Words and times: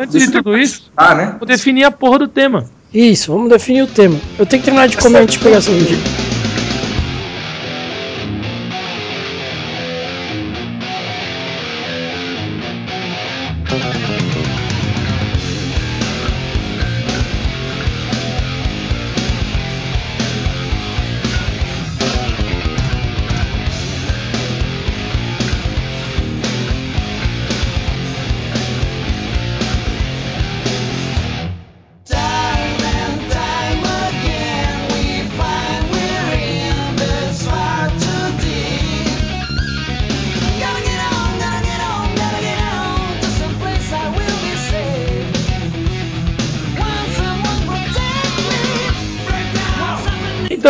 Antes 0.00 0.22
de 0.26 0.30
tudo 0.32 0.56
isso, 0.56 0.90
Ah, 0.96 1.14
né? 1.14 1.36
vou 1.38 1.46
definir 1.46 1.84
a 1.84 1.90
porra 1.90 2.18
do 2.20 2.28
tema. 2.28 2.64
Isso, 2.92 3.30
vamos 3.32 3.50
definir 3.50 3.82
o 3.82 3.86
tema. 3.86 4.16
Eu 4.38 4.46
tenho 4.46 4.60
que 4.62 4.64
terminar 4.64 4.88
de 4.88 4.96
comer 4.96 5.20
antes 5.20 5.36
de 5.36 5.44
pegar 5.44 5.58
essa 5.58 5.70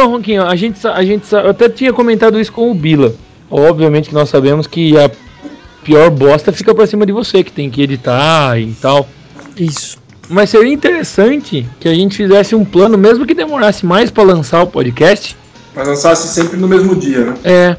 Então, 0.00 0.12
Ronquinho, 0.12 0.46
a 0.46 0.56
gente, 0.56 0.78
sa- 0.78 0.94
a 0.94 1.04
gente 1.04 1.30
eu 1.30 1.50
até 1.50 1.68
tinha 1.68 1.92
comentado 1.92 2.40
isso 2.40 2.50
com 2.50 2.70
o 2.70 2.74
Bila. 2.74 3.14
Obviamente 3.50 4.08
que 4.08 4.14
nós 4.14 4.30
sabemos 4.30 4.66
que 4.66 4.96
a 4.96 5.10
pior 5.84 6.08
bosta 6.08 6.50
fica 6.52 6.74
pra 6.74 6.86
cima 6.86 7.04
de 7.04 7.12
você, 7.12 7.44
que 7.44 7.52
tem 7.52 7.68
que 7.68 7.82
editar 7.82 8.58
e 8.58 8.72
tal. 8.80 9.06
Isso. 9.54 9.98
Mas 10.26 10.48
seria 10.48 10.72
interessante 10.72 11.66
que 11.78 11.86
a 11.86 11.92
gente 11.94 12.16
fizesse 12.16 12.54
um 12.54 12.64
plano, 12.64 12.96
mesmo 12.96 13.26
que 13.26 13.34
demorasse 13.34 13.84
mais 13.84 14.10
pra 14.10 14.22
lançar 14.22 14.62
o 14.62 14.68
podcast. 14.68 15.36
Mas 15.76 15.86
lançasse 15.86 16.28
sempre 16.28 16.56
no 16.56 16.66
mesmo 16.66 16.96
dia, 16.96 17.26
né? 17.26 17.34
É, 17.44 17.76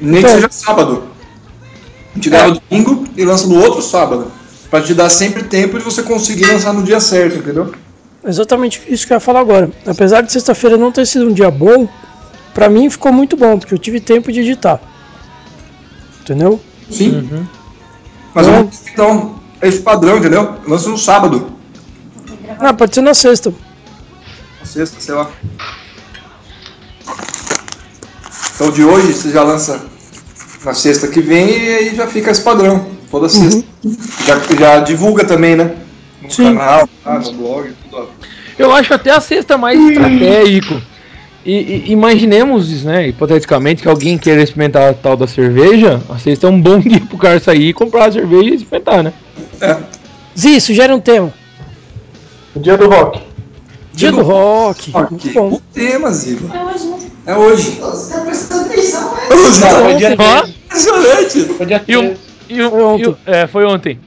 Nem 0.00 0.14
que 0.14 0.18
Então- 0.20 0.34
seja 0.36 0.48
sábado. 0.50 1.02
A 2.12 2.14
gente 2.14 2.30
grava 2.30 2.60
domingo 2.70 3.08
e 3.16 3.24
lança 3.24 3.48
no 3.48 3.60
outro 3.60 3.82
sábado. 3.82 4.30
Pra 4.70 4.80
te 4.80 4.94
dar 4.94 5.08
sempre 5.10 5.42
tempo 5.42 5.78
de 5.78 5.84
você 5.84 6.04
conseguir 6.04 6.44
lançar 6.46 6.72
no 6.72 6.84
dia 6.84 7.00
certo, 7.00 7.38
entendeu? 7.38 7.72
Exatamente 8.24 8.80
isso 8.88 9.06
que 9.06 9.12
eu 9.12 9.16
ia 9.16 9.20
falar 9.20 9.40
agora. 9.40 9.70
Apesar 9.86 10.20
de 10.20 10.32
sexta-feira 10.32 10.76
não 10.76 10.92
ter 10.92 11.06
sido 11.06 11.28
um 11.28 11.32
dia 11.32 11.50
bom, 11.50 11.88
pra 12.54 12.68
mim 12.68 12.88
ficou 12.88 13.12
muito 13.12 13.36
bom, 13.36 13.58
porque 13.58 13.74
eu 13.74 13.78
tive 13.78 14.00
tempo 14.00 14.30
de 14.30 14.40
editar. 14.40 14.80
Entendeu? 16.20 16.60
Sim. 16.90 17.28
Uhum. 17.30 17.46
Mas 18.34 18.46
É. 18.46 18.58
eu 18.58 18.70
então, 18.92 19.34
é 19.60 19.68
esse 19.68 19.80
padrão, 19.80 20.18
entendeu? 20.18 20.56
Lança 20.66 20.88
no 20.88 20.96
sábado. 20.98 21.52
Ah, 22.58 22.72
pode 22.72 22.94
ser 22.94 23.00
na 23.00 23.14
sexta. 23.14 23.52
Na 24.60 24.66
sexta, 24.66 25.00
sei 25.00 25.14
lá. 25.14 25.28
Então 28.54 28.70
de 28.70 28.84
hoje 28.84 29.12
você 29.12 29.30
já 29.30 29.42
lança 29.42 29.84
na 30.64 30.74
sexta 30.74 31.08
que 31.08 31.20
vem 31.20 31.50
e 31.50 31.74
aí 31.74 31.96
já 31.96 32.06
fica 32.06 32.30
esse 32.30 32.42
padrão. 32.42 32.86
Toda 33.10 33.28
sexta. 33.28 33.64
Já, 34.24 34.38
já 34.38 34.80
divulga 34.80 35.24
também, 35.24 35.56
né? 35.56 35.74
No 36.22 36.30
Sim. 36.30 36.44
canal, 36.56 36.88
ah, 37.04 37.18
no 37.18 37.32
blog, 37.32 37.72
tudo. 37.90 38.08
eu 38.58 38.72
acho 38.72 38.94
até 38.94 39.10
a 39.10 39.20
sexta 39.20 39.58
mais 39.58 39.78
estratégico. 39.80 40.80
E, 41.44 41.52
e 41.88 41.90
imaginemos, 41.92 42.84
né, 42.84 43.08
hipoteticamente, 43.08 43.82
que 43.82 43.88
alguém 43.88 44.16
queira 44.16 44.40
experimentar 44.42 44.90
a 44.90 44.94
tal 44.94 45.16
da 45.16 45.26
cerveja, 45.26 46.00
a 46.08 46.16
sexta 46.16 46.46
é 46.46 46.50
um 46.50 46.60
bom 46.60 46.78
dia 46.80 47.00
pro 47.00 47.18
cara 47.18 47.40
sair, 47.40 47.72
comprar 47.72 48.06
a 48.08 48.12
cerveja 48.12 48.50
e 48.50 48.54
experimentar, 48.54 49.02
né? 49.02 49.12
É. 49.60 49.76
Zi, 50.38 50.60
sugere 50.60 50.92
um 50.92 51.00
tema. 51.00 51.32
O 52.54 52.60
dia 52.60 52.76
do 52.76 52.88
rock. 52.88 53.20
Dia 53.92 54.12
do 54.12 54.22
rock. 54.22 54.90
Ok. 54.94 55.08
Muito 55.10 55.32
bom. 55.32 55.48
O 55.56 55.60
tema, 55.74 56.10
Ziva. 56.12 56.56
É 56.56 56.64
hoje, 56.64 56.86
né? 56.86 56.98
É 57.26 57.36
hoje. 57.36 57.70
Você 57.80 58.14
tá 58.14 58.20
prestando 58.20 58.64
atenção, 58.66 59.14
né? 59.14 59.20
Não, 59.60 59.88
é 59.88 59.94
dia 59.94 60.16
Ó, 60.18 60.46
impressionante. 60.46 61.40
Foi 61.54 61.66
dia 61.66 61.84
e 61.88 61.96
o, 61.96 62.00
13. 62.00 62.16
e 62.48 62.62
o- 62.62 62.70
Foi 62.70 63.00
e 63.00 63.06
o- 63.08 63.16
é, 63.26 63.46
foi 63.48 63.64
ontem. 63.64 63.98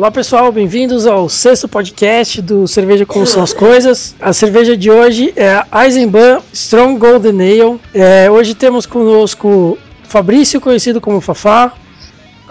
Olá 0.00 0.10
pessoal, 0.10 0.50
bem-vindos 0.50 1.06
ao 1.06 1.28
sexto 1.28 1.68
podcast 1.68 2.40
do 2.40 2.66
Cerveja 2.66 3.04
Como 3.04 3.26
São 3.26 3.42
as 3.42 3.52
Coisas. 3.52 4.16
A 4.18 4.32
cerveja 4.32 4.74
de 4.74 4.90
hoje 4.90 5.30
é 5.36 5.62
a 5.70 5.84
Eisenbahn 5.84 6.40
Strong 6.54 6.98
Golden 6.98 7.38
Ale. 7.38 7.78
É, 7.92 8.30
hoje 8.30 8.54
temos 8.54 8.86
conosco 8.86 9.76
Fabrício, 10.04 10.58
conhecido 10.58 11.02
como 11.02 11.20
Fafá, 11.20 11.74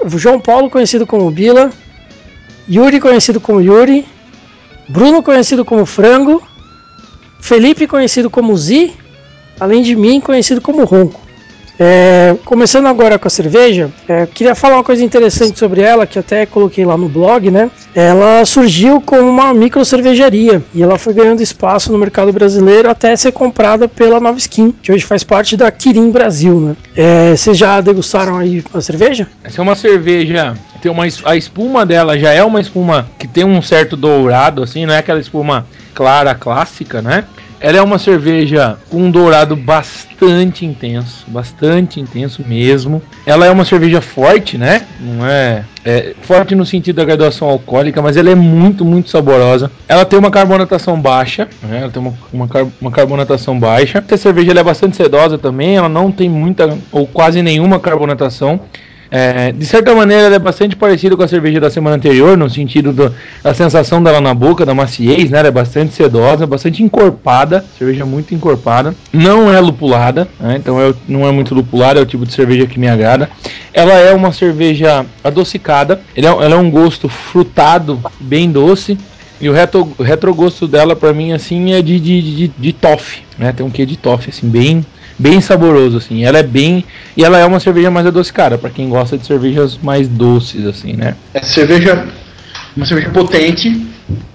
João 0.05 0.39
Paulo, 0.39 0.69
conhecido 0.69 1.07
como 1.07 1.31
Bila, 1.31 1.71
Yuri, 2.69 2.99
conhecido 2.99 3.41
como 3.41 3.59
Yuri, 3.59 4.05
Bruno, 4.87 5.23
conhecido 5.23 5.65
como 5.65 5.87
Frango, 5.87 6.47
Felipe, 7.39 7.87
conhecido 7.87 8.29
como 8.29 8.55
Zi, 8.55 8.93
além 9.59 9.81
de 9.81 9.95
mim, 9.95 10.21
conhecido 10.21 10.61
como 10.61 10.83
Ronco. 10.83 11.19
É, 11.79 12.35
começando 12.43 12.87
agora 12.87 13.17
com 13.17 13.27
a 13.27 13.31
cerveja, 13.31 13.89
é, 14.05 14.25
queria 14.25 14.53
falar 14.53 14.75
uma 14.75 14.83
coisa 14.83 15.01
interessante 15.01 15.57
sobre 15.57 15.79
ela, 15.79 16.05
que 16.05 16.19
até 16.19 16.45
coloquei 16.45 16.83
lá 16.83 16.97
no 16.97 17.07
blog, 17.07 17.49
né? 17.49 17.71
Ela 17.95 18.43
surgiu 18.43 18.99
como 18.99 19.21
uma 19.21 19.53
micro 19.53 19.85
cervejaria 19.85 20.61
e 20.73 20.83
ela 20.83 20.97
foi 20.97 21.13
ganhando 21.13 21.41
espaço 21.41 21.89
no 21.89 21.97
mercado 21.97 22.33
brasileiro 22.33 22.89
até 22.89 23.15
ser 23.15 23.31
comprada 23.31 23.87
pela 23.87 24.19
Nova 24.19 24.37
Skin, 24.37 24.73
que 24.81 24.91
hoje 24.91 25.05
faz 25.05 25.23
parte 25.23 25.55
da 25.55 25.71
Kirin 25.71 26.11
Brasil, 26.11 26.59
né? 26.59 26.75
É, 26.97 27.33
vocês 27.35 27.57
já 27.57 27.79
degustaram 27.79 28.37
aí 28.37 28.61
a 28.73 28.81
cerveja? 28.81 29.27
Essa 29.41 29.61
é 29.61 29.63
uma 29.63 29.75
cerveja, 29.75 30.55
tem 30.81 30.91
uma 30.91 31.05
a 31.23 31.35
espuma 31.37 31.85
dela 31.85 32.19
já 32.19 32.33
é 32.33 32.43
uma 32.43 32.59
espuma 32.59 33.07
que 33.17 33.27
tem 33.27 33.45
um 33.45 33.61
certo 33.61 33.95
dourado 33.95 34.63
assim, 34.63 34.85
não 34.85 34.93
é 34.93 34.97
aquela 34.97 35.19
espuma 35.19 35.65
clara 35.93 36.35
clássica, 36.35 37.01
né? 37.01 37.23
Ela 37.61 37.77
é 37.77 37.81
uma 37.81 37.99
cerveja 37.99 38.77
com 38.89 39.03
um 39.03 39.11
dourado 39.11 39.55
bastante 39.55 40.65
intenso, 40.65 41.25
bastante 41.27 41.99
intenso 41.99 42.43
mesmo. 42.47 43.01
Ela 43.25 43.45
é 43.45 43.51
uma 43.51 43.65
cerveja 43.65 43.99
forte, 44.01 44.57
né? 44.57 44.85
Não 44.99 45.25
é, 45.25 45.63
é 45.83 46.13
forte 46.21 46.55
no 46.55 46.65
sentido 46.65 46.95
da 46.97 47.05
graduação 47.05 47.49
alcoólica, 47.49 48.01
mas 48.01 48.15
ela 48.15 48.29
é 48.29 48.35
muito, 48.35 48.85
muito 48.85 49.09
saborosa. 49.09 49.69
Ela 49.87 50.05
tem 50.05 50.17
uma 50.17 50.31
carbonatação 50.31 50.99
baixa, 50.99 51.47
né? 51.63 51.81
Ela 51.81 51.91
tem 51.91 52.01
uma, 52.01 52.13
uma, 52.31 52.47
car- 52.47 52.67
uma 52.79 52.91
carbonatação 52.91 53.59
baixa. 53.59 54.03
Essa 54.07 54.17
cerveja 54.17 54.51
é 54.51 54.63
bastante 54.63 54.95
sedosa 54.95 55.37
também, 55.37 55.75
ela 55.75 55.89
não 55.89 56.11
tem 56.11 56.29
muita 56.29 56.77
ou 56.91 57.05
quase 57.05 57.41
nenhuma 57.41 57.79
carbonatação. 57.79 58.59
É, 59.11 59.51
de 59.51 59.65
certa 59.65 59.93
maneira, 59.95 60.23
ela 60.27 60.35
é 60.35 60.39
bastante 60.39 60.75
parecida 60.75 61.17
com 61.17 61.23
a 61.23 61.27
cerveja 61.27 61.59
da 61.59 61.69
semana 61.71 61.95
anterior, 61.95 62.37
no 62.37 62.47
sentido 62.49 62.93
do- 62.93 63.11
da 63.43 63.53
sensação 63.55 64.03
dela 64.03 64.21
na 64.21 64.33
boca, 64.35 64.65
da 64.65 64.73
maciez, 64.75 65.31
né? 65.31 65.39
Ela 65.39 65.47
é 65.47 65.51
bastante 65.51 65.93
sedosa, 65.95 66.45
bastante 66.45 66.83
encorpada, 66.83 67.65
cerveja 67.77 68.05
muito 68.05 68.35
encorpada. 68.35 68.93
Não 69.11 69.51
é 69.51 69.59
lupulada, 69.59 70.27
né? 70.39 70.57
então 70.57 70.79
é, 70.79 70.93
não 71.07 71.27
é 71.27 71.31
muito 71.31 71.55
lupulada, 71.55 71.99
é 71.99 72.03
o 72.03 72.05
tipo 72.05 72.23
de 72.25 72.33
cerveja 72.33 72.67
que 72.67 72.79
me 72.79 72.87
agrada. 72.87 73.29
Ela 73.73 73.93
é 73.93 74.13
uma 74.13 74.31
cerveja 74.31 75.05
adocicada, 75.23 76.01
é, 76.15 76.23
ela 76.23 76.43
é 76.45 76.57
um 76.57 76.69
gosto 76.69 77.09
frutado, 77.09 77.99
bem 78.19 78.51
doce. 78.51 78.97
E 79.41 79.47
o 79.47 79.53
retro, 79.53 79.95
retrogosto 79.99 80.67
dela, 80.67 80.97
pra 80.97 81.13
mim, 81.13 81.31
assim, 81.31 81.71
é 81.71 81.81
de, 81.81 81.97
de, 81.99 82.21
de, 82.21 82.47
de 82.49 82.73
toffee, 82.73 83.23
né? 83.37 83.53
Tem 83.53 83.65
um 83.65 83.69
quê 83.69 83.85
de 83.85 83.95
toffee, 83.95 84.29
assim, 84.29 84.49
bem, 84.49 84.85
bem 85.19 85.41
saboroso, 85.41 85.97
assim. 85.97 86.23
Ela 86.23 86.39
é 86.39 86.43
bem... 86.43 86.85
E 87.15 87.23
ela 87.23 87.37
é 87.37 87.45
uma 87.45 87.59
cerveja 87.59 87.91
mais 87.91 88.07
adocicada, 88.07 88.57
pra 88.57 88.69
quem 88.69 88.87
gosta 88.87 89.17
de 89.17 89.27
cervejas 89.27 89.77
mais 89.77 90.07
doces, 90.07 90.65
assim, 90.65 90.93
né? 90.93 91.15
Essa 91.33 91.53
cerveja, 91.53 92.07
uma 92.75 92.85
cerveja 92.85 93.09
potente, 93.09 93.85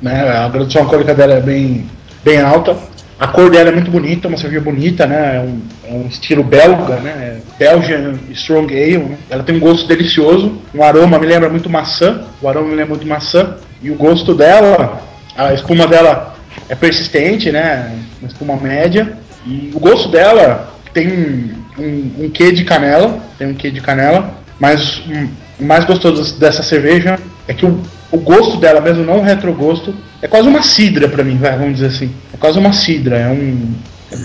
né? 0.02 0.28
A 0.28 0.48
graduação 0.48 0.82
alcoólica 0.82 1.14
dela 1.14 1.32
é 1.32 1.40
bem, 1.40 1.86
bem 2.22 2.40
alta. 2.40 2.76
A 3.18 3.28
cor 3.28 3.48
dela 3.48 3.70
é 3.70 3.72
muito 3.72 3.90
bonita, 3.90 4.28
uma 4.28 4.36
cerveja 4.36 4.60
bonita, 4.60 5.06
né? 5.06 5.36
É 5.36 5.40
um, 5.40 5.60
é 5.88 5.94
um 5.94 6.06
estilo 6.08 6.42
belga, 6.42 6.96
né? 6.96 7.38
Belgian 7.58 8.14
Strong 8.32 8.74
Ale. 8.74 8.98
Né? 8.98 9.16
Ela 9.30 9.42
tem 9.44 9.56
um 9.56 9.60
gosto 9.60 9.86
delicioso, 9.86 10.58
um 10.74 10.82
aroma 10.82 11.18
me 11.18 11.26
lembra 11.26 11.48
muito 11.48 11.70
maçã. 11.70 12.22
O 12.42 12.48
aroma 12.48 12.68
me 12.68 12.74
lembra 12.74 12.96
muito 12.96 13.06
maçã. 13.06 13.54
E 13.80 13.90
o 13.90 13.94
gosto 13.94 14.34
dela, 14.34 15.00
a 15.36 15.54
espuma 15.54 15.86
dela 15.86 16.34
é 16.68 16.74
persistente, 16.74 17.52
né? 17.52 17.96
Uma 18.20 18.28
espuma 18.28 18.56
média. 18.56 19.16
E 19.46 19.70
o 19.74 19.80
gosto 19.80 20.08
dela 20.08 20.74
tem 20.92 21.08
um, 21.08 21.82
um, 21.82 22.24
um 22.24 22.30
quê 22.30 22.52
de 22.52 22.64
canela, 22.64 23.18
tem 23.38 23.48
um 23.48 23.54
quê 23.54 23.70
de 23.70 23.80
canela, 23.80 24.34
mas 24.58 25.02
hum, 25.06 25.28
o 25.60 25.64
mais 25.64 25.84
gostoso 25.84 26.38
dessa 26.38 26.62
cerveja 26.62 27.18
é 27.46 27.54
que 27.54 27.66
o, 27.66 27.80
o 28.10 28.18
gosto 28.18 28.56
dela, 28.56 28.80
mesmo 28.80 29.04
não 29.04 29.18
o 29.18 29.22
retrogosto, 29.22 29.94
é 30.22 30.28
quase 30.28 30.48
uma 30.48 30.62
cidra 30.62 31.08
pra 31.08 31.24
mim, 31.24 31.38
vamos 31.38 31.74
dizer 31.74 31.88
assim. 31.88 32.10
É 32.32 32.36
quase 32.36 32.58
uma 32.58 32.72
cidra, 32.72 33.18
é 33.18 33.28
um 33.28 33.74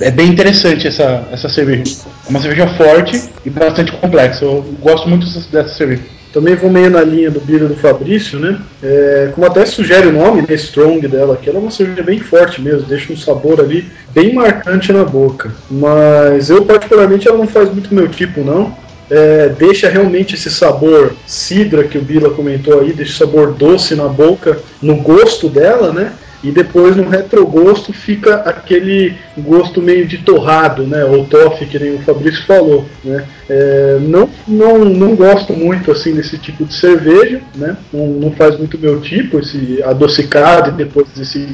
é 0.01 0.11
bem 0.11 0.27
interessante 0.27 0.87
essa, 0.87 1.27
essa 1.31 1.49
cerveja. 1.49 1.95
É 2.25 2.29
uma 2.29 2.39
cerveja 2.39 2.67
forte 2.67 3.29
e 3.45 3.49
bastante 3.49 3.91
complexa. 3.93 4.45
Eu 4.45 4.61
gosto 4.79 5.09
muito 5.09 5.25
dessa 5.49 5.69
cerveja. 5.69 6.03
Também 6.31 6.55
vou 6.55 6.69
meio 6.69 6.89
na 6.89 7.01
linha 7.01 7.31
do 7.31 7.39
Bira 7.39 7.67
do 7.67 7.75
Fabrício, 7.75 8.39
né? 8.39 8.59
É, 8.83 9.31
como 9.33 9.47
até 9.47 9.65
sugere 9.65 10.07
o 10.07 10.11
nome, 10.11 10.41
né? 10.41 10.53
Strong 10.53 11.07
dela, 11.07 11.37
que 11.41 11.49
ela 11.49 11.57
é 11.57 11.61
uma 11.61 11.71
cerveja 11.71 12.03
bem 12.03 12.19
forte 12.19 12.61
mesmo, 12.61 12.87
deixa 12.87 13.11
um 13.11 13.17
sabor 13.17 13.59
ali 13.59 13.85
bem 14.13 14.33
marcante 14.33 14.91
na 14.93 15.03
boca. 15.03 15.51
Mas 15.69 16.49
eu, 16.49 16.63
particularmente, 16.65 17.27
ela 17.27 17.37
não 17.37 17.47
faz 17.47 17.71
muito 17.71 17.93
meu 17.93 18.07
tipo, 18.07 18.41
não. 18.41 18.77
É, 19.09 19.49
deixa 19.49 19.89
realmente 19.89 20.35
esse 20.35 20.51
sabor 20.51 21.15
cidra 21.25 21.83
que 21.83 21.97
o 21.97 22.01
Bila 22.01 22.29
comentou 22.29 22.79
aí, 22.79 22.93
deixa 22.93 23.17
sabor 23.17 23.53
doce 23.53 23.95
na 23.95 24.07
boca, 24.07 24.59
no 24.81 24.97
gosto 24.97 25.49
dela, 25.49 25.91
né? 25.91 26.13
E 26.43 26.51
depois 26.51 26.95
no 26.95 27.07
retrogosto 27.07 27.91
fica 27.91 28.35
aquele 28.35 29.13
gosto 29.37 29.81
meio 29.81 30.07
de 30.07 30.19
torrado, 30.19 30.83
né? 30.83 31.03
Ou 31.03 31.25
toffee, 31.25 31.67
que 31.67 31.77
nem 31.77 31.95
o 31.95 31.99
Fabrício 31.99 32.45
falou, 32.45 32.85
né? 33.03 33.25
É, 33.49 33.97
não, 34.01 34.29
não, 34.47 34.85
não 34.85 35.15
gosto 35.15 35.51
muito 35.53 35.91
assim 35.91 36.15
desse 36.15 36.37
tipo 36.37 36.63
de 36.63 36.73
cerveja, 36.73 37.41
né? 37.55 37.75
Não, 37.91 38.07
não 38.07 38.31
faz 38.31 38.57
muito 38.57 38.79
meu 38.79 39.01
tipo, 39.01 39.39
esse 39.39 39.83
adocicado 39.83 40.69
e 40.69 40.83
depois 40.85 41.07
esse 41.19 41.49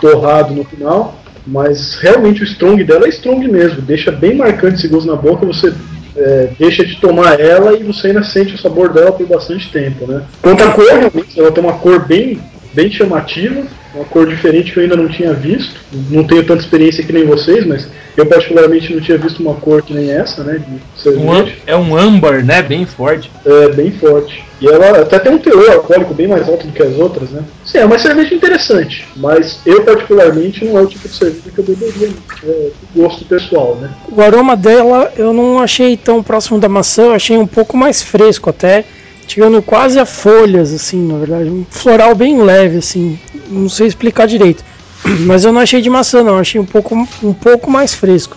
torrado 0.00 0.54
no 0.54 0.64
final. 0.64 1.20
Mas 1.46 1.94
realmente 1.96 2.42
o 2.42 2.44
strong 2.44 2.82
dela 2.84 3.06
é 3.06 3.10
strong 3.10 3.46
mesmo, 3.48 3.82
deixa 3.82 4.10
bem 4.10 4.36
marcante 4.36 4.76
esse 4.76 4.88
gosto 4.88 5.06
na 5.06 5.16
boca, 5.16 5.46
você 5.46 5.72
é, 6.16 6.50
deixa 6.58 6.84
de 6.84 6.96
tomar 6.96 7.40
ela 7.40 7.78
e 7.78 7.82
você 7.82 8.08
ainda 8.08 8.22
sente 8.22 8.54
o 8.54 8.58
sabor 8.58 8.92
dela 8.92 9.12
por 9.12 9.26
bastante 9.26 9.70
tempo, 9.70 10.06
né? 10.06 10.22
Quanto 10.42 10.62
à 10.62 10.72
cor, 10.72 10.84
realmente, 10.84 11.38
ela 11.38 11.52
tem 11.52 11.62
uma 11.62 11.74
cor 11.74 12.06
bem, 12.06 12.40
bem 12.72 12.90
chamativa, 12.90 13.62
uma 13.94 14.04
cor 14.04 14.26
diferente 14.26 14.72
que 14.72 14.78
eu 14.78 14.82
ainda 14.82 14.96
não 14.96 15.08
tinha 15.08 15.32
visto. 15.32 15.80
Não 16.10 16.24
tenho 16.24 16.44
tanta 16.44 16.62
experiência 16.62 17.04
que 17.04 17.12
nem 17.12 17.24
vocês, 17.24 17.66
mas 17.66 17.88
eu 18.16 18.26
particularmente 18.26 18.92
não 18.92 19.00
tinha 19.00 19.18
visto 19.18 19.40
uma 19.40 19.54
cor 19.54 19.82
que 19.82 19.94
nem 19.94 20.10
essa, 20.10 20.42
né? 20.44 20.58
De 20.58 21.08
Um 21.10 21.30
é 21.66 21.76
um 21.76 21.96
âmbar, 21.96 22.44
né? 22.44 22.62
Bem 22.62 22.86
forte. 22.86 23.30
É 23.44 23.68
bem 23.68 23.92
forte. 23.92 24.44
E 24.60 24.68
ela 24.68 25.00
até 25.00 25.18
tem 25.18 25.32
um 25.32 25.38
teor 25.38 25.70
alcoólico 25.70 26.12
bem 26.12 26.28
mais 26.28 26.46
alto 26.46 26.66
do 26.66 26.72
que 26.72 26.82
as 26.82 26.94
outras, 26.98 27.30
né? 27.30 27.42
Sim, 27.64 27.78
é 27.78 27.84
uma 27.86 27.98
cerveja 27.98 28.34
interessante, 28.34 29.08
mas 29.16 29.58
eu 29.64 29.82
particularmente 29.84 30.64
não 30.64 30.78
é 30.78 30.82
o 30.82 30.86
tipo 30.86 31.08
de 31.08 31.14
cerveja 31.14 31.50
que 31.54 31.58
eu 31.58 31.64
beberia, 31.64 32.08
é 32.44 32.46
do 32.46 33.02
gosto 33.02 33.24
pessoal, 33.24 33.76
né? 33.80 33.90
O 34.12 34.20
aroma 34.20 34.54
dela 34.56 35.10
eu 35.16 35.32
não 35.32 35.58
achei 35.58 35.96
tão 35.96 36.22
próximo 36.22 36.58
da 36.58 36.68
maçã, 36.68 37.04
eu 37.04 37.14
achei 37.14 37.38
um 37.38 37.46
pouco 37.46 37.74
mais 37.74 38.02
fresco 38.02 38.50
até, 38.50 38.84
chegando 39.30 39.62
quase 39.62 39.98
a 39.98 40.04
folhas, 40.04 40.72
assim, 40.72 41.06
na 41.06 41.18
verdade. 41.18 41.48
Um 41.48 41.64
floral 41.70 42.14
bem 42.14 42.42
leve, 42.42 42.78
assim, 42.78 43.18
não 43.48 43.68
sei 43.68 43.86
explicar 43.86 44.26
direito. 44.26 44.64
Mas 45.26 45.44
eu 45.44 45.52
não 45.52 45.60
achei 45.60 45.80
de 45.80 45.88
maçã, 45.88 46.22
não, 46.22 46.38
achei 46.38 46.60
um 46.60 46.66
pouco, 46.66 46.94
um 47.22 47.32
pouco 47.32 47.70
mais 47.70 47.94
fresco. 47.94 48.36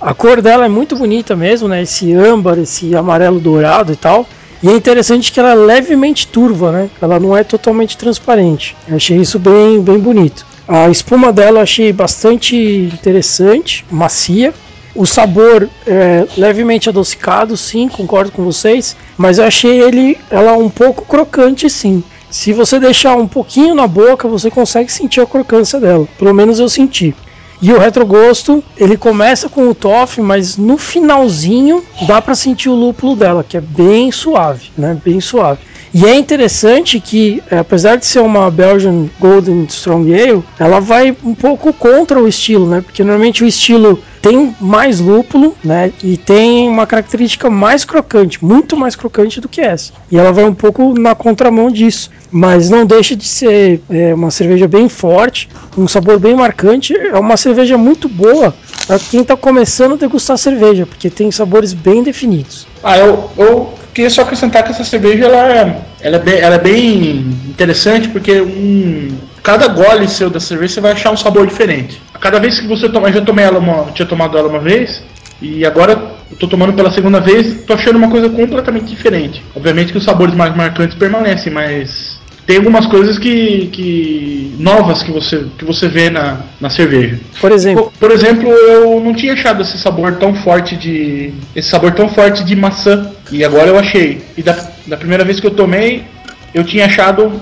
A 0.00 0.12
cor 0.12 0.42
dela 0.42 0.66
é 0.66 0.68
muito 0.68 0.96
bonita 0.96 1.34
mesmo, 1.34 1.66
né? 1.66 1.82
Esse 1.82 2.12
âmbar, 2.12 2.58
esse 2.58 2.94
amarelo 2.94 3.40
dourado 3.40 3.92
e 3.92 3.96
tal. 3.96 4.26
E 4.62 4.68
é 4.68 4.72
interessante 4.72 5.32
que 5.32 5.40
ela 5.40 5.52
é 5.52 5.54
levemente 5.54 6.26
turva, 6.26 6.72
né? 6.72 6.90
Ela 7.00 7.18
não 7.18 7.36
é 7.36 7.42
totalmente 7.42 7.96
transparente. 7.96 8.76
Eu 8.86 8.96
achei 8.96 9.16
isso 9.16 9.38
bem, 9.38 9.80
bem 9.80 9.98
bonito. 9.98 10.44
A 10.68 10.90
espuma 10.90 11.32
dela 11.32 11.58
eu 11.58 11.62
achei 11.62 11.92
bastante 11.92 12.56
interessante, 12.56 13.84
macia. 13.90 14.52
O 14.94 15.04
sabor 15.04 15.68
é 15.86 16.26
levemente 16.36 16.88
adocicado, 16.88 17.56
sim, 17.56 17.88
concordo 17.88 18.30
com 18.30 18.44
vocês. 18.44 18.96
Mas 19.16 19.38
eu 19.38 19.44
achei 19.44 19.80
ele, 19.80 20.16
ela 20.30 20.56
um 20.56 20.70
pouco 20.70 21.04
crocante, 21.04 21.68
sim. 21.68 22.02
Se 22.30 22.52
você 22.52 22.78
deixar 22.78 23.16
um 23.16 23.28
pouquinho 23.28 23.74
na 23.74 23.86
boca, 23.86 24.28
você 24.28 24.50
consegue 24.50 24.90
sentir 24.90 25.20
a 25.20 25.26
crocância 25.26 25.80
dela. 25.80 26.06
Pelo 26.18 26.34
menos 26.34 26.58
eu 26.58 26.68
senti. 26.68 27.14
E 27.62 27.72
o 27.72 27.78
retrogosto, 27.78 28.62
ele 28.76 28.96
começa 28.96 29.48
com 29.48 29.68
o 29.68 29.74
toffee, 29.74 30.22
mas 30.22 30.56
no 30.56 30.76
finalzinho 30.76 31.82
dá 32.06 32.20
para 32.20 32.34
sentir 32.34 32.68
o 32.68 32.74
lúpulo 32.74 33.16
dela, 33.16 33.44
que 33.44 33.56
é 33.56 33.60
bem 33.60 34.12
suave, 34.12 34.70
né? 34.76 35.00
Bem 35.04 35.20
suave. 35.20 35.60
E 35.94 36.04
é 36.04 36.16
interessante 36.16 36.98
que, 36.98 37.40
eh, 37.48 37.56
apesar 37.56 37.94
de 37.94 38.04
ser 38.04 38.18
uma 38.18 38.50
Belgian 38.50 39.06
Golden 39.20 39.62
Strong 39.68 40.12
Ale, 40.12 40.42
ela 40.58 40.80
vai 40.80 41.16
um 41.22 41.36
pouco 41.36 41.72
contra 41.72 42.20
o 42.20 42.26
estilo, 42.26 42.68
né? 42.68 42.80
Porque 42.80 43.04
normalmente 43.04 43.44
o 43.44 43.46
estilo 43.46 44.02
tem 44.20 44.56
mais 44.60 44.98
lúpulo, 44.98 45.54
né? 45.62 45.92
E 46.02 46.16
tem 46.16 46.68
uma 46.68 46.84
característica 46.84 47.48
mais 47.48 47.84
crocante, 47.84 48.44
muito 48.44 48.76
mais 48.76 48.96
crocante 48.96 49.40
do 49.40 49.48
que 49.48 49.60
essa. 49.60 49.92
E 50.10 50.18
ela 50.18 50.32
vai 50.32 50.44
um 50.44 50.54
pouco 50.54 50.98
na 50.98 51.14
contramão 51.14 51.70
disso. 51.70 52.10
Mas 52.28 52.68
não 52.68 52.84
deixa 52.84 53.14
de 53.14 53.24
ser 53.24 53.80
eh, 53.88 54.12
uma 54.14 54.32
cerveja 54.32 54.66
bem 54.66 54.88
forte, 54.88 55.48
um 55.78 55.86
sabor 55.86 56.18
bem 56.18 56.34
marcante. 56.34 56.92
É 56.96 57.16
uma 57.16 57.36
cerveja 57.36 57.78
muito 57.78 58.08
boa 58.08 58.52
para 58.84 58.98
quem 58.98 59.20
está 59.20 59.36
começando 59.36 59.92
a 59.92 59.96
degustar 59.96 60.36
cerveja, 60.38 60.86
porque 60.86 61.08
tem 61.08 61.30
sabores 61.30 61.72
bem 61.72 62.02
definidos. 62.02 62.66
Ah, 62.82 62.98
eu, 62.98 63.30
eu 63.38 63.83
queria 63.94 64.10
só 64.10 64.22
acrescentar 64.22 64.64
que 64.64 64.72
essa 64.72 64.84
cerveja 64.84 65.24
ela, 65.26 65.52
é- 65.52 65.82
ela, 66.00 66.16
é, 66.16 66.18
bem, 66.18 66.40
ela 66.40 66.54
é 66.56 66.58
bem 66.58 67.16
interessante 67.48 68.08
porque 68.08 68.40
um, 68.40 69.16
cada 69.42 69.68
gole 69.68 70.08
seu 70.08 70.28
da 70.28 70.40
cerveja 70.40 70.74
você 70.74 70.80
vai 70.80 70.92
achar 70.92 71.12
um 71.12 71.16
sabor 71.16 71.46
diferente. 71.46 72.02
Cada 72.20 72.40
vez 72.40 72.58
que 72.58 72.66
você 72.66 72.88
toma, 72.88 73.08
eu 73.08 73.14
já 73.14 73.20
tomei 73.20 73.44
ela 73.44 73.58
uma, 73.58 73.84
tinha 73.92 74.06
tomado 74.06 74.36
ela 74.36 74.48
uma 74.48 74.58
vez 74.58 75.02
e 75.40 75.64
agora 75.64 75.92
eu 76.30 76.36
tô 76.36 76.48
tomando 76.48 76.72
pela 76.72 76.90
segunda 76.90 77.20
vez, 77.20 77.62
tô 77.64 77.74
achando 77.74 77.96
uma 77.96 78.10
coisa 78.10 78.28
completamente 78.28 78.86
diferente. 78.86 79.44
Obviamente 79.54 79.92
que 79.92 79.98
os 79.98 80.04
sabores 80.04 80.34
mais 80.34 80.54
marcantes 80.56 80.96
permanecem, 80.96 81.52
mas 81.52 82.13
tem 82.46 82.58
algumas 82.58 82.86
coisas 82.86 83.18
que, 83.18 83.68
que 83.72 84.54
novas 84.58 85.02
que 85.02 85.10
você, 85.10 85.46
que 85.58 85.64
você 85.64 85.88
vê 85.88 86.10
na, 86.10 86.40
na 86.60 86.68
cerveja. 86.68 87.18
Por 87.40 87.50
exemplo, 87.52 87.84
Por, 87.84 87.92
por 87.92 88.10
exemplo, 88.10 88.48
eu 88.50 89.00
não 89.00 89.14
tinha 89.14 89.32
achado 89.32 89.62
esse 89.62 89.78
sabor 89.78 90.16
tão 90.16 90.34
forte 90.34 90.76
de. 90.76 91.32
esse 91.56 91.68
sabor 91.68 91.92
tão 91.92 92.08
forte 92.08 92.44
de 92.44 92.54
maçã. 92.54 93.10
E 93.32 93.44
agora 93.44 93.68
eu 93.68 93.78
achei. 93.78 94.22
E 94.36 94.42
da, 94.42 94.56
da 94.86 94.96
primeira 94.96 95.24
vez 95.24 95.40
que 95.40 95.46
eu 95.46 95.52
tomei, 95.52 96.04
eu 96.52 96.62
tinha 96.62 96.86
achado 96.86 97.32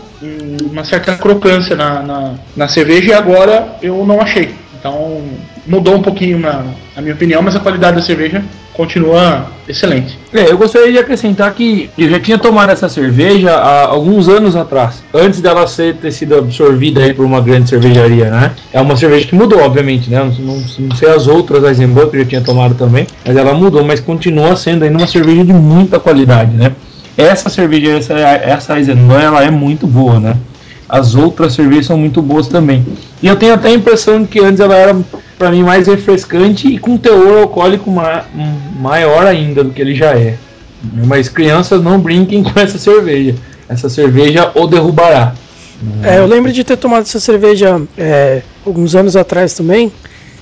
uma 0.70 0.84
certa 0.84 1.16
crocância 1.16 1.74
na, 1.74 2.02
na, 2.02 2.34
na 2.56 2.68
cerveja 2.68 3.10
e 3.10 3.12
agora 3.12 3.76
eu 3.82 4.04
não 4.06 4.20
achei. 4.20 4.54
Então 4.82 5.20
mudou 5.64 5.94
um 5.94 6.02
pouquinho 6.02 6.40
na, 6.40 6.64
na 6.96 7.00
minha 7.02 7.14
opinião, 7.14 7.40
mas 7.40 7.54
a 7.54 7.60
qualidade 7.60 7.94
da 7.98 8.02
cerveja 8.02 8.42
continua 8.74 9.46
excelente. 9.68 10.18
É, 10.34 10.50
eu 10.50 10.58
gostaria 10.58 10.90
de 10.90 10.98
acrescentar 10.98 11.54
que 11.54 11.88
eu 11.96 12.08
já 12.10 12.18
tinha 12.18 12.36
tomado 12.36 12.70
essa 12.70 12.88
cerveja 12.88 13.52
há 13.52 13.84
alguns 13.86 14.28
anos 14.28 14.56
atrás, 14.56 15.00
antes 15.14 15.40
dela 15.40 15.68
ser, 15.68 15.94
ter 15.96 16.10
sido 16.10 16.36
absorvida 16.36 17.00
aí 17.00 17.14
por 17.14 17.24
uma 17.24 17.40
grande 17.40 17.68
cervejaria, 17.68 18.28
né? 18.28 18.50
É 18.72 18.80
uma 18.80 18.96
cerveja 18.96 19.24
que 19.28 19.36
mudou, 19.36 19.60
obviamente, 19.62 20.10
né? 20.10 20.18
Não, 20.18 20.56
não- 20.56 20.64
não 20.80 20.96
sei 20.96 21.10
as 21.10 21.28
outras 21.28 21.62
Eisenbahn 21.62 22.08
que 22.08 22.16
eu 22.16 22.20
já 22.22 22.26
tinha 22.26 22.40
tomado 22.40 22.74
também, 22.74 23.06
mas 23.24 23.36
ela 23.36 23.54
mudou, 23.54 23.84
mas 23.84 24.00
continua 24.00 24.56
sendo 24.56 24.82
ainda 24.84 24.98
uma 24.98 25.06
cerveja 25.06 25.44
de 25.44 25.52
muita 25.52 26.00
qualidade, 26.00 26.56
né? 26.56 26.72
Essa 27.16 27.48
cerveja, 27.50 27.92
essa, 27.98 28.14
essa 28.14 28.72
ela 29.22 29.44
é 29.44 29.50
muito 29.50 29.86
boa, 29.86 30.18
né? 30.18 30.34
As 30.92 31.14
outras 31.14 31.54
cervejas 31.54 31.86
são 31.86 31.96
muito 31.96 32.20
boas 32.20 32.46
também. 32.48 32.84
E 33.22 33.26
eu 33.26 33.34
tenho 33.36 33.54
até 33.54 33.68
a 33.68 33.72
impressão 33.72 34.20
de 34.20 34.28
que 34.28 34.38
antes 34.40 34.60
ela 34.60 34.76
era, 34.76 34.94
para 35.38 35.50
mim, 35.50 35.62
mais 35.62 35.86
refrescante 35.86 36.68
e 36.68 36.78
com 36.78 36.98
teor 36.98 37.38
alcoólico 37.44 37.90
ma- 37.90 38.24
maior 38.78 39.26
ainda 39.26 39.64
do 39.64 39.70
que 39.70 39.80
ele 39.80 39.94
já 39.94 40.10
é. 40.10 40.36
Mas 41.06 41.30
crianças 41.30 41.82
não 41.82 41.98
brinquem 41.98 42.42
com 42.42 42.60
essa 42.60 42.76
cerveja. 42.76 43.34
Essa 43.68 43.88
cerveja 43.88 44.50
o 44.54 44.66
derrubará. 44.66 45.32
É, 46.02 46.18
eu 46.18 46.26
lembro 46.26 46.52
de 46.52 46.62
ter 46.62 46.76
tomado 46.76 47.02
essa 47.02 47.18
cerveja 47.18 47.80
é, 47.96 48.42
alguns 48.66 48.94
anos 48.94 49.16
atrás 49.16 49.54
também. 49.54 49.90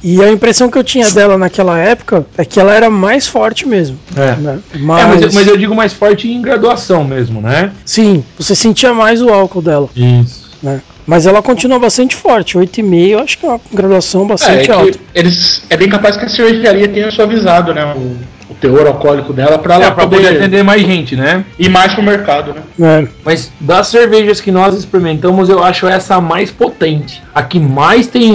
E 0.02 0.20
a 0.22 0.32
impressão 0.32 0.70
que 0.70 0.78
eu 0.78 0.82
tinha 0.82 1.10
dela 1.10 1.36
naquela 1.38 1.78
época 1.78 2.26
é 2.36 2.42
que 2.44 2.58
ela 2.58 2.74
era 2.74 2.88
mais 2.90 3.26
forte 3.28 3.68
mesmo. 3.68 3.98
É. 4.16 4.34
né? 4.36 4.58
É, 4.74 4.78
Mas, 4.78 5.06
mas, 5.06 5.22
eu- 5.22 5.30
mas 5.34 5.46
eu 5.46 5.56
digo 5.58 5.74
mais 5.76 5.92
forte 5.92 6.26
em 6.28 6.40
graduação 6.42 7.04
mesmo, 7.04 7.40
né? 7.40 7.70
sim, 7.84 8.24
você 8.38 8.54
sentia 8.54 8.92
mais 8.94 9.20
o 9.22 9.28
álcool 9.28 9.60
dela. 9.62 9.88
Isso. 9.94 10.39
Né? 10.62 10.80
Mas 11.06 11.26
ela 11.26 11.42
continua 11.42 11.78
bastante 11.78 12.14
forte, 12.14 12.56
8,5 12.58 13.08
eu 13.08 13.18
acho 13.20 13.38
que 13.38 13.46
é 13.46 13.48
uma 13.48 13.60
graduação 13.72 14.22
É, 14.22 14.24
é 14.24 14.28
bastante 14.28 14.64
que 14.66 14.70
alta. 14.72 14.98
eles, 15.14 15.62
é 15.70 15.76
bem 15.76 15.88
capaz 15.88 16.16
que 16.16 16.24
a 16.24 16.28
cervejaria 16.28 16.86
tenha 16.86 17.10
suavizado 17.10 17.72
né, 17.74 17.94
o, 17.96 18.52
o 18.52 18.54
teor 18.60 18.86
alcoólico 18.86 19.32
dela 19.32 19.58
para 19.58 19.74
ela 19.76 19.86
É, 19.86 19.90
pra 19.90 20.06
poder 20.06 20.36
atender 20.36 20.62
mais 20.62 20.82
gente, 20.82 21.16
né? 21.16 21.44
ir 21.58 21.68
mais 21.70 21.94
pro 21.94 22.02
mercado. 22.02 22.54
Né? 22.78 23.04
É, 23.04 23.08
Mas 23.24 23.50
das 23.58 23.88
cervejas 23.88 24.40
que 24.40 24.52
nós 24.52 24.74
experimentamos, 24.76 25.48
eu 25.48 25.62
acho 25.64 25.86
essa 25.86 26.16
a 26.16 26.20
mais 26.20 26.50
potente. 26.50 27.22
A 27.34 27.42
que 27.42 27.58
mais 27.58 28.06
tem 28.06 28.34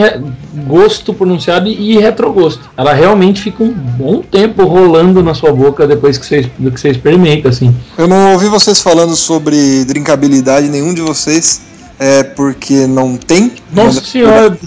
gosto 0.65 1.13
pronunciado 1.13 1.67
e 1.67 1.97
retrogosto. 1.99 2.69
Ela 2.75 2.93
realmente 2.93 3.41
fica 3.41 3.61
um 3.63 3.71
bom 3.71 4.21
tempo 4.21 4.63
rolando 4.65 5.21
na 5.21 5.33
sua 5.33 5.51
boca 5.53 5.85
depois 5.85 6.17
que 6.17 6.25
você, 6.25 6.49
do 6.57 6.71
que 6.71 6.79
você 6.79 6.89
experimenta, 6.89 7.49
assim. 7.49 7.75
Eu 7.97 8.07
não 8.07 8.33
ouvi 8.33 8.47
vocês 8.47 8.81
falando 8.81 9.15
sobre 9.15 9.85
drinkabilidade, 9.85 10.69
nenhum 10.69 10.93
de 10.93 11.01
vocês. 11.01 11.61
É 11.99 12.23
porque 12.23 12.85
não 12.87 13.15
tem. 13.15 13.53
Nossa 13.71 14.01
Mas- 14.01 14.09
senhora. 14.09 14.57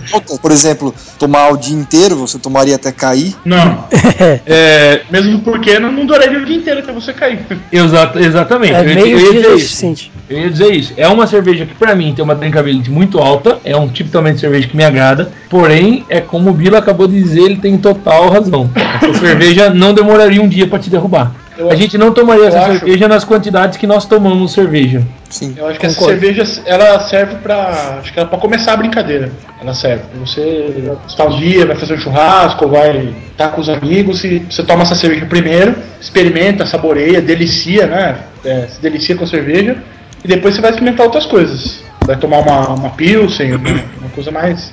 Por 0.41 0.51
exemplo, 0.51 0.95
tomar 1.19 1.51
o 1.53 1.57
dia 1.59 1.77
inteiro, 1.77 2.17
você 2.17 2.39
tomaria 2.39 2.77
até 2.77 2.91
cair. 2.91 3.35
Não, 3.45 3.85
É, 4.47 5.03
mesmo 5.11 5.41
porque 5.41 5.79
não, 5.79 5.93
não 5.93 6.07
duraria 6.07 6.39
o 6.39 6.45
dia 6.45 6.57
inteiro 6.57 6.81
até 6.81 6.93
você 6.93 7.13
cair. 7.13 7.41
exato, 7.73 8.19
exatamente. 8.19 8.73
é 8.75 8.81
eu, 8.81 8.89
ia- 8.89 8.95
meio 8.95 9.07
eu 9.07 9.19
ia 9.19 9.31
dia 9.33 9.41
dizer 9.43 9.55
isso. 9.57 9.65
suficiente. 9.67 10.13
Eu 10.29 10.39
ia 10.41 10.51
dizer 10.51 10.75
isso. 10.75 10.93
É 10.97 11.07
uma 11.09 11.27
cerveja 11.27 11.67
que 11.67 11.75
pra 11.75 11.95
mim 11.95 12.13
tem 12.15 12.25
uma 12.25 12.35
drinkability 12.35 12.91
muito 12.91 13.19
alta. 13.19 13.59
É 13.65 13.77
um 13.77 13.89
tipo 13.89 14.11
também 14.11 14.33
de 14.35 14.41
cerveja 14.41 14.67
que 14.69 14.77
me 14.77 14.85
agrada. 14.85 15.31
Porém, 15.51 16.05
é 16.09 16.21
como 16.21 16.51
o 16.51 16.53
Bila 16.55 16.79
acabou 16.79 17.07
de 17.07 17.21
dizer, 17.23 17.43
ele 17.43 17.57
tem 17.57 17.77
total 17.79 18.29
razão. 18.31 18.71
Essa 19.03 19.13
cerveja 19.21 19.71
não 19.71 19.93
demoraria 19.95 20.41
um 20.43 20.49
dia 20.49 20.67
pra 20.67 20.79
te 20.79 20.89
derrubar. 20.91 21.33
Eu 21.59 21.71
a 21.71 21.75
gente 21.75 21.99
não 21.99 22.13
tomaria 22.13 22.47
essa 22.47 22.61
acho- 22.61 22.79
cerveja 22.79 23.09
nas 23.09 23.25
quantidades 23.25 23.77
que 23.77 23.87
nós 23.87 24.07
tomamos 24.07 24.53
cerveja. 24.53 25.03
Sim. 25.29 25.55
Eu 25.57 25.67
acho 25.67 25.79
que 25.81 25.87
essa 25.87 25.97
Concordo. 25.99 26.21
cerveja 26.21 26.63
ela 26.65 27.01
serve 27.01 27.35
pra. 27.43 27.99
Acho 28.01 28.13
que 28.13 28.19
ela 28.21 28.29
pra 28.29 28.39
começar 28.39 28.75
a 28.75 28.77
brincadeira. 28.77 29.31
Ela 29.61 29.75
serve. 29.75 30.05
Você 30.21 30.73
está 31.09 31.25
um 31.25 31.37
dia, 31.37 31.67
vai 31.67 31.75
fazer 31.75 31.95
um 31.95 31.99
churrasco, 31.99 32.69
vai 32.69 33.13
estar 33.33 33.49
com 33.49 33.61
os 33.61 33.69
amigos 33.69 34.23
e 34.23 34.39
você 34.49 34.63
toma 34.63 34.83
essa 34.83 34.95
cerveja 34.95 35.27
primeiro, 35.27 35.75
experimenta, 36.01 36.65
saboreia, 36.65 37.21
delicia, 37.21 37.87
né? 37.87 38.19
É, 38.45 38.69
se 38.69 38.81
delicia 38.81 39.17
com 39.17 39.25
a 39.25 39.27
cerveja, 39.27 39.77
e 40.25 40.29
depois 40.29 40.55
você 40.55 40.61
vai 40.61 40.71
experimentar 40.71 41.05
outras 41.07 41.27
coisas. 41.27 41.83
Vai 42.07 42.17
tomar 42.17 42.39
uma, 42.39 42.69
uma 42.69 42.91
pilsen, 42.91 43.55
uma, 43.57 43.69
uma 44.01 44.11
coisa 44.15 44.31
mais. 44.31 44.73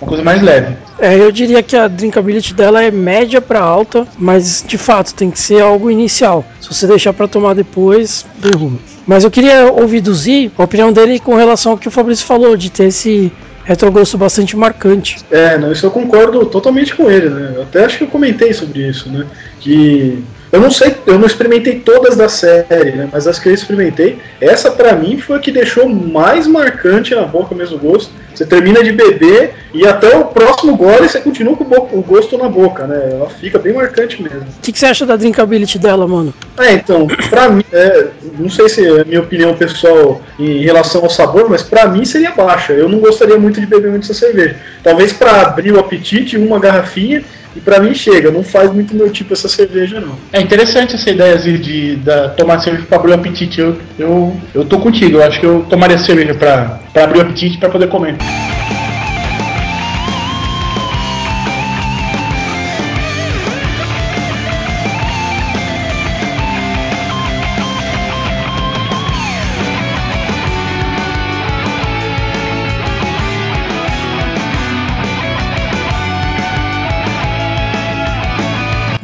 Uma 0.00 0.08
coisa 0.08 0.22
mais 0.22 0.42
leve. 0.42 0.76
É, 0.98 1.16
eu 1.18 1.30
diria 1.30 1.62
que 1.62 1.76
a 1.76 1.88
drinkability 1.88 2.54
dela 2.54 2.82
é 2.82 2.90
média 2.90 3.40
pra 3.40 3.60
alta, 3.60 4.06
mas 4.18 4.64
de 4.66 4.78
fato 4.78 5.14
tem 5.14 5.30
que 5.30 5.38
ser 5.38 5.60
algo 5.60 5.90
inicial. 5.90 6.44
Se 6.60 6.68
você 6.68 6.86
deixar 6.86 7.12
pra 7.12 7.28
tomar 7.28 7.54
depois, 7.54 8.24
derruba. 8.38 8.78
Mas 9.06 9.24
eu 9.24 9.30
queria 9.30 9.70
ouvir 9.72 10.00
do 10.00 10.14
Z 10.14 10.50
a 10.56 10.64
opinião 10.64 10.92
dele 10.92 11.18
com 11.20 11.34
relação 11.34 11.72
ao 11.72 11.78
que 11.78 11.88
o 11.88 11.90
Fabrício 11.90 12.26
falou, 12.26 12.56
de 12.56 12.70
ter 12.70 12.84
esse 12.84 13.32
retrogosto 13.64 14.16
bastante 14.16 14.56
marcante. 14.56 15.18
É, 15.30 15.58
não, 15.58 15.72
isso 15.72 15.84
eu 15.84 15.90
concordo 15.90 16.46
totalmente 16.46 16.94
com 16.94 17.10
ele, 17.10 17.28
né? 17.28 17.52
Eu 17.56 17.62
até 17.62 17.84
acho 17.84 17.98
que 17.98 18.04
eu 18.04 18.08
comentei 18.08 18.52
sobre 18.52 18.88
isso, 18.88 19.10
né? 19.10 19.26
Que 19.60 20.22
eu 20.52 20.60
não 20.60 20.70
sei, 20.70 20.94
eu 21.04 21.18
não 21.18 21.26
experimentei 21.26 21.80
todas 21.80 22.16
da 22.16 22.28
série, 22.28 22.92
né? 22.92 23.08
Mas 23.12 23.26
as 23.26 23.38
que 23.38 23.48
eu 23.48 23.54
experimentei, 23.54 24.18
essa 24.40 24.70
pra 24.70 24.94
mim 24.94 25.18
foi 25.18 25.36
a 25.36 25.40
que 25.40 25.50
deixou 25.50 25.88
mais 25.88 26.46
marcante 26.46 27.14
na 27.14 27.24
boca 27.24 27.54
mesmo 27.54 27.76
o 27.76 27.80
gosto. 27.80 28.12
Você 28.36 28.44
termina 28.44 28.84
de 28.84 28.92
beber 28.92 29.54
e 29.72 29.86
até 29.86 30.14
o 30.16 30.26
próximo 30.26 30.76
gole 30.76 31.08
você 31.08 31.20
continua 31.20 31.56
com 31.56 31.64
o, 31.64 32.02
gosto 32.02 32.36
na 32.36 32.48
boca, 32.48 32.86
né? 32.86 33.10
Ela 33.12 33.30
fica 33.30 33.58
bem 33.58 33.72
marcante 33.72 34.22
mesmo. 34.22 34.40
O 34.40 34.60
que, 34.62 34.72
que 34.72 34.78
você 34.78 34.86
acha 34.86 35.06
da 35.06 35.16
drinkability 35.16 35.78
dela, 35.78 36.06
mano? 36.06 36.34
É, 36.58 36.74
então, 36.74 37.06
pra 37.30 37.48
mim, 37.48 37.64
é, 37.72 38.08
não 38.38 38.50
sei 38.50 38.68
se 38.68 38.86
é 38.86 39.00
a 39.00 39.04
minha 39.04 39.20
opinião 39.20 39.54
pessoal 39.54 40.20
em 40.38 40.62
relação 40.62 41.02
ao 41.02 41.10
sabor, 41.10 41.48
mas 41.48 41.62
pra 41.62 41.88
mim 41.88 42.04
seria 42.04 42.32
baixa. 42.32 42.74
Eu 42.74 42.88
não 42.88 42.98
gostaria 42.98 43.38
muito 43.38 43.58
de 43.58 43.66
beber 43.66 43.90
muito 43.90 44.04
essa 44.04 44.14
cerveja. 44.14 44.56
Talvez 44.82 45.12
pra 45.12 45.42
abrir 45.42 45.72
o 45.72 45.80
apetite, 45.80 46.36
uma 46.36 46.58
garrafinha, 46.58 47.24
e 47.56 47.60
pra 47.60 47.80
mim 47.80 47.94
chega. 47.94 48.30
Não 48.30 48.44
faz 48.44 48.72
muito 48.72 48.94
meu 48.94 49.10
tipo 49.10 49.32
essa 49.32 49.48
cerveja, 49.48 49.98
não. 49.98 50.16
É 50.32 50.40
interessante 50.40 50.94
essa 50.94 51.10
ideia 51.10 51.36
de, 51.38 51.58
de 51.58 51.96
da, 51.96 52.28
tomar 52.28 52.60
cerveja 52.60 52.86
para 52.86 52.98
abrir 52.98 53.12
o 53.12 53.14
apetite. 53.14 53.60
Eu, 53.60 53.76
eu, 53.98 54.36
eu 54.54 54.64
tô 54.64 54.78
contigo, 54.78 55.16
eu 55.16 55.24
acho 55.24 55.40
que 55.40 55.46
eu 55.46 55.64
tomaria 55.68 55.98
cerveja 55.98 56.34
para 56.34 56.80
abrir 57.02 57.18
o 57.18 57.22
apetite 57.22 57.58
para 57.58 57.70
poder 57.70 57.88
comer. 57.88 58.16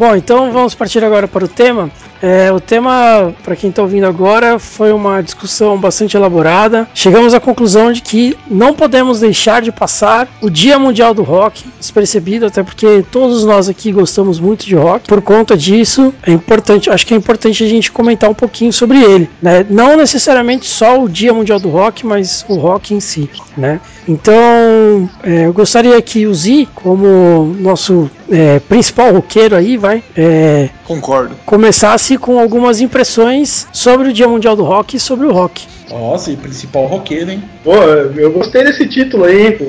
Bom, 0.03 0.17
então 0.17 0.51
vamos 0.51 0.75
partir 0.75 1.05
agora 1.05 1.29
para 1.29 1.45
o 1.45 1.49
tema. 1.49 1.89
É, 2.23 2.53
o 2.53 2.61
tema, 2.61 3.35
para 3.43 3.57
quem 3.57 3.69
está 3.69 3.83
ouvindo 3.83 4.07
agora, 4.07 4.57
foi 4.57 4.93
uma 4.93 5.21
discussão 5.21 5.77
bastante 5.77 6.17
elaborada. 6.17 6.89
Chegamos 6.95 7.35
à 7.35 7.41
conclusão 7.41 7.93
de 7.93 8.01
que 8.01 8.39
não 8.49 8.73
podemos 8.73 9.19
deixar 9.19 9.61
de 9.61 9.73
passar 9.73 10.29
o 10.41 10.49
Dia 10.49 10.79
Mundial 10.79 11.13
do 11.13 11.23
Rock 11.23 11.65
despercebido, 11.81 12.47
até 12.47 12.63
porque 12.63 13.05
todos 13.11 13.45
nós 13.45 13.69
aqui 13.69 13.91
gostamos 13.91 14.39
muito 14.39 14.65
de 14.65 14.77
rock. 14.77 15.09
Por 15.09 15.21
conta 15.21 15.57
disso, 15.57 16.15
é 16.23 16.31
importante, 16.31 16.89
acho 16.89 17.05
que 17.05 17.13
é 17.13 17.17
importante 17.17 17.65
a 17.65 17.69
gente 17.69 17.91
comentar 17.91 18.31
um 18.31 18.35
pouquinho 18.35 18.73
sobre 18.73 19.03
ele, 19.03 19.29
né? 19.43 19.67
Não 19.69 19.97
necessariamente 19.97 20.67
só 20.67 21.03
o 21.03 21.09
Dia 21.09 21.35
Mundial 21.35 21.59
do 21.59 21.69
Rock, 21.69 22.07
mas 22.07 22.45
o 22.49 22.55
rock 22.55 22.95
em 22.95 23.01
si, 23.01 23.29
né? 23.57 23.81
Então, 24.09 25.09
é, 25.23 25.47
eu 25.47 25.53
gostaria 25.53 26.01
que 26.03 26.27
o 26.27 26.35
Z, 26.35 26.69
como 26.75 27.55
nosso 27.59 28.11
é, 28.31 28.59
principal 28.61 29.13
roqueiro 29.13 29.55
aí, 29.55 29.77
vai, 29.77 30.03
é, 30.17 30.69
Concordo. 30.95 31.35
começasse 31.47 32.19
com 32.19 32.39
algumas 32.39 32.81
impressões 32.81 33.67
sobre 33.73 34.09
o 34.09 34.13
Dia 34.13 34.29
Mundial 34.29 34.55
do 34.57 34.63
Rock 34.63 34.97
e 34.97 35.01
sobre 35.01 35.27
o 35.27 35.33
rock. 35.33 35.67
Nossa, 35.91 36.31
e 36.31 36.37
principal 36.37 36.87
roqueiro, 36.87 37.31
hein? 37.31 37.43
Pô, 37.65 37.75
eu 37.75 38.31
gostei 38.33 38.65
desse 38.65 38.87
título 38.87 39.25
aí, 39.25 39.47
hein, 39.47 39.53
pô, 39.59 39.65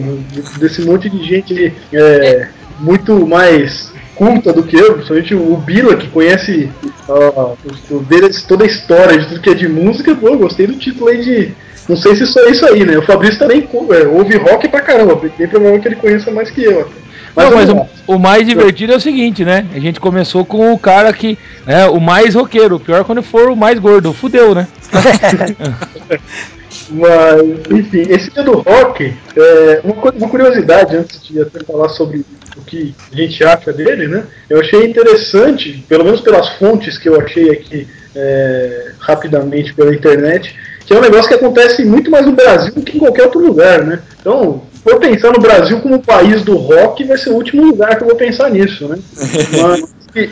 desse 0.60 0.82
monte 0.84 1.10
de 1.10 1.24
gente 1.24 1.74
é, 1.94 2.48
muito 2.80 3.26
mais 3.28 3.92
culta 4.16 4.54
do 4.54 4.64
que 4.64 4.76
eu, 4.76 4.94
principalmente 4.94 5.34
o 5.36 5.56
Bila, 5.58 5.96
que 5.98 6.08
conhece 6.10 6.70
ó, 7.08 7.54
o- 7.92 7.96
o 7.96 8.00
deles, 8.02 8.44
toda 8.44 8.64
a 8.64 8.68
história 8.68 9.18
de 9.18 9.28
tudo 9.28 9.42
que 9.42 9.50
é 9.50 9.54
de 9.56 9.68
música. 9.68 10.14
Pô, 10.16 10.28
eu 10.30 10.38
gostei 10.38 10.68
do 10.68 10.76
título 10.76 11.10
aí 11.10 11.24
de. 11.24 11.52
Não 11.90 11.98
sei 11.98 12.16
se 12.16 12.26
só 12.26 12.40
é 12.46 12.52
isso 12.52 12.66
aí, 12.66 12.86
né? 12.86 12.98
O 12.98 13.02
Fabrício 13.02 13.40
também 13.40 13.68
é, 13.92 14.08
ouve 14.08 14.38
rock 14.38 14.70
pra 14.70 14.80
caramba, 14.82 15.16
bem 15.16 15.48
provável 15.48 15.80
que 15.82 15.88
ele 15.90 15.96
conheça 15.98 16.32
mais 16.32 16.50
que 16.50 16.64
eu. 16.64 16.82
até. 16.82 17.03
Não, 17.36 17.52
mas 17.52 17.68
vamos 17.68 17.84
lá. 17.84 17.90
o, 18.08 18.16
o 18.16 18.20
mais 18.20 18.48
divertido 18.48 18.94
é 18.94 18.96
o 18.96 19.02
seguinte, 19.02 19.44
né? 19.44 19.66
A 19.74 19.80
gente 19.80 20.00
começou 20.00 20.46
com 20.46 20.72
o 20.74 20.80
cara 20.80 21.12
que 21.12 21.38
é 21.66 21.86
o 21.86 22.00
mais 22.00 22.36
roqueiro. 22.36 22.76
O 22.76 22.80
pior 22.80 23.02
é 23.02 23.04
quando 23.04 23.24
for 23.24 23.50
o 23.50 23.56
mais 23.56 23.80
gordo. 23.80 24.14
Fudeu, 24.14 24.54
né? 24.54 24.68
Mas, 26.90 27.42
enfim, 27.72 28.02
esse 28.10 28.30
dia 28.32 28.44
do 28.44 28.60
rock, 28.60 29.14
é, 29.36 29.82
uma, 29.84 29.96
uma 29.96 30.30
curiosidade 30.30 30.96
antes 30.96 31.24
de 31.24 31.42
até 31.42 31.64
falar 31.64 31.90
sobre 31.90 32.26
o 32.58 32.62
que 32.62 32.94
a 33.12 33.16
gente 33.16 33.44
acha 33.44 33.72
dele, 33.74 34.08
né? 34.08 34.26
Eu 34.50 34.60
achei 34.60 34.86
interessante, 34.86 35.84
pelo 35.88 36.04
menos 36.04 36.22
pelas 36.22 36.50
fontes 36.58 36.98
que 36.98 37.10
eu 37.10 37.20
achei 37.20 37.50
aqui 37.50 37.88
é, 38.16 38.92
rapidamente 39.00 39.74
pela 39.74 39.94
internet, 39.94 40.56
que 40.86 40.94
é 40.94 40.98
um 40.98 41.02
negócio 41.02 41.28
que 41.28 41.36
acontece 41.36 41.84
muito 41.86 42.12
mais 42.12 42.26
no 42.26 42.34
Brasil 42.34 42.74
do 42.74 42.82
que 42.82 42.98
em 42.98 43.00
qualquer 43.00 43.24
outro 43.24 43.40
lugar, 43.40 43.84
né? 43.84 44.00
Então, 44.20 44.64
for 44.84 45.00
pensar 45.00 45.32
no 45.32 45.40
Brasil 45.40 45.80
como 45.82 46.02
país 46.04 46.44
do 46.44 46.56
rock, 46.58 47.04
vai 47.06 47.18
ser 47.18 47.30
o 47.30 47.36
último 47.36 47.64
lugar 47.66 47.96
que 47.98 48.04
eu 48.04 48.08
vou 48.08 48.16
pensar 48.18 48.50
nisso, 48.50 48.88
né? 48.88 48.98
Mas 49.62 49.84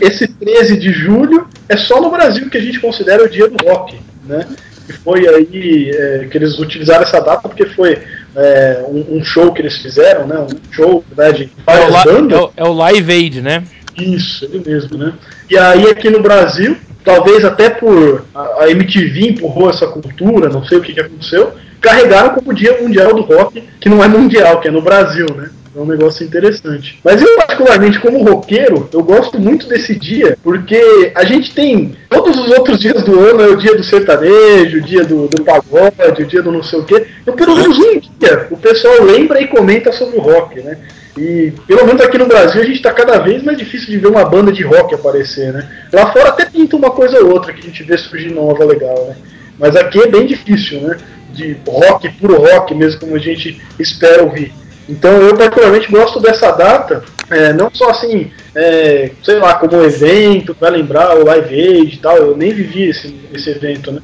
esse 0.01 0.27
13 0.27 0.77
de 0.77 0.91
julho 0.91 1.47
é 1.69 1.75
só 1.77 2.01
no 2.01 2.11
Brasil 2.11 2.49
que 2.49 2.57
a 2.57 2.61
gente 2.61 2.79
considera 2.79 3.23
o 3.23 3.29
dia 3.29 3.47
do 3.47 3.57
rock, 3.65 3.97
né? 4.25 4.45
que 4.85 4.93
foi 4.93 5.27
aí 5.27 5.91
é, 5.93 6.27
que 6.29 6.37
eles 6.37 6.57
utilizaram 6.59 7.03
essa 7.03 7.19
data 7.21 7.47
porque 7.47 7.65
foi 7.67 7.99
é, 8.35 8.83
um, 8.89 9.17
um 9.17 9.23
show 9.23 9.53
que 9.53 9.61
eles 9.61 9.77
fizeram, 9.77 10.25
né? 10.27 10.39
Um 10.39 10.73
show 10.73 11.03
né, 11.15 11.31
de 11.31 11.43
É 11.43 11.47
o, 11.47 11.63
várias 11.91 12.05
li- 12.05 12.11
bandas. 12.11 12.37
é 12.39 12.41
o- 12.41 12.51
é 12.57 12.63
o 12.63 12.73
Live 12.73 13.11
Aid, 13.11 13.41
né? 13.41 13.63
Isso, 13.97 14.45
ele 14.45 14.63
mesmo, 14.67 14.97
né? 14.97 15.13
E 15.49 15.57
aí 15.57 15.87
aqui 15.89 16.09
no 16.09 16.19
Brasil, 16.21 16.75
talvez 17.03 17.43
até 17.43 17.69
por 17.69 18.25
a, 18.33 18.69
MTV 18.69 19.29
empurrou 19.29 19.69
essa 19.69 19.87
cultura, 19.87 20.49
não 20.49 20.63
sei 20.63 20.77
o 20.77 20.81
que, 20.81 20.93
que 20.93 20.99
aconteceu, 20.99 21.51
carregaram 21.79 22.35
como 22.35 22.53
Dia 22.53 22.79
Mundial 22.81 23.13
do 23.13 23.21
Rock, 23.21 23.63
que 23.79 23.89
não 23.89 24.03
é 24.03 24.07
mundial, 24.07 24.59
que 24.59 24.67
é 24.67 24.71
no 24.71 24.81
Brasil, 24.81 25.25
né? 25.35 25.49
É 25.73 25.79
um 25.79 25.85
negócio 25.85 26.25
interessante. 26.25 26.99
Mas 27.01 27.21
eu, 27.21 27.33
particularmente, 27.37 27.97
como 27.99 28.23
roqueiro, 28.23 28.89
eu 28.91 29.01
gosto 29.01 29.39
muito 29.39 29.67
desse 29.69 29.95
dia, 29.95 30.37
porque 30.43 31.13
a 31.15 31.23
gente 31.23 31.53
tem. 31.53 31.95
Todos 32.09 32.37
os 32.37 32.49
outros 32.51 32.77
dias 32.77 33.01
do 33.03 33.17
ano 33.17 33.41
é 33.41 33.47
o 33.47 33.55
dia 33.55 33.75
do 33.75 33.83
sertanejo, 33.83 34.79
o 34.79 34.81
dia 34.81 35.05
do, 35.05 35.29
do 35.29 35.43
pagode, 35.43 36.23
o 36.23 36.25
dia 36.25 36.43
do 36.43 36.51
não 36.51 36.61
sei 36.61 36.79
o 36.79 36.83
quê. 36.83 37.07
Então, 37.21 37.35
pelo 37.37 37.55
menos 37.55 37.79
um 37.79 37.99
dia, 37.99 38.47
o 38.51 38.57
pessoal 38.57 39.01
lembra 39.01 39.41
e 39.41 39.47
comenta 39.47 39.93
sobre 39.93 40.17
o 40.17 40.21
rock, 40.21 40.61
né? 40.61 40.77
E 41.17 41.51
pelo 41.67 41.85
menos 41.85 42.01
aqui 42.01 42.17
no 42.17 42.25
Brasil 42.25 42.61
a 42.61 42.65
gente 42.65 42.77
está 42.77 42.91
cada 42.91 43.19
vez 43.19 43.43
mais 43.43 43.57
difícil 43.57 43.89
de 43.89 43.97
ver 43.97 44.07
uma 44.07 44.23
banda 44.23 44.51
de 44.51 44.63
rock 44.63 44.95
aparecer, 44.95 45.51
né? 45.51 45.69
Lá 45.91 46.11
fora 46.11 46.29
até 46.29 46.45
pinta 46.45 46.75
uma 46.75 46.91
coisa 46.91 47.19
ou 47.19 47.31
outra 47.31 47.51
que 47.53 47.59
a 47.59 47.63
gente 47.63 47.83
vê 47.83 47.97
surgir 47.97 48.31
nova 48.31 48.63
legal, 48.63 49.07
né? 49.07 49.15
Mas 49.59 49.75
aqui 49.75 49.99
é 49.99 50.07
bem 50.07 50.25
difícil, 50.25 50.81
né? 50.81 50.97
De 51.33 51.57
rock, 51.67 52.09
puro 52.13 52.37
rock 52.37 52.73
mesmo, 52.73 53.01
como 53.01 53.15
a 53.15 53.19
gente 53.19 53.61
espera 53.77 54.23
ouvir. 54.23 54.53
Então 54.87 55.11
eu 55.21 55.35
particularmente 55.35 55.91
gosto 55.91 56.19
dessa 56.19 56.51
data, 56.51 57.03
é, 57.29 57.53
não 57.53 57.69
só 57.73 57.89
assim, 57.89 58.31
é, 58.55 59.11
sei 59.23 59.35
lá, 59.35 59.53
como 59.55 59.77
um 59.77 59.83
evento 59.83 60.55
para 60.55 60.69
lembrar 60.69 61.17
o 61.17 61.25
Live 61.25 61.55
Aid 61.55 61.95
e 61.95 61.99
tal, 61.99 62.17
eu 62.17 62.35
nem 62.35 62.53
vivi 62.53 62.89
esse, 62.89 63.15
esse 63.33 63.49
evento, 63.49 63.91
né? 63.91 64.01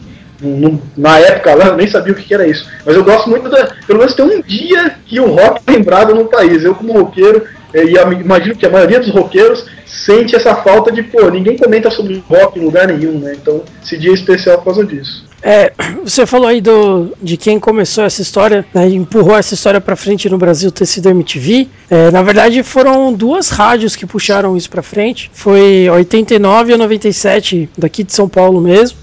Na 0.95 1.19
época 1.19 1.55
lá 1.55 1.67
eu 1.67 1.77
nem 1.77 1.87
sabia 1.87 2.13
o 2.13 2.15
que 2.15 2.23
que 2.23 2.33
era 2.33 2.47
isso. 2.47 2.69
Mas 2.85 2.95
eu 2.95 3.03
gosto 3.03 3.29
muito 3.29 3.49
da. 3.49 3.69
Pelo 3.85 3.99
menos 3.99 4.13
tem 4.13 4.25
um 4.25 4.41
dia 4.41 4.95
que 5.05 5.19
o 5.19 5.31
rock 5.31 5.61
é 5.65 5.71
lembrado 5.71 6.13
no 6.13 6.25
país. 6.25 6.63
Eu, 6.63 6.75
como 6.75 6.93
roqueiro, 6.93 7.43
eh, 7.73 7.85
e 7.85 8.21
imagino 8.21 8.55
que 8.55 8.65
a 8.65 8.69
maioria 8.69 8.99
dos 8.99 9.09
roqueiros 9.09 9.65
sente 9.85 10.35
essa 10.35 10.55
falta 10.55 10.91
de, 10.91 11.01
pô, 11.03 11.29
ninguém 11.29 11.57
comenta 11.57 11.89
sobre 11.89 12.23
rock 12.29 12.59
em 12.59 12.65
lugar 12.65 12.87
nenhum, 12.87 13.19
né? 13.19 13.35
Então 13.41 13.63
esse 13.83 13.97
dia 13.97 14.11
é 14.11 14.13
especial 14.13 14.57
por 14.59 14.65
causa 14.65 14.85
disso. 14.85 15.25
É, 15.41 15.71
você 16.03 16.25
falou 16.25 16.47
aí 16.47 16.59
do, 16.59 17.13
de 17.21 17.37
quem 17.37 17.59
começou 17.59 18.03
essa 18.03 18.21
história, 18.21 18.65
né, 18.73 18.89
empurrou 18.89 19.37
essa 19.37 19.53
história 19.53 19.79
pra 19.79 19.95
frente 19.95 20.27
no 20.29 20.37
Brasil 20.37 20.71
ter 20.71 20.85
sido 20.85 21.07
a 21.07 21.11
MTV. 21.11 21.67
É, 21.89 22.11
na 22.11 22.21
verdade, 22.23 22.63
foram 22.63 23.13
duas 23.13 23.49
rádios 23.49 23.95
que 23.95 24.05
puxaram 24.05 24.57
isso 24.57 24.69
pra 24.69 24.81
frente. 24.81 25.29
Foi 25.33 25.87
a 25.87 25.93
89 25.93 26.71
e 26.71 26.73
a 26.73 26.77
97, 26.77 27.69
daqui 27.77 28.03
de 28.03 28.13
São 28.13 28.27
Paulo 28.27 28.59
mesmo, 28.59 28.97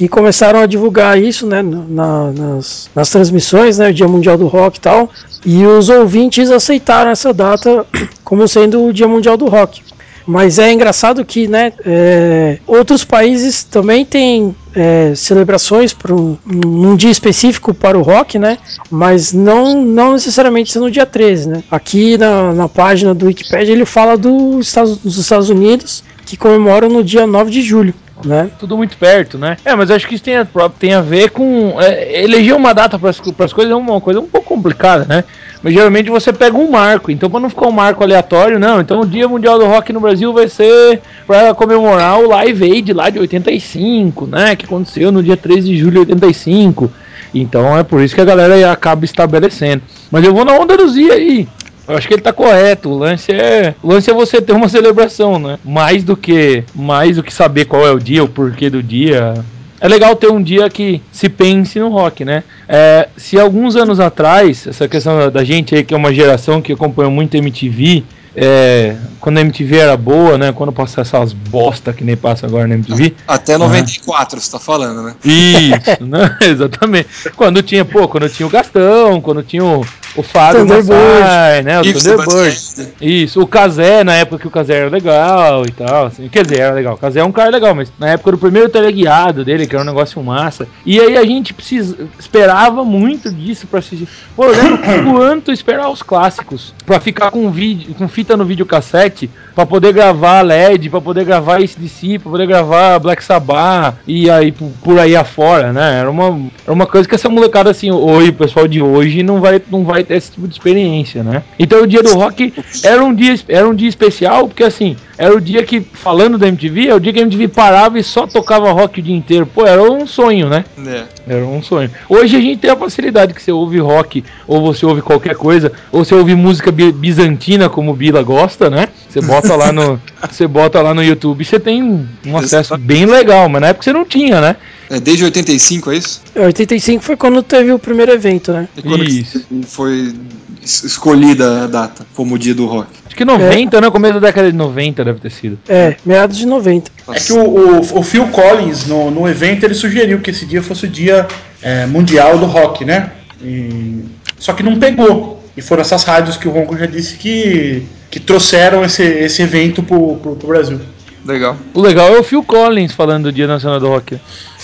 que 0.00 0.08
começaram 0.08 0.60
a 0.60 0.64
divulgar 0.64 1.20
isso 1.20 1.46
né, 1.46 1.60
na- 1.60 2.32
nas, 2.32 2.88
nas 2.94 3.10
transmissões, 3.10 3.76
né, 3.76 3.92
Dia 3.92 4.08
Mundial 4.08 4.38
do 4.38 4.46
Rock 4.46 4.78
e 4.78 4.80
tal. 4.80 5.10
E 5.44 5.66
os 5.66 5.90
ouvintes 5.90 6.50
aceitaram 6.50 7.10
essa 7.10 7.34
data 7.34 7.84
como 8.24 8.48
sendo 8.48 8.86
o 8.86 8.94
Dia 8.94 9.06
Mundial 9.06 9.36
do 9.36 9.46
Rock. 9.46 9.82
Mas 10.26 10.58
é 10.58 10.72
engraçado 10.72 11.22
que, 11.22 11.46
né, 11.46 11.74
é, 11.84 12.58
outros 12.66 13.04
países 13.04 13.62
também 13.62 14.06
têm 14.06 14.56
é, 14.74 15.12
celebrações 15.14 15.92
para 15.92 16.14
um, 16.14 16.34
num 16.46 16.96
dia 16.96 17.10
específico 17.10 17.74
para 17.74 17.98
o 17.98 18.02
rock, 18.02 18.38
né? 18.38 18.56
Mas 18.90 19.34
não, 19.34 19.82
não 19.84 20.14
necessariamente 20.14 20.78
no 20.78 20.90
dia 20.90 21.04
13, 21.04 21.48
né? 21.48 21.62
Aqui 21.70 22.16
na, 22.16 22.54
na 22.54 22.68
página 22.68 23.14
do 23.14 23.26
Wikipedia 23.26 23.74
ele 23.74 23.84
fala 23.84 24.16
do 24.16 24.60
Estados, 24.60 24.96
dos 24.96 25.18
Estados 25.18 25.50
Unidos 25.50 26.02
que 26.30 26.36
comemoram 26.36 26.88
no 26.88 27.02
dia 27.02 27.26
9 27.26 27.50
de 27.50 27.62
julho. 27.62 27.92
Né? 28.24 28.50
Tudo 28.58 28.76
muito 28.76 28.96
perto, 28.98 29.38
né? 29.38 29.56
É, 29.64 29.74
mas 29.74 29.90
acho 29.90 30.06
que 30.06 30.14
isso 30.14 30.22
tem 30.22 30.36
a, 30.36 30.46
tem 30.78 30.92
a 30.92 31.00
ver 31.00 31.30
com. 31.30 31.80
É, 31.80 32.22
eleger 32.22 32.54
uma 32.54 32.74
data 32.74 32.98
para 32.98 33.08
as 33.08 33.18
coisas 33.18 33.72
é 33.72 33.74
uma 33.74 34.00
coisa 34.00 34.20
um 34.20 34.26
pouco 34.26 34.46
complicada, 34.46 35.06
né? 35.06 35.24
Mas 35.62 35.72
geralmente 35.72 36.10
você 36.10 36.32
pega 36.32 36.56
um 36.56 36.70
marco, 36.70 37.10
então 37.10 37.30
para 37.30 37.40
não 37.40 37.48
ficar 37.48 37.66
um 37.66 37.72
marco 37.72 38.04
aleatório, 38.04 38.58
não. 38.58 38.80
Então 38.80 39.00
o 39.00 39.06
Dia 39.06 39.26
Mundial 39.26 39.58
do 39.58 39.66
Rock 39.66 39.90
no 39.92 40.00
Brasil 40.00 40.32
vai 40.34 40.48
ser 40.48 41.00
para 41.26 41.54
comemorar 41.54 42.18
o 42.18 42.28
Live 42.28 42.64
Aid 42.64 42.92
lá 42.92 43.08
de 43.08 43.18
85, 43.18 44.26
né? 44.26 44.54
Que 44.54 44.66
aconteceu 44.66 45.10
no 45.10 45.22
dia 45.22 45.36
13 45.36 45.68
de 45.68 45.78
julho 45.78 45.92
de 45.92 46.12
85. 46.12 46.90
Então 47.34 47.78
é 47.78 47.82
por 47.82 48.02
isso 48.02 48.14
que 48.14 48.20
a 48.20 48.24
galera 48.24 48.70
acaba 48.70 49.04
estabelecendo. 49.04 49.82
Mas 50.10 50.24
eu 50.24 50.34
vou 50.34 50.44
na 50.44 50.52
onda 50.52 50.76
do 50.76 50.88
Zia 50.88 51.14
aí. 51.14 51.48
Eu 51.90 51.96
acho 51.96 52.06
que 52.06 52.14
ele 52.14 52.22
tá 52.22 52.32
correto. 52.32 52.88
O 52.88 52.96
lance 52.96 53.32
é, 53.32 53.74
o 53.82 53.88
lance 53.88 54.08
é 54.08 54.14
você 54.14 54.40
ter 54.40 54.52
uma 54.52 54.68
celebração, 54.68 55.38
né? 55.38 55.58
Mais 55.64 56.04
do 56.04 56.16
que 56.16 56.62
mais 56.74 57.16
do 57.16 57.22
que 57.22 57.34
saber 57.34 57.64
qual 57.64 57.86
é 57.86 57.90
o 57.90 57.98
dia, 57.98 58.22
o 58.22 58.28
porquê 58.28 58.70
do 58.70 58.82
dia. 58.82 59.34
É 59.80 59.88
legal 59.88 60.14
ter 60.14 60.30
um 60.30 60.42
dia 60.42 60.68
que 60.68 61.00
se 61.10 61.28
pense 61.28 61.78
no 61.80 61.88
rock, 61.88 62.24
né? 62.24 62.44
É, 62.68 63.08
se 63.16 63.40
alguns 63.40 63.76
anos 63.76 63.98
atrás, 63.98 64.66
essa 64.66 64.86
questão 64.86 65.30
da, 65.30 65.42
gente 65.42 65.74
aí, 65.74 65.82
que 65.82 65.94
é 65.94 65.96
uma 65.96 66.12
geração 66.12 66.60
que 66.60 66.74
acompanhou 66.74 67.10
muito 67.10 67.34
MTV, 67.34 68.04
é, 68.42 68.96
quando 69.20 69.36
a 69.36 69.42
MTV 69.42 69.76
era 69.76 69.96
boa, 69.98 70.38
né? 70.38 70.50
Quando 70.50 70.72
passava 70.72 71.02
essas 71.02 71.34
bosta 71.34 71.92
que 71.92 72.02
nem 72.02 72.16
passa 72.16 72.46
agora 72.46 72.66
na 72.66 72.74
MTV. 72.76 73.14
Até 73.28 73.58
94, 73.58 74.40
você 74.40 74.50
tá 74.50 74.58
falando, 74.58 75.02
né? 75.02 75.14
Isso, 75.22 76.00
né? 76.02 76.38
Exatamente. 76.40 77.08
Quando 77.36 77.62
tinha, 77.62 77.84
pô, 77.84 78.08
quando 78.08 78.30
tinha 78.30 78.46
o 78.46 78.50
Gastão, 78.50 79.20
quando 79.20 79.42
tinha 79.42 79.62
o, 79.62 79.84
o 80.16 80.22
Fábio. 80.22 80.66
Massai, 80.66 81.62
né? 81.62 81.80
O 81.80 81.82
Thunderbird. 81.82 82.88
Isso, 82.98 83.42
o 83.42 83.46
Kazé, 83.46 84.02
na 84.02 84.14
época 84.14 84.38
que 84.38 84.48
o 84.48 84.50
Kazé 84.50 84.78
era 84.78 84.88
legal 84.88 85.66
e 85.66 85.70
tal, 85.72 86.06
assim, 86.06 86.26
quer 86.30 86.42
dizer, 86.44 86.60
era 86.60 86.74
legal. 86.74 86.94
O 86.94 86.98
Kazé 86.98 87.20
é 87.20 87.24
um 87.24 87.32
cara 87.32 87.50
legal, 87.50 87.74
mas 87.74 87.92
na 87.98 88.08
época 88.08 88.32
do 88.32 88.38
primeiro 88.38 88.70
teleguiado 88.70 89.44
dele, 89.44 89.66
que 89.66 89.76
era 89.76 89.84
um 89.84 89.86
negócio 89.86 90.22
massa. 90.22 90.66
E 90.86 90.98
aí 90.98 91.18
a 91.18 91.24
gente 91.26 91.52
precisa, 91.52 92.08
esperava 92.18 92.82
muito 92.86 93.30
disso 93.30 93.66
pra 93.66 93.80
assistir. 93.80 94.08
Pô, 94.34 94.46
eu 94.46 94.56
lembro 94.56 94.78
quanto 95.12 95.52
esperar 95.52 95.90
os 95.90 96.02
clássicos 96.02 96.72
pra 96.86 96.98
ficar 96.98 97.30
com 97.30 97.50
vídeo, 97.50 97.94
com 97.94 98.08
fita 98.08 98.29
no 98.36 98.44
videocassete, 98.44 99.30
pra 99.54 99.64
poder 99.66 99.92
gravar 99.92 100.42
LED, 100.42 100.90
pra 100.90 101.00
poder 101.00 101.24
gravar 101.24 101.56
ACDC, 101.56 102.18
pra 102.18 102.30
poder 102.30 102.46
gravar 102.46 102.98
Black 102.98 103.22
Sabbath 103.24 103.96
e 104.06 104.30
aí 104.30 104.52
por, 104.52 104.98
aí 104.98 105.16
afora, 105.16 105.72
né? 105.72 105.98
Era 106.00 106.10
uma, 106.10 106.38
era 106.64 106.72
uma 106.72 106.86
coisa 106.86 107.08
que 107.08 107.14
essa 107.14 107.28
molecada 107.28 107.70
assim, 107.70 107.90
hoje, 107.90 108.30
o 108.30 108.34
pessoal 108.34 108.66
de 108.68 108.80
hoje 108.82 109.22
não 109.22 109.40
vai, 109.40 109.60
não 109.70 109.84
vai 109.84 110.04
ter 110.04 110.14
esse 110.16 110.32
tipo 110.32 110.46
de 110.46 110.54
experiência, 110.54 111.22
né? 111.22 111.42
Então 111.58 111.82
o 111.82 111.86
dia 111.86 112.02
do 112.02 112.14
rock 112.14 112.52
era 112.82 113.02
um 113.04 113.14
dia, 113.14 113.34
era 113.48 113.68
um 113.68 113.74
dia 113.74 113.88
especial, 113.88 114.46
porque 114.48 114.64
assim, 114.64 114.96
era 115.18 115.34
o 115.36 115.40
dia 115.40 115.62
que, 115.62 115.80
falando 115.80 116.38
da 116.38 116.48
MTV, 116.48 116.88
é 116.88 116.94
o 116.94 117.00
dia 117.00 117.12
que 117.12 117.18
a 117.18 117.22
MTV 117.22 117.48
parava 117.48 117.98
e 117.98 118.02
só 118.02 118.26
tocava 118.26 118.72
rock 118.72 119.00
o 119.00 119.02
dia 119.02 119.14
inteiro. 119.14 119.44
Pô, 119.46 119.66
era 119.66 119.82
um 119.82 120.06
sonho, 120.06 120.48
né? 120.48 120.64
É. 120.86 121.04
Era 121.28 121.44
um 121.44 121.62
sonho. 121.62 121.90
Hoje 122.08 122.36
a 122.36 122.40
gente 122.40 122.58
tem 122.60 122.70
a 122.70 122.76
facilidade 122.76 123.34
que 123.34 123.42
você 123.42 123.52
ouve 123.52 123.78
rock, 123.78 124.24
ou 124.48 124.62
você 124.62 124.86
ouve 124.86 125.02
qualquer 125.02 125.34
coisa, 125.36 125.70
ou 125.92 126.04
você 126.04 126.14
ouve 126.14 126.34
música 126.34 126.72
bi- 126.72 126.90
bizantina, 126.92 127.68
como 127.68 127.90
o 127.92 127.94
Bila 128.10 128.22
gosta, 128.22 128.68
né? 128.68 128.88
Você 129.08 129.20
bota 129.20 129.54
lá 129.54 129.72
no, 129.72 130.00
você 130.30 130.46
bota 130.46 130.80
lá 130.82 130.92
no 130.92 131.02
YouTube 131.02 131.42
e 131.42 131.44
você 131.44 131.60
tem 131.60 131.82
um, 131.82 132.36
acesso 132.36 132.76
bem 132.76 133.06
legal, 133.06 133.48
mas 133.48 133.60
na 133.60 133.68
época 133.68 133.84
você 133.84 133.92
não 133.92 134.04
tinha, 134.04 134.40
né? 134.40 134.56
É 134.90 134.98
desde 134.98 135.24
85, 135.24 135.92
é 135.92 135.96
isso? 135.96 136.20
85 136.34 137.02
foi 137.04 137.16
quando 137.16 137.42
teve 137.42 137.72
o 137.72 137.78
primeiro 137.78 138.10
evento, 138.10 138.52
né? 138.52 138.68
É 138.76 138.82
quando 138.82 139.04
Isso. 139.04 139.44
foi 139.64 140.12
es- 140.60 140.82
escolhida 140.82 141.62
a 141.62 141.66
data 141.68 142.04
como 142.14 142.34
o 142.34 142.38
dia 142.38 142.54
do 142.54 142.66
rock. 142.66 142.88
Acho 143.06 143.14
que 143.14 143.24
90, 143.24 143.80
né? 143.80 143.88
Começo 143.88 144.14
da 144.14 144.26
década 144.26 144.50
de 144.50 144.56
90 144.56 145.04
deve 145.04 145.20
ter 145.20 145.30
sido. 145.30 145.58
É, 145.68 145.94
meados 146.04 146.36
de 146.36 146.44
90. 146.44 146.90
É 147.08 147.20
que 147.20 147.32
o, 147.32 147.38
o, 147.38 147.98
o 148.00 148.02
Phil 148.02 148.26
Collins, 148.28 148.86
no, 148.86 149.12
no 149.12 149.28
evento, 149.28 149.62
ele 149.64 149.74
sugeriu 149.74 150.18
que 150.20 150.30
esse 150.30 150.44
dia 150.44 150.60
fosse 150.60 150.86
o 150.86 150.88
dia 150.88 151.28
é, 151.62 151.86
mundial 151.86 152.36
do 152.38 152.46
rock, 152.46 152.84
né? 152.84 153.12
E- 153.40 154.04
só 154.38 154.52
que 154.54 154.62
não 154.64 154.76
pegou. 154.76 155.40
E 155.56 155.62
foram 155.62 155.82
essas 155.82 156.02
rádios 156.02 156.36
que 156.36 156.48
o 156.48 156.50
Ronco 156.50 156.76
já 156.76 156.86
disse 156.86 157.16
que, 157.16 157.84
que 158.10 158.18
trouxeram 158.18 158.84
esse, 158.84 159.02
esse 159.02 159.42
evento 159.42 159.82
pro, 159.82 160.16
pro, 160.16 160.36
pro 160.36 160.48
Brasil. 160.48 160.80
Legal. 161.24 161.56
O 161.74 161.80
legal 161.80 162.08
é 162.08 162.18
o 162.18 162.24
Phil 162.24 162.42
Collins 162.42 162.92
falando 162.92 163.24
do 163.24 163.32
Dia 163.32 163.46
Nacional 163.46 163.78
do 163.78 163.88
Rock. 163.88 164.18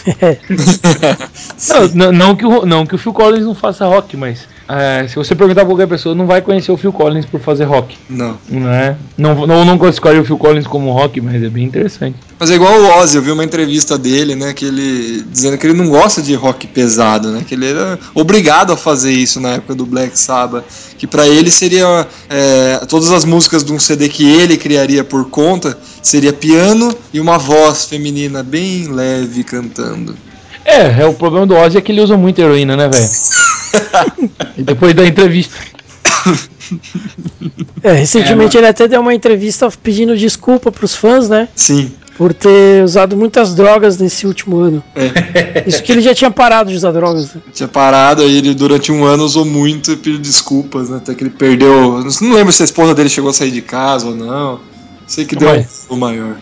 Não, 1.69 1.89
não, 1.89 2.13
não 2.13 2.37
que 2.37 2.47
o, 2.47 2.65
não 2.65 2.87
que 2.87 2.95
o 2.95 2.99
Phil 2.99 3.13
Collins 3.13 3.45
não 3.45 3.57
faça 3.57 3.87
rock, 3.87 4.17
mas 4.17 4.47
é, 4.69 5.07
se 5.09 5.15
você 5.15 5.35
perguntar 5.35 5.61
pra 5.61 5.71
qualquer 5.71 5.87
pessoa, 5.87 6.15
não 6.15 6.27
vai 6.27 6.43
conhecer 6.43 6.73
o 6.73 6.77
Phil 6.77 6.93
Collins 6.93 7.25
por 7.25 7.41
fazer 7.41 7.65
rock. 7.65 7.97
Não. 8.11 8.37
Né? 8.49 8.97
Não, 9.17 9.47
não, 9.47 9.65
não 9.65 9.89
escolhe 9.89 10.19
o 10.19 10.25
Phil 10.25 10.37
Collins 10.37 10.67
como 10.67 10.93
rock, 10.93 11.21
mas 11.21 11.43
é 11.43 11.49
bem 11.49 11.65
interessante. 11.65 12.17
Mas 12.39 12.51
é 12.51 12.55
igual 12.57 12.73
o 12.81 12.99
Ozzy, 12.99 13.17
eu 13.17 13.23
vi 13.23 13.31
uma 13.31 13.45
entrevista 13.45 13.97
dele, 13.97 14.35
né, 14.35 14.53
que 14.53 14.65
ele 14.65 15.25
dizendo 15.31 15.57
que 15.57 15.67
ele 15.67 15.75
não 15.75 15.89
gosta 15.89 16.21
de 16.21 16.35
rock 16.35 16.67
pesado, 16.67 17.31
né, 17.31 17.45
que 17.47 17.55
ele 17.55 17.71
era 17.71 17.99
obrigado 18.15 18.73
a 18.73 18.77
fazer 18.77 19.13
isso 19.13 19.41
na 19.41 19.53
época 19.53 19.75
do 19.75 19.87
Black 19.87 20.19
Sabbath, 20.19 20.65
que 20.99 21.07
pra 21.07 21.27
ele 21.27 21.51
seria 21.51 22.07
é, 22.29 22.81
todas 22.89 23.11
as 23.11 23.25
músicas 23.25 23.65
de 23.65 23.73
um 23.73 23.79
CD 23.79 24.09
que 24.09 24.29
ele 24.29 24.57
criaria 24.57 25.05
por 25.05 25.31
conta 25.31 25.79
seria 26.03 26.33
piano 26.33 26.95
e 27.13 27.21
uma 27.21 27.39
voz 27.39 27.85
feminina 27.85 28.43
bem 28.43 28.89
leve 28.89 29.43
cantando. 29.45 30.17
É, 30.65 31.03
é 31.03 31.07
o 31.07 31.15
problema 31.15 31.47
do 31.47 31.55
Ozzy 31.55 31.79
é 31.79 31.81
que 31.81 31.93
ele 31.93 32.01
usa 32.01 32.17
muito 32.17 32.41
heroína, 32.41 32.77
né, 32.77 32.89
velho? 32.89 33.09
e 34.57 34.63
depois 34.63 34.95
da 34.95 35.07
entrevista. 35.07 35.55
É, 37.83 37.93
recentemente 37.93 38.57
ele 38.57 38.67
até 38.67 38.89
deu 38.89 39.01
uma 39.01 39.15
entrevista 39.15 39.69
pedindo 39.83 40.17
desculpa 40.17 40.73
pros 40.73 40.95
fãs, 40.95 41.29
né? 41.29 41.49
Sim. 41.55 41.93
Por 42.19 42.33
ter 42.33 42.83
usado 42.83 43.15
muitas 43.17 43.55
drogas 43.55 43.99
nesse 43.99 44.27
último 44.27 44.59
ano. 44.59 44.83
Isso 45.67 45.83
que 45.83 45.93
ele 45.93 46.01
já 46.01 46.15
tinha 46.15 46.31
parado 46.31 46.71
de 46.71 46.77
usar 46.77 46.91
drogas. 46.91 47.35
né? 47.35 47.43
Tinha 47.53 47.69
parado 47.69 48.23
aí, 48.23 48.39
ele 48.39 48.55
durante 48.55 48.91
um 48.91 49.05
ano 49.05 49.23
usou 49.23 49.45
muito 49.45 49.93
e 49.93 49.97
pediu 49.97 50.19
desculpas, 50.19 50.89
né? 50.89 50.97
Até 50.97 51.15
que 51.15 51.23
ele 51.23 51.31
perdeu. 51.31 52.03
Não 52.23 52.33
lembro 52.33 52.53
se 52.53 52.63
a 52.63 52.65
esposa 52.65 52.95
dele 52.95 53.11
chegou 53.11 53.31
a 53.31 53.35
sair 53.35 53.51
de 53.51 53.61
casa 53.61 54.07
ou 54.07 54.17
não. 54.17 54.61
Sei 55.07 55.25
que 55.27 55.37
deu 55.37 55.49
Mas- 55.51 55.87
o 55.91 55.97
maior. 55.97 56.37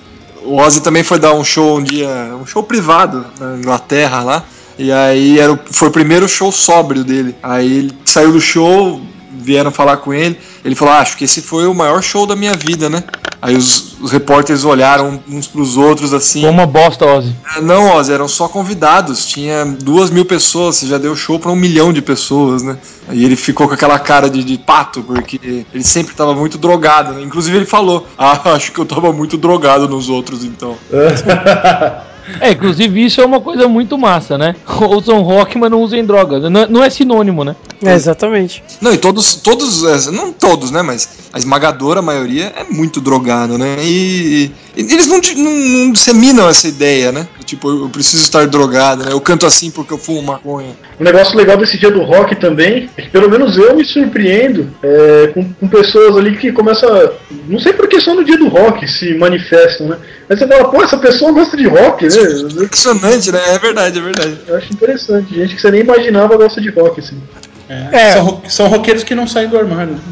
O 0.44 0.56
Ozzy 0.56 0.80
também 0.80 1.02
foi 1.02 1.18
dar 1.18 1.34
um 1.34 1.42
show 1.42 1.78
um 1.78 1.82
dia, 1.82 2.08
um 2.40 2.46
show 2.46 2.62
privado 2.62 3.26
na 3.40 3.56
Inglaterra 3.56 4.22
lá. 4.22 4.44
E 4.78 4.90
aí 4.90 5.38
era 5.38 5.52
o, 5.52 5.58
foi 5.70 5.88
o 5.88 5.92
primeiro 5.92 6.28
show 6.28 6.50
sóbrio 6.50 7.04
dele. 7.04 7.34
Aí 7.42 7.78
ele 7.78 7.94
saiu 8.04 8.32
do 8.32 8.40
show, 8.40 9.00
vieram 9.38 9.70
falar 9.70 9.98
com 9.98 10.12
ele. 10.12 10.38
Ele 10.64 10.74
falou: 10.74 10.94
ah, 10.94 10.98
Acho 10.98 11.16
que 11.16 11.24
esse 11.24 11.42
foi 11.42 11.66
o 11.66 11.74
maior 11.74 12.02
show 12.02 12.26
da 12.26 12.34
minha 12.34 12.54
vida, 12.54 12.88
né? 12.88 13.04
Aí 13.44 13.54
os, 13.54 14.00
os 14.00 14.10
repórteres 14.10 14.64
olharam 14.64 15.22
uns 15.28 15.46
pros 15.46 15.76
outros 15.76 16.14
assim. 16.14 16.40
Foi 16.40 16.50
uma 16.50 16.64
bosta, 16.64 17.04
Ozzy. 17.04 17.36
Ah, 17.44 17.60
Não, 17.60 17.94
Ozzy, 17.94 18.10
eram 18.10 18.26
só 18.26 18.48
convidados. 18.48 19.26
Tinha 19.26 19.66
duas 19.66 20.08
mil 20.08 20.24
pessoas. 20.24 20.76
Você 20.76 20.86
já 20.86 20.96
deu 20.96 21.14
show 21.14 21.38
pra 21.38 21.52
um 21.52 21.56
milhão 21.56 21.92
de 21.92 22.00
pessoas, 22.00 22.62
né? 22.62 22.78
Aí 23.06 23.22
ele 23.22 23.36
ficou 23.36 23.68
com 23.68 23.74
aquela 23.74 23.98
cara 23.98 24.30
de, 24.30 24.42
de 24.42 24.56
pato, 24.56 25.02
porque 25.02 25.66
ele 25.74 25.84
sempre 25.84 26.14
tava 26.14 26.34
muito 26.34 26.56
drogado, 26.56 27.12
né? 27.12 27.20
Inclusive 27.22 27.58
ele 27.58 27.66
falou: 27.66 28.06
Ah, 28.16 28.40
acho 28.54 28.72
que 28.72 28.78
eu 28.78 28.86
tava 28.86 29.12
muito 29.12 29.36
drogado 29.36 29.86
nos 29.86 30.08
outros, 30.08 30.42
então. 30.42 30.78
É, 32.40 32.52
inclusive 32.52 33.04
isso 33.04 33.20
é 33.20 33.24
uma 33.24 33.40
coisa 33.40 33.68
muito 33.68 33.98
massa, 33.98 34.38
né? 34.38 34.54
Usam 34.90 35.22
rock, 35.22 35.58
mas 35.58 35.70
não 35.70 35.82
usem 35.82 36.04
drogas. 36.04 36.42
Não, 36.50 36.66
não 36.66 36.82
é 36.82 36.90
sinônimo, 36.90 37.44
né? 37.44 37.54
É, 37.82 37.94
exatamente. 37.94 38.62
Não, 38.80 38.92
e 38.92 38.98
todos, 38.98 39.34
todos, 39.36 39.84
é, 39.84 40.10
não 40.10 40.32
todos, 40.32 40.70
né? 40.70 40.82
Mas 40.82 41.08
a 41.32 41.38
esmagadora 41.38 42.00
maioria 42.00 42.52
é 42.56 42.64
muito 42.64 43.00
drogado, 43.00 43.58
né? 43.58 43.76
E, 43.80 44.50
e 44.76 44.80
eles 44.80 45.06
não, 45.06 45.20
não, 45.36 45.52
não 45.52 45.92
disseminam 45.92 46.48
essa 46.48 46.66
ideia, 46.66 47.12
né? 47.12 47.26
Tipo, 47.44 47.70
eu 47.70 47.88
preciso 47.88 48.22
estar 48.22 48.46
drogado, 48.46 49.04
né? 49.04 49.12
Eu 49.12 49.20
canto 49.20 49.46
assim 49.46 49.70
porque 49.70 49.92
eu 49.92 49.98
fumo 49.98 50.22
maconha. 50.22 50.70
Um 50.98 51.04
negócio 51.04 51.36
legal 51.36 51.56
desse 51.56 51.78
dia 51.78 51.90
do 51.90 52.02
rock 52.02 52.36
também 52.36 52.88
é 52.96 53.02
que 53.02 53.10
pelo 53.10 53.28
menos 53.28 53.56
eu 53.56 53.76
me 53.76 53.84
surpreendo 53.84 54.70
é, 54.82 55.30
com, 55.34 55.52
com 55.52 55.68
pessoas 55.68 56.16
ali 56.16 56.36
que 56.36 56.52
começam 56.52 56.88
a. 56.88 57.10
Não 57.48 57.58
sei 57.58 57.72
por 57.72 57.88
que 57.88 58.00
só 58.00 58.14
no 58.14 58.24
dia 58.24 58.38
do 58.38 58.48
rock 58.48 58.86
se 58.88 59.14
manifestam, 59.14 59.88
né? 59.88 59.96
Mas 60.28 60.38
você 60.38 60.46
fala, 60.46 60.68
pô, 60.68 60.82
essa 60.82 60.96
pessoa 60.96 61.32
gosta 61.32 61.56
de 61.56 61.66
rock, 61.66 62.04
né? 62.04 62.10
Impressionante, 62.20 63.32
né? 63.32 63.40
É 63.54 63.58
verdade, 63.58 63.98
é 63.98 64.02
verdade. 64.02 64.38
Eu 64.46 64.56
acho 64.56 64.72
interessante. 64.72 65.34
Gente 65.34 65.54
que 65.54 65.60
você 65.60 65.70
nem 65.70 65.80
imaginava 65.80 66.36
gosta 66.36 66.60
de 66.60 66.70
rock, 66.70 67.00
assim. 67.00 67.20
É. 67.68 68.12
São, 68.12 68.24
ro- 68.24 68.42
são 68.48 68.68
roqueiros 68.68 69.02
que 69.04 69.14
não 69.14 69.26
saem 69.26 69.48
do 69.48 69.58
armário. 69.58 69.96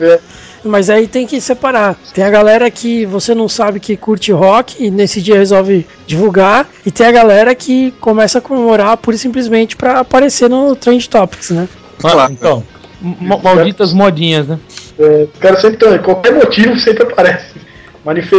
É, 0.00 0.18
mas 0.64 0.88
aí 0.90 1.06
tem 1.06 1.26
que 1.26 1.40
separar. 1.40 1.96
Tem 2.14 2.24
a 2.24 2.30
galera 2.30 2.70
que 2.70 3.04
você 3.06 3.34
não 3.34 3.48
sabe 3.48 3.78
que 3.78 3.96
curte 3.96 4.32
rock 4.32 4.82
e 4.84 4.90
nesse 4.90 5.20
dia 5.20 5.36
resolve 5.36 5.86
divulgar. 6.06 6.68
E 6.86 6.90
tem 6.90 7.06
a 7.06 7.12
galera 7.12 7.54
que 7.54 7.92
começa 8.00 8.38
a 8.38 8.40
comemorar 8.40 8.96
pura 8.96 9.14
e 9.14 9.18
simplesmente 9.18 9.76
pra 9.76 10.00
aparecer 10.00 10.48
no 10.48 10.74
Trend 10.74 11.06
Topics, 11.08 11.50
né? 11.50 11.68
Claro. 11.98 12.32
Então, 12.32 12.64
ma- 13.20 13.36
malditas 13.38 13.92
modinhas, 13.92 14.48
né? 14.48 14.58
É, 14.98 15.26
o 15.34 15.38
cara 15.38 15.60
sempre 15.60 15.98
qualquer 16.00 16.32
motivo 16.32 16.78
sempre 16.80 17.04
aparece. 17.04 17.46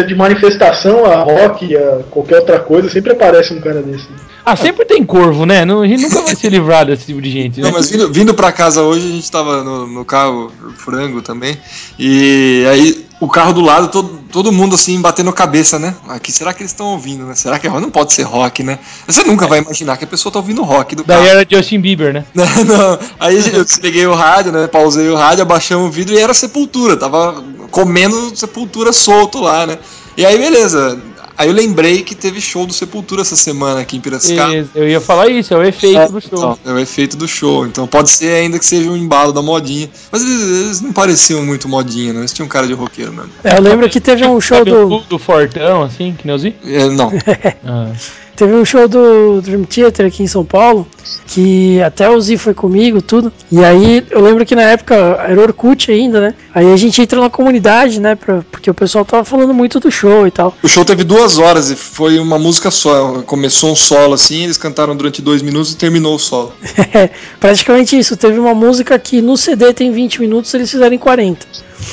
De 0.07 0.15
manifestação 0.15 1.05
a 1.05 1.23
rock, 1.23 1.75
a 1.75 2.03
qualquer 2.09 2.39
outra 2.39 2.59
coisa, 2.59 2.89
sempre 2.89 3.13
aparece 3.13 3.53
um 3.53 3.61
cara 3.61 3.81
desse. 3.81 4.07
Ah, 4.45 4.57
sempre 4.57 4.83
tem 4.83 5.05
corvo, 5.05 5.45
né? 5.45 5.63
Não, 5.63 5.81
a 5.81 5.87
gente 5.87 6.03
nunca 6.03 6.21
vai 6.21 6.35
se 6.35 6.49
livrar 6.49 6.85
desse 6.85 7.05
tipo 7.05 7.21
de 7.21 7.31
gente, 7.31 7.61
né? 7.61 7.67
Não, 7.67 7.71
mas 7.71 7.89
vindo, 7.89 8.11
vindo 8.11 8.33
pra 8.33 8.51
casa 8.51 8.81
hoje, 8.81 9.07
a 9.07 9.11
gente 9.11 9.31
tava 9.31 9.63
no, 9.63 9.87
no 9.87 10.03
carro, 10.03 10.51
frango 10.75 11.21
também, 11.21 11.57
e 11.97 12.65
aí 12.69 13.05
o 13.23 13.27
carro 13.29 13.53
do 13.53 13.61
lado, 13.61 13.87
todo, 13.87 14.19
todo 14.31 14.51
mundo 14.51 14.75
assim, 14.75 14.99
batendo 14.99 15.31
cabeça, 15.31 15.79
né? 15.79 15.95
Aqui, 16.09 16.29
será 16.29 16.53
que 16.53 16.61
eles 16.61 16.71
estão 16.71 16.87
ouvindo, 16.87 17.25
né? 17.25 17.35
Será 17.35 17.57
que 17.57 17.65
é 17.65 17.69
rock? 17.69 17.81
Não 17.81 17.89
pode 17.89 18.11
ser 18.13 18.23
rock, 18.23 18.63
né? 18.63 18.79
Você 19.07 19.23
nunca 19.23 19.47
vai 19.47 19.59
imaginar 19.59 19.95
que 19.95 20.03
a 20.03 20.07
pessoa 20.07 20.31
tá 20.31 20.39
ouvindo 20.39 20.61
rock 20.61 20.93
do 20.95 21.05
carro. 21.05 21.21
Daí 21.21 21.29
era 21.29 21.47
Justin 21.49 21.79
Bieber, 21.79 22.13
né? 22.13 22.25
Não, 22.33 22.45
não. 22.65 22.99
Aí 23.19 23.37
eu 23.53 23.63
desliguei 23.63 24.05
o 24.05 24.13
rádio, 24.13 24.51
né? 24.51 24.67
Pausei 24.67 25.07
o 25.09 25.15
rádio, 25.15 25.43
abaixamos 25.43 25.87
o 25.87 25.91
vidro 25.91 26.13
e 26.13 26.19
era 26.19 26.33
sepultura. 26.33 26.97
Tava 26.97 27.41
comendo 27.73 28.31
sepultura 28.35 28.93
solto 28.93 29.41
lá, 29.41 29.65
né? 29.65 29.79
E 30.15 30.23
aí, 30.23 30.37
beleza. 30.37 31.01
Aí 31.35 31.47
eu 31.47 31.53
lembrei 31.53 32.03
que 32.03 32.13
teve 32.13 32.39
show 32.39 32.67
do 32.67 32.71
Sepultura 32.71 33.21
essa 33.21 33.35
semana 33.35 33.79
aqui 33.79 33.97
em 33.97 33.99
Piracicaba. 33.99 34.69
Eu 34.75 34.87
ia 34.87 35.01
falar 35.01 35.27
isso, 35.29 35.51
é 35.51 35.57
o 35.57 35.63
efeito 35.63 36.11
do 36.11 36.21
show. 36.21 36.37
Então, 36.37 36.59
é 36.63 36.71
o 36.71 36.79
efeito 36.79 37.17
do 37.17 37.27
show. 37.27 37.65
Então 37.65 37.87
pode 37.87 38.11
ser 38.11 38.35
ainda 38.35 38.59
que 38.59 38.65
seja 38.65 38.87
um 38.87 38.95
embalo 38.95 39.33
da 39.33 39.41
modinha. 39.41 39.89
Mas 40.11 40.21
eles, 40.21 40.41
eles 40.41 40.81
não 40.81 40.93
pareciam 40.93 41.43
muito 41.43 41.67
modinha, 41.67 42.13
né? 42.13 42.19
Eles 42.19 42.31
tinham 42.31 42.47
cara 42.47 42.67
de 42.67 42.73
roqueiro 42.73 43.11
mesmo. 43.11 43.31
É, 43.43 43.57
eu 43.57 43.61
lembro 43.63 43.89
que 43.89 43.99
teve 43.99 44.23
um 44.27 44.39
show 44.39 44.63
do. 44.63 44.87
do, 44.87 44.99
do 44.99 45.17
Fortão, 45.17 45.81
assim, 45.81 46.13
que 46.15 46.27
nem 46.27 46.35
eu 46.35 46.39
vi? 46.39 46.55
É, 46.63 46.87
não. 46.89 47.11
Ah. 47.65 47.91
Teve 48.35 48.53
um 48.53 48.65
show 48.65 48.87
do 48.87 49.41
Dream 49.41 49.63
Theater 49.63 50.07
aqui 50.07 50.23
em 50.23 50.27
São 50.27 50.43
Paulo, 50.43 50.87
que 51.27 51.79
até 51.81 52.09
o 52.09 52.19
Zi 52.19 52.37
foi 52.37 52.53
comigo, 52.53 53.01
tudo. 53.01 53.31
E 53.51 53.63
aí 53.63 54.03
eu 54.09 54.21
lembro 54.21 54.45
que 54.45 54.55
na 54.55 54.63
época 54.63 54.95
era 54.95 55.39
Orkut 55.39 55.91
ainda, 55.91 56.19
né? 56.19 56.33
Aí 56.53 56.71
a 56.71 56.75
gente 56.75 57.01
entrou 57.01 57.23
na 57.23 57.29
comunidade, 57.29 58.01
né? 58.01 58.15
Pra, 58.15 58.43
porque 58.51 58.69
o 58.69 58.73
pessoal 58.73 59.05
tava 59.05 59.23
falando 59.23 59.53
muito 59.53 59.79
do 59.79 59.91
show 59.91 60.25
e 60.25 60.31
tal. 60.31 60.55
O 60.63 60.67
show 60.67 60.83
teve 60.83 61.03
duas 61.03 61.37
horas 61.37 61.69
e 61.69 61.75
foi 61.75 62.17
uma 62.17 62.39
música 62.39 62.71
só. 62.71 63.21
Começou 63.21 63.71
um 63.71 63.75
solo 63.75 64.13
assim, 64.13 64.43
eles 64.43 64.57
cantaram 64.57 64.95
durante 64.95 65.21
dois 65.21 65.41
minutos 65.41 65.73
e 65.73 65.77
terminou 65.77 66.15
o 66.15 66.19
solo. 66.19 66.53
É, 66.93 67.09
praticamente 67.39 67.97
isso. 67.97 68.15
Teve 68.15 68.37
uma 68.37 68.53
música 68.53 68.99
que 68.99 69.21
no 69.21 69.35
CD 69.35 69.73
tem 69.73 69.91
20 69.91 70.21
minutos, 70.21 70.53
eles 70.53 70.69
fizeram 70.69 70.93
em 70.93 70.99
40. 70.99 71.45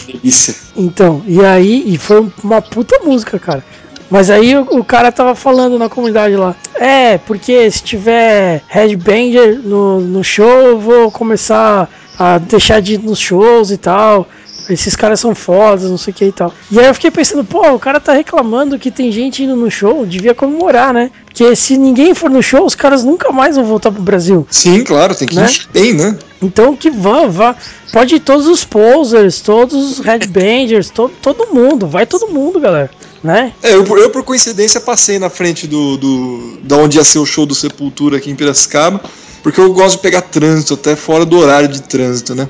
Delícia. 0.07 0.55
Então, 0.77 1.23
e 1.27 1.45
aí, 1.45 1.85
e 1.87 1.97
foi 1.97 2.27
uma 2.43 2.61
puta 2.61 2.99
música, 3.05 3.39
cara. 3.39 3.65
Mas 4.11 4.29
aí 4.29 4.57
o, 4.57 4.63
o 4.63 4.85
cara 4.85 5.13
tava 5.13 5.35
falando 5.35 5.79
na 5.79 5.89
comunidade 5.89 6.35
lá. 6.35 6.55
É, 6.75 7.17
porque 7.19 7.71
se 7.71 7.83
tiver 7.83 8.63
headbanger 8.67 9.61
no, 9.63 10.01
no 10.01 10.25
show, 10.25 10.49
eu 10.49 10.81
vou 10.81 11.11
começar 11.11 11.89
a 12.19 12.39
deixar 12.39 12.81
de 12.81 12.95
ir 12.95 12.99
nos 12.99 13.19
shows 13.19 13.71
e 13.71 13.79
tal. 13.79 14.27
Esses 14.73 14.95
caras 14.97 15.21
são 15.21 15.35
fodas, 15.35 15.91
não 15.91 15.99
sei 15.99 16.13
o 16.13 16.15
que 16.17 16.25
e 16.27 16.33
tal. 16.33 16.53
E 16.71 16.79
aí 16.79 16.87
eu 16.87 16.95
fiquei 16.95 17.11
pensando, 17.11 17.45
pô, 17.45 17.61
o 17.73 17.79
cara 17.79 17.99
tá 18.01 18.13
reclamando 18.13 18.79
que 18.79 18.91
tem 18.91 19.11
gente 19.13 19.43
indo 19.43 19.57
no 19.57 19.71
show, 19.71 20.07
devia 20.07 20.35
comemorar, 20.35 20.93
né? 20.95 21.11
Porque 21.25 21.55
se 21.57 21.77
ninguém 21.77 22.15
for 22.15 22.29
no 22.31 22.43
show, 22.43 22.65
os 22.65 22.75
caras 22.75 23.05
nunca 23.05 23.31
mais 23.33 23.57
vão 23.57 23.65
voltar 23.65 23.91
pro 23.91 24.03
Brasil. 24.03 24.47
Sim, 24.51 24.83
claro, 24.85 25.15
tem 25.15 25.29
que 25.29 25.35
Né? 25.37 25.49
bem, 25.73 25.93
né? 25.93 26.19
Então 26.43 26.75
que 26.77 26.91
vá, 26.91 27.27
vá. 27.27 27.55
Pode 27.93 28.15
ir 28.17 28.21
todos 28.21 28.47
os 28.47 28.65
posers, 28.65 29.41
todos 29.41 29.99
os 29.99 29.99
headbangers, 30.05 30.91
to, 30.95 31.11
todo 31.21 31.53
mundo. 31.55 31.87
Vai 31.87 32.07
todo 32.07 32.29
mundo, 32.29 32.59
galera. 32.61 32.91
Né? 33.23 33.53
É, 33.63 33.75
eu, 33.75 33.85
por- 33.85 33.99
eu 33.99 34.09
por 34.09 34.23
coincidência 34.23 34.81
passei 34.81 35.19
na 35.19 35.29
frente 35.29 35.67
do, 35.67 35.99
do 35.99 36.59
da 36.63 36.77
onde 36.77 36.97
ia 36.97 37.05
ser 37.05 37.19
o 37.19 37.27
show 37.27 37.45
do 37.45 37.55
Sepultura 37.55 38.17
aqui 38.17 38.31
em 38.31 38.35
Piracicaba, 38.35 38.99
porque 39.43 39.61
eu 39.61 39.73
gosto 39.73 39.97
de 39.97 40.03
pegar 40.03 40.23
trânsito 40.23 40.75
até 40.75 40.95
fora 40.97 41.25
do 41.25 41.39
horário 41.39 41.69
de 41.69 41.83
trânsito, 41.83 42.35
né? 42.35 42.49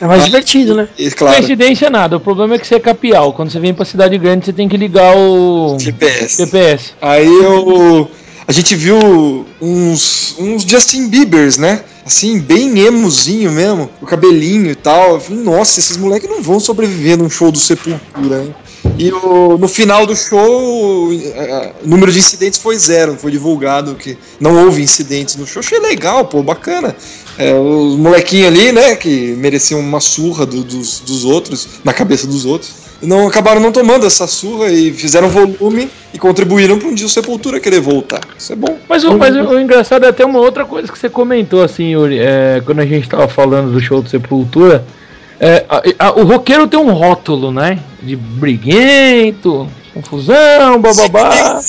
É 0.00 0.06
mais 0.06 0.22
Ah. 0.22 0.24
divertido, 0.26 0.74
né? 0.74 0.88
E 0.98 1.10
claro, 1.10 1.36
Coincidência 1.36 1.88
nada, 1.90 2.16
o 2.16 2.20
problema 2.20 2.54
é 2.54 2.58
que 2.58 2.66
você 2.66 2.74
é 2.76 2.80
capial. 2.80 3.32
Quando 3.32 3.50
você 3.50 3.60
vem 3.60 3.72
pra 3.72 3.84
cidade 3.84 4.16
grande, 4.18 4.46
você 4.46 4.52
tem 4.52 4.68
que 4.68 4.76
ligar 4.76 5.16
o 5.16 5.76
GPS. 5.78 6.44
GPS. 6.44 6.92
Aí 7.00 7.26
eu 7.26 8.10
a 8.52 8.54
gente 8.54 8.76
viu 8.76 9.46
uns 9.60 10.34
uns 10.38 10.62
Justin 10.62 11.08
Biebers, 11.08 11.56
né? 11.56 11.82
Assim, 12.04 12.38
bem 12.38 12.78
emozinho 12.80 13.50
mesmo, 13.50 13.88
o 14.00 14.04
cabelinho 14.04 14.70
e 14.70 14.74
tal. 14.74 15.14
Eu 15.14 15.20
falei, 15.20 15.42
nossa, 15.42 15.80
esses 15.80 15.96
moleques 15.96 16.28
não 16.28 16.42
vão 16.42 16.60
sobreviver 16.60 17.16
num 17.16 17.30
show 17.30 17.50
do 17.50 17.58
Sepultura, 17.58 18.42
hein? 18.44 18.54
E 18.98 19.10
o- 19.10 19.56
no 19.56 19.68
final 19.68 20.04
do 20.04 20.14
show, 20.14 21.10
eh, 21.14 21.72
o 21.82 21.88
número 21.88 22.12
de 22.12 22.18
incidentes 22.18 22.58
foi 22.58 22.76
zero. 22.76 23.16
Foi 23.16 23.30
divulgado 23.30 23.94
que 23.94 24.18
não 24.38 24.64
houve 24.64 24.82
incidentes 24.82 25.36
no 25.36 25.46
show. 25.46 25.60
Achei 25.60 25.78
legal, 25.78 26.26
pô, 26.26 26.42
bacana. 26.42 26.94
É, 27.38 27.54
os 27.54 27.96
molequinhos 27.96 28.48
ali, 28.48 28.70
né, 28.72 28.94
que 28.96 29.34
mereciam 29.38 29.80
uma 29.80 30.00
surra 30.00 30.44
do- 30.44 30.62
dos, 30.62 31.00
dos 31.00 31.24
outros, 31.24 31.66
na 31.82 31.94
cabeça 31.94 32.26
dos 32.26 32.44
outros, 32.44 32.70
não 33.02 33.26
acabaram 33.26 33.60
não 33.60 33.72
tomando 33.72 34.06
essa 34.06 34.26
surra 34.26 34.68
e 34.70 34.92
fizeram 34.92 35.28
volume 35.28 35.90
e 36.14 36.18
contribuíram 36.18 36.78
para 36.78 36.88
um 36.88 36.94
dia 36.94 37.06
o 37.06 37.08
Sepultura 37.08 37.58
querer 37.60 37.80
voltar. 37.80 38.20
Isso 38.38 38.52
é 38.52 38.56
bom. 38.56 38.78
Mas, 38.88 39.04
o, 39.04 39.18
mas 39.18 39.34
o, 39.34 39.58
engraçado 39.58 40.04
é 40.04 40.08
até 40.08 40.24
uma 40.24 40.38
outra 40.38 40.64
coisa 40.64 40.90
que 40.90 40.98
você 40.98 41.08
comentou, 41.08 41.62
assim, 41.62 41.92
Yuri, 41.92 42.18
é, 42.18 42.62
quando 42.64 42.80
a 42.80 42.86
gente 42.86 43.08
tava 43.08 43.26
falando 43.28 43.72
do 43.72 43.80
show 43.80 44.00
do 44.00 44.08
Sepultura. 44.08 44.84
É, 45.40 45.64
a- 45.68 45.82
a- 45.98 46.12
o 46.12 46.22
roqueiro 46.24 46.68
tem 46.68 46.78
um 46.78 46.92
rótulo, 46.92 47.50
né? 47.50 47.80
De 48.00 48.14
briguento, 48.14 49.68
confusão, 49.94 50.80
bababá. 50.80 51.60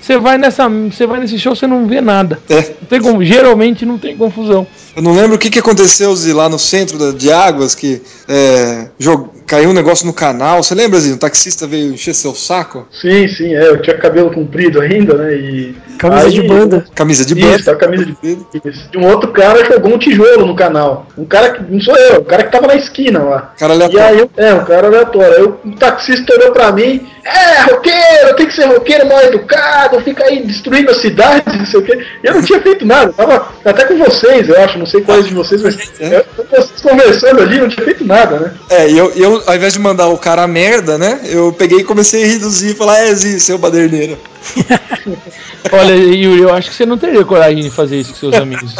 Você 0.00 0.18
vai 0.18 0.38
nessa, 0.38 0.68
você 0.68 1.06
vai 1.06 1.20
nesse 1.20 1.38
show, 1.38 1.54
você 1.54 1.66
não 1.66 1.86
vê 1.86 2.00
nada. 2.00 2.38
É, 2.48 2.56
Não 2.56 2.88
tem 2.88 3.00
como, 3.00 3.24
geralmente 3.24 3.84
não 3.86 3.98
tem 3.98 4.16
confusão. 4.16 4.66
eu 4.96 5.02
não 5.02 5.12
lembro 5.14 5.36
o 5.36 5.38
que, 5.38 5.50
que 5.50 5.58
aconteceu 5.58 6.14
Zi, 6.16 6.32
lá 6.32 6.48
no 6.48 6.58
centro 6.58 6.98
da- 6.98 7.12
de 7.16 7.30
Águas, 7.32 7.74
que 7.74 8.02
é, 8.28 8.86
jog- 8.98 9.28
caiu 9.46 9.70
um 9.70 9.72
negócio 9.72 10.06
no 10.06 10.12
canal. 10.12 10.62
Você 10.62 10.74
lembra, 10.74 10.98
Zi? 11.00 11.12
Um 11.12 11.16
taxista 11.18 11.66
veio 11.66 11.92
encher 11.94 12.14
seu 12.14 12.34
saco? 12.34 12.86
Sim, 12.90 13.26
sim, 13.28 13.54
é, 13.54 13.68
eu 13.68 13.80
tinha 13.82 13.96
cabelo 13.96 14.30
comprido 14.32 14.80
ainda, 14.80 15.14
né? 15.14 15.34
E. 15.34 15.74
Camisa 15.98 16.26
aí- 16.26 16.32
de 16.32 16.42
banda. 16.42 16.84
Camisa 16.94 17.24
de 17.26 17.38
Isso, 17.38 17.48
banda. 17.50 17.62
tá, 17.64 17.76
camisa 17.76 18.04
de 18.06 18.16
Isso. 18.64 18.88
E 18.94 18.96
um 18.98 19.06
outro 19.06 19.30
cara 19.32 19.64
jogou 19.66 19.92
um 19.94 19.98
tijolo 19.98 20.46
no 20.46 20.56
canal. 20.56 21.06
Um 21.16 21.24
cara 21.26 21.50
que. 21.50 21.62
Não 21.72 21.80
sou 21.80 21.94
eu, 21.96 22.20
o 22.20 22.24
cara 22.24 22.44
que 22.44 22.52
tava 22.52 22.66
na 22.68 22.74
esquina 22.76 23.18
lá. 23.22 23.52
Cara 23.58 23.74
E 23.74 23.76
aleatório. 23.76 24.06
aí, 24.06 24.18
eu- 24.18 24.30
é, 24.36 24.54
um 24.54 24.64
cara 24.64 24.86
aleatório. 24.86 25.34
Aí 25.36 25.42
o 25.72 25.76
taxista 25.76 26.32
olhou 26.34 26.52
pra 26.52 26.72
mim, 26.72 27.06
é, 27.24 27.69
roqueiro, 27.72 28.36
tem 28.36 28.46
que 28.46 28.54
ser 28.54 28.66
roqueiro 28.66 29.06
mal 29.06 29.20
educado, 29.22 30.00
fica 30.00 30.24
aí 30.24 30.44
destruindo 30.44 30.90
a 30.90 30.94
cidade, 30.94 31.58
não 31.58 31.66
sei 31.66 31.80
o 31.80 31.82
quê. 31.82 32.06
E 32.22 32.26
eu 32.26 32.34
não 32.34 32.42
tinha 32.42 32.60
feito 32.60 32.86
nada, 32.86 33.12
tava 33.12 33.48
até 33.64 33.84
com 33.84 33.98
vocês, 33.98 34.48
eu 34.48 34.60
acho, 34.62 34.78
não 34.78 34.86
sei 34.86 35.00
quais 35.02 35.26
de 35.26 35.34
vocês, 35.34 35.62
mas 35.62 35.78
É. 36.00 36.24
eu, 36.38 36.44
vocês 36.50 36.80
conversando 36.80 37.42
ali, 37.42 37.58
não 37.58 37.68
tinha 37.68 37.84
feito 37.84 38.04
nada, 38.04 38.38
né? 38.38 38.54
É, 38.70 38.90
e 38.90 38.96
eu, 38.98 39.10
eu, 39.12 39.42
ao 39.46 39.54
invés 39.54 39.72
de 39.72 39.78
mandar 39.78 40.08
o 40.08 40.18
cara 40.18 40.42
a 40.42 40.48
merda, 40.48 40.98
né? 40.98 41.20
Eu 41.24 41.52
peguei 41.52 41.78
e 41.78 41.84
comecei 41.84 42.24
a 42.24 42.38
Zi 42.38 42.72
e 42.72 42.74
falar, 42.74 42.98
é 42.98 43.14
Zi, 43.14 43.40
seu 43.40 43.58
baderneiro. 43.58 44.18
Olha, 45.72 45.94
Yuri, 45.94 46.40
eu 46.42 46.52
acho 46.54 46.70
que 46.70 46.76
você 46.76 46.86
não 46.86 46.96
teria 46.96 47.24
coragem 47.24 47.62
de 47.62 47.70
fazer 47.70 47.96
isso 47.96 48.12
com 48.12 48.18
seus 48.18 48.34
amigos. 48.34 48.74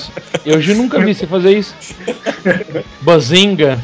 Eu 0.44 0.60
já 0.60 0.74
nunca 0.74 0.98
vi 0.98 1.14
você 1.14 1.26
fazer 1.26 1.58
isso. 1.58 1.74
Bazinga. 3.02 3.78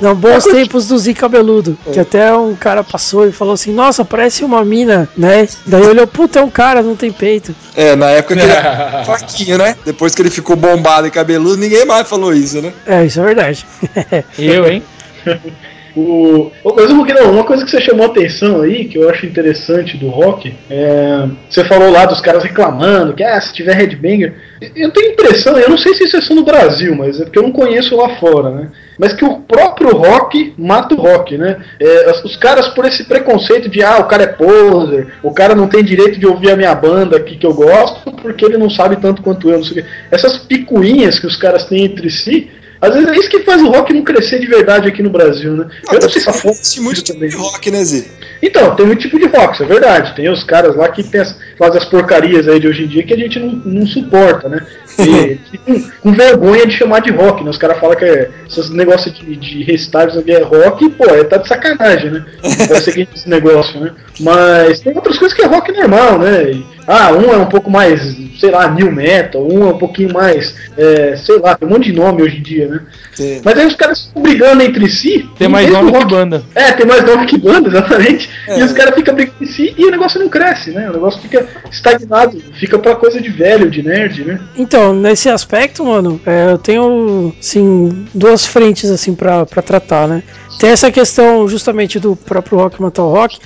Não, 0.00 0.14
bons 0.14 0.44
tempos 0.44 0.88
do 0.88 0.98
Zi 0.98 1.14
Cabeludo. 1.14 1.78
Que 1.92 2.00
até 2.00 2.34
um 2.34 2.54
cara 2.54 2.82
passou 2.82 3.26
e 3.28 3.32
falou 3.32 3.54
assim: 3.54 3.72
Nossa, 3.72 4.04
parece 4.04 4.44
uma 4.44 4.64
mina, 4.64 5.08
né? 5.16 5.48
Daí 5.66 5.82
olhou, 5.82 6.06
puta, 6.06 6.40
é 6.40 6.42
um 6.42 6.50
cara, 6.50 6.82
não 6.82 6.96
tem 6.96 7.12
peito. 7.12 7.54
É, 7.76 7.94
na 7.94 8.10
época 8.10 8.34
que 8.34 8.42
ele 8.42 8.50
era 8.52 9.04
fraquinho, 9.04 9.58
né? 9.58 9.76
Depois 9.84 10.14
que 10.14 10.22
ele 10.22 10.30
ficou 10.30 10.56
bombado 10.56 11.06
e 11.06 11.10
cabeludo, 11.10 11.56
ninguém 11.56 11.84
mais 11.84 12.08
falou 12.08 12.34
isso, 12.34 12.60
né? 12.60 12.72
É, 12.86 13.04
isso 13.04 13.20
é 13.20 13.24
verdade. 13.24 13.64
Eu, 14.38 14.66
hein? 14.66 14.82
O, 15.96 16.52
ô, 16.62 16.74
mas 16.74 16.90
não, 16.90 17.32
uma 17.32 17.44
coisa 17.44 17.64
que 17.64 17.70
você 17.70 17.80
chamou 17.80 18.04
a 18.04 18.10
atenção 18.10 18.60
aí, 18.60 18.84
que 18.84 18.98
eu 18.98 19.08
acho 19.08 19.24
interessante 19.24 19.96
do 19.96 20.08
rock, 20.08 20.54
é, 20.68 21.26
você 21.48 21.64
falou 21.64 21.90
lá 21.90 22.04
dos 22.04 22.20
caras 22.20 22.44
reclamando 22.44 23.14
que 23.14 23.24
ah, 23.24 23.40
se 23.40 23.54
tiver 23.54 23.74
headbanger. 23.74 24.34
Eu 24.74 24.90
tenho 24.90 25.12
impressão, 25.12 25.58
eu 25.58 25.68
não 25.68 25.76
sei 25.76 25.92
se 25.94 26.04
isso 26.04 26.16
é 26.16 26.20
só 26.22 26.34
no 26.34 26.44
Brasil, 26.44 26.94
mas 26.94 27.20
é 27.20 27.24
porque 27.24 27.38
eu 27.38 27.42
não 27.42 27.52
conheço 27.52 27.94
lá 27.96 28.16
fora, 28.16 28.50
né? 28.50 28.68
Mas 28.98 29.12
que 29.12 29.24
o 29.24 29.40
próprio 29.40 29.90
rock 29.94 30.54
mata 30.56 30.94
o 30.94 30.98
rock, 30.98 31.36
né? 31.36 31.58
É, 31.78 32.10
os- 32.24 32.36
caras, 32.36 32.68
por 32.68 32.86
esse 32.86 33.04
preconceito 33.04 33.68
de 33.68 33.82
ah, 33.82 33.98
o 33.98 34.04
cara 34.04 34.22
é 34.22 34.26
poser, 34.28 35.08
o 35.22 35.32
cara 35.32 35.54
não 35.54 35.68
tem 35.68 35.84
direito 35.84 36.18
de 36.18 36.26
ouvir 36.26 36.50
a 36.50 36.56
minha 36.56 36.74
banda 36.74 37.16
aqui 37.18 37.36
que 37.36 37.46
eu 37.46 37.52
gosto, 37.52 38.10
porque 38.12 38.44
ele 38.44 38.56
não 38.56 38.70
sabe 38.70 38.96
tanto 38.96 39.20
quanto 39.22 39.50
eu, 39.50 39.58
não 39.58 39.64
sei 39.64 39.80
o 39.80 39.84
quê. 39.84 39.90
Essas 40.10 40.38
picuinhas 40.38 41.18
que 41.18 41.26
os 41.26 41.36
caras 41.36 41.64
têm 41.66 41.84
entre 41.84 42.08
si. 42.10 42.50
Às 42.78 42.92
vezes 42.94 43.08
é 43.08 43.16
isso 43.16 43.30
que 43.30 43.40
faz 43.40 43.62
o 43.62 43.68
rock 43.70 43.92
não 43.94 44.02
crescer 44.02 44.38
de 44.38 44.46
verdade 44.46 44.86
aqui 44.86 45.02
no 45.02 45.08
Brasil, 45.08 45.52
né? 45.56 45.66
Eu 45.90 45.98
não 45.98 46.10
sei 46.10 46.20
se 46.20 46.28
Existe 46.48 46.80
muito 46.82 47.02
tipo 47.02 47.26
de 47.26 47.34
rock, 47.34 47.70
né, 47.70 47.82
Zi? 47.82 48.06
então, 48.42 48.76
tem 48.76 48.84
muito 48.84 49.00
tipo 49.00 49.18
de 49.18 49.24
rock, 49.26 49.54
isso 49.54 49.62
é 49.62 49.66
verdade. 49.66 50.14
Tem 50.14 50.28
os 50.30 50.44
caras 50.44 50.76
lá 50.76 50.86
que 50.88 51.02
tem 51.02 51.22
fazem 51.58 51.78
as 51.80 51.84
porcarias 51.88 52.46
aí 52.48 52.60
de 52.60 52.68
hoje 52.68 52.84
em 52.84 52.86
dia 52.86 53.02
que 53.02 53.14
a 53.14 53.16
gente 53.16 53.38
não, 53.38 53.52
não 53.64 53.86
suporta, 53.86 54.48
né? 54.48 54.60
E, 54.98 55.38
com, 55.64 55.90
com 56.02 56.12
vergonha 56.12 56.66
de 56.66 56.72
chamar 56.72 57.00
de 57.00 57.10
rock, 57.10 57.42
né? 57.44 57.50
Os 57.50 57.58
caras 57.58 57.78
falam 57.78 57.96
que 57.96 58.04
é, 58.04 58.30
esses 58.48 58.70
negócios 58.70 59.14
de, 59.14 59.36
de 59.36 59.62
restart 59.64 60.14
é 60.26 60.42
rock, 60.42 60.88
pô, 60.90 61.04
é, 61.06 61.24
tá 61.24 61.36
de 61.38 61.48
sacanagem, 61.48 62.10
né? 62.10 62.24
Pode 62.68 62.80
ser 62.82 62.92
que 62.92 63.08
esse 63.14 63.28
negócio, 63.28 63.78
né? 63.80 63.92
Mas 64.20 64.80
tem 64.80 64.94
outras 64.94 65.18
coisas 65.18 65.36
que 65.36 65.42
é 65.42 65.46
rock 65.46 65.70
normal, 65.72 66.18
né? 66.18 66.50
E 66.52 66.66
Ah, 66.88 67.12
um 67.12 67.32
é 67.32 67.36
um 67.36 67.46
pouco 67.46 67.68
mais, 67.70 68.16
sei 68.38 68.50
lá, 68.50 68.68
new 68.70 68.92
metal, 68.92 69.46
um 69.46 69.68
é 69.68 69.72
um 69.72 69.78
pouquinho 69.78 70.12
mais, 70.12 70.54
é, 70.78 71.16
sei 71.16 71.38
lá, 71.40 71.54
tem 71.56 71.66
um 71.68 71.72
monte 71.72 71.90
de 71.90 71.92
nome 71.92 72.22
hoje 72.22 72.38
em 72.38 72.42
dia, 72.42 72.68
né? 72.68 72.80
Tem- 73.16 73.40
Mas 73.44 73.58
aí 73.58 73.66
os 73.66 73.74
caras 73.74 74.06
ficam 74.06 74.22
brigando 74.22 74.62
entre 74.62 74.88
si. 74.88 75.28
Tem 75.38 75.48
mais 75.48 75.68
nome 75.70 75.88
o 75.88 75.92
que 75.92 75.98
rock- 75.98 76.10
banda. 76.10 76.42
É, 76.54 76.72
tem 76.72 76.86
mais 76.86 77.04
nome 77.04 77.26
que 77.26 77.36
banda, 77.38 77.68
exatamente. 77.70 78.30
É. 78.48 78.60
E 78.60 78.62
os 78.62 78.72
caras 78.72 78.94
ficam 78.94 79.14
brigando 79.14 79.36
entre 79.42 79.52
si 79.52 79.74
e 79.76 79.84
o 79.84 79.90
negócio 79.90 80.20
não 80.20 80.28
cresce, 80.28 80.70
né? 80.70 80.88
O 80.88 80.92
negócio 80.92 81.20
fica 81.20 81.45
estagnado, 81.70 82.42
fica 82.58 82.78
pra 82.78 82.96
coisa 82.96 83.20
de 83.20 83.28
velho, 83.30 83.70
de 83.70 83.82
nerd, 83.82 84.24
né? 84.24 84.40
Então, 84.56 84.94
nesse 84.94 85.28
aspecto, 85.28 85.84
mano, 85.84 86.20
é, 86.26 86.52
eu 86.52 86.58
tenho, 86.58 87.34
assim, 87.38 88.06
duas 88.14 88.46
frentes, 88.46 88.90
assim, 88.90 89.14
pra, 89.14 89.46
pra 89.46 89.62
tratar, 89.62 90.06
né? 90.08 90.22
Tem 90.58 90.70
essa 90.70 90.90
questão, 90.90 91.46
justamente, 91.48 91.98
do 91.98 92.16
próprio 92.16 92.58
rock 92.58 92.82
metal 92.82 93.10
rock, 93.10 93.38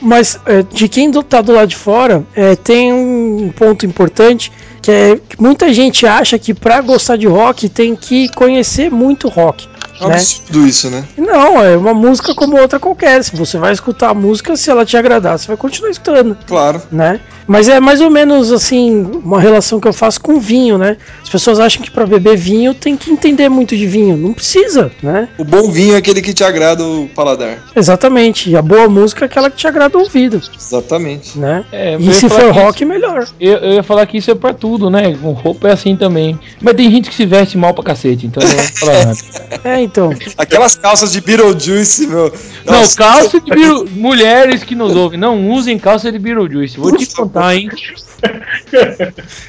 mas 0.00 0.38
é, 0.46 0.62
de 0.62 0.88
quem 0.88 1.10
tá 1.22 1.40
do 1.40 1.52
lado 1.52 1.68
de 1.68 1.76
fora, 1.76 2.24
é, 2.34 2.54
tem 2.56 2.92
um 2.92 3.52
ponto 3.54 3.86
importante, 3.86 4.52
que 4.82 4.90
é 4.90 5.16
que 5.16 5.40
muita 5.40 5.72
gente 5.72 6.06
acha 6.06 6.38
que 6.38 6.54
pra 6.54 6.80
gostar 6.80 7.16
de 7.16 7.26
rock 7.26 7.68
tem 7.68 7.94
que 7.94 8.28
conhecer 8.30 8.90
muito 8.90 9.28
rock, 9.28 9.68
É 10.00 10.06
né? 10.08 10.14
absurdo 10.14 10.66
isso, 10.66 10.90
né? 10.90 11.04
Não, 11.16 11.62
é 11.62 11.76
uma 11.76 11.94
música 11.94 12.34
como 12.34 12.58
outra 12.58 12.78
qualquer. 12.78 13.22
Se 13.24 13.34
você 13.36 13.58
vai 13.58 13.72
escutar 13.72 14.10
a 14.10 14.14
música, 14.14 14.56
se 14.56 14.70
ela 14.70 14.84
te 14.84 14.96
agradar, 14.96 15.38
você 15.38 15.46
vai 15.48 15.56
continuar 15.56 15.90
escutando 15.90 16.36
Claro. 16.46 16.82
né? 16.90 17.20
Mas 17.46 17.68
é 17.68 17.80
mais 17.80 18.00
ou 18.00 18.08
menos 18.10 18.52
assim 18.52 19.02
uma 19.24 19.40
relação 19.40 19.80
que 19.80 19.88
eu 19.88 19.92
faço 19.92 20.20
com 20.20 20.38
vinho, 20.38 20.78
né? 20.78 20.96
As 21.20 21.28
pessoas 21.28 21.58
acham 21.58 21.82
que 21.82 21.90
para 21.90 22.06
beber 22.06 22.36
vinho 22.36 22.72
tem 22.72 22.96
que 22.96 23.10
entender 23.10 23.48
muito 23.48 23.76
de 23.76 23.86
vinho, 23.88 24.16
não 24.16 24.32
precisa, 24.32 24.92
né? 25.02 25.28
O 25.36 25.42
bom 25.44 25.68
vinho 25.68 25.94
é 25.94 25.96
aquele 25.96 26.22
que 26.22 26.32
te 26.32 26.44
agrada 26.44 26.84
o 26.84 27.08
paladar. 27.12 27.58
Exatamente. 27.74 28.50
E 28.50 28.56
a 28.56 28.62
boa 28.62 28.88
música 28.88 29.24
é 29.24 29.26
aquela 29.26 29.50
que 29.50 29.56
te 29.56 29.66
agrada 29.66 29.98
o 29.98 30.02
ouvido, 30.02 30.40
Exatamente. 30.56 31.36
né? 31.38 31.64
É, 31.72 31.96
e 31.98 32.14
se 32.14 32.28
for 32.28 32.52
rock, 32.52 32.84
melhor. 32.84 33.26
Eu, 33.40 33.54
eu 33.54 33.72
ia 33.74 33.82
falar 33.82 34.06
que 34.06 34.18
isso 34.18 34.30
é 34.30 34.34
pra 34.36 34.54
tudo, 34.54 34.88
né? 34.88 35.16
Com 35.20 35.32
roupa 35.32 35.68
é 35.68 35.72
assim 35.72 35.96
também. 35.96 36.38
Mas 36.60 36.74
tem 36.76 36.88
gente 36.88 37.08
que 37.10 37.16
se 37.16 37.26
veste 37.26 37.58
mal 37.58 37.74
pra 37.74 37.82
cacete, 37.82 38.26
então 38.26 38.40
eu 38.42 38.48
vou 38.48 38.58
falar 38.78 39.06
nada. 39.06 39.18
É, 39.64 39.82
então. 39.90 40.10
Aquelas 40.38 40.74
calças 40.74 41.12
de 41.12 41.20
Beetlejuice, 41.20 42.06
meu. 42.06 42.32
Não, 42.64 42.80
Nossa, 42.80 42.96
calça 42.96 43.40
de 43.40 43.50
Beetle... 43.50 43.88
Mulheres 43.90 44.62
que 44.62 44.74
nos 44.74 44.94
ouvem, 44.94 45.18
não 45.18 45.50
usem 45.50 45.78
calça 45.78 46.10
de 46.10 46.18
Beetlejuice. 46.18 46.78
Vou 46.78 46.96
te 46.96 47.06
contar, 47.06 47.54
hein? 47.54 47.68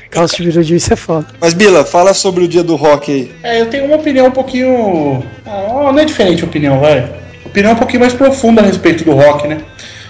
Calça 0.10 0.36
de 0.38 0.43
Beetlejuice 0.43 0.93
é 0.93 0.95
foda. 0.95 1.27
Mas 1.39 1.54
Bila, 1.54 1.86
fala 1.86 2.13
sobre 2.13 2.43
o 2.43 2.47
dia 2.47 2.63
do 2.63 2.75
rock 2.75 3.12
aí. 3.12 3.32
É, 3.43 3.62
eu 3.62 3.67
tenho 3.67 3.86
uma 3.86 3.97
opinião 3.97 4.27
um 4.27 4.32
pouquinho. 4.32 5.23
Ah, 5.45 5.91
não 5.91 5.99
é 5.99 6.06
diferente 6.06 6.43
a 6.43 6.47
opinião, 6.47 6.80
vai. 6.80 7.10
Opinião 7.45 7.73
um 7.73 7.77
pouquinho 7.77 7.99
mais 8.01 8.13
profunda 8.13 8.62
a 8.62 8.65
respeito 8.65 9.04
do 9.04 9.12
rock, 9.12 9.47
né? 9.47 9.62